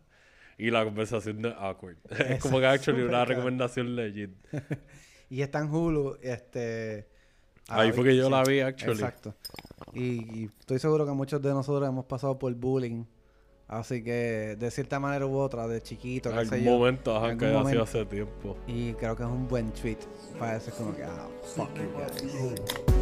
Y 0.56 0.70
la 0.70 0.84
conversación 0.84 1.42
de 1.42 1.54
awkward. 1.58 1.98
es 2.18 2.40
como 2.40 2.60
que 2.60 2.66
actually 2.66 3.02
una 3.02 3.24
recomendación 3.26 3.94
legit. 3.94 4.30
Y 5.30 5.40
está 5.42 5.60
en 5.60 5.70
Hulu, 5.70 6.18
este... 6.22 7.08
Ahí 7.68 7.90
ah, 7.90 7.92
fue 7.92 8.04
que 8.04 8.16
yo 8.16 8.26
sí, 8.26 8.30
la 8.30 8.44
vi, 8.44 8.60
actually. 8.60 8.92
Exacto. 8.92 9.34
Y, 9.94 10.42
y 10.42 10.44
estoy 10.58 10.78
seguro 10.78 11.06
que 11.06 11.12
muchos 11.12 11.40
de 11.40 11.50
nosotros 11.50 11.88
hemos 11.88 12.04
pasado 12.04 12.38
por 12.38 12.54
bullying. 12.54 13.04
Así 13.72 14.04
que, 14.04 14.54
de 14.58 14.70
cierta 14.70 15.00
manera 15.00 15.24
u 15.26 15.34
otra, 15.38 15.66
de 15.66 15.80
chiquito, 15.80 16.28
En 16.30 16.36
qué 16.40 16.44
sé 16.44 16.62
yo. 16.62 16.70
momento, 16.72 17.10
en 17.12 17.16
ajá, 17.16 17.26
que 17.38 17.46
algún 17.46 17.48
sido 17.48 17.58
momento. 17.60 17.82
hace 17.84 18.04
tiempo. 18.04 18.56
Y 18.66 18.92
creo 18.92 19.16
que 19.16 19.22
es 19.22 19.28
un 19.30 19.48
buen 19.48 19.72
tweet 19.72 19.96
para. 20.38 20.56
Es 20.58 20.64
como 20.74 20.94
que, 20.94 21.02
ah, 21.04 21.26
fuck 21.56 21.70
you 21.76 21.88
guys. 21.96 23.01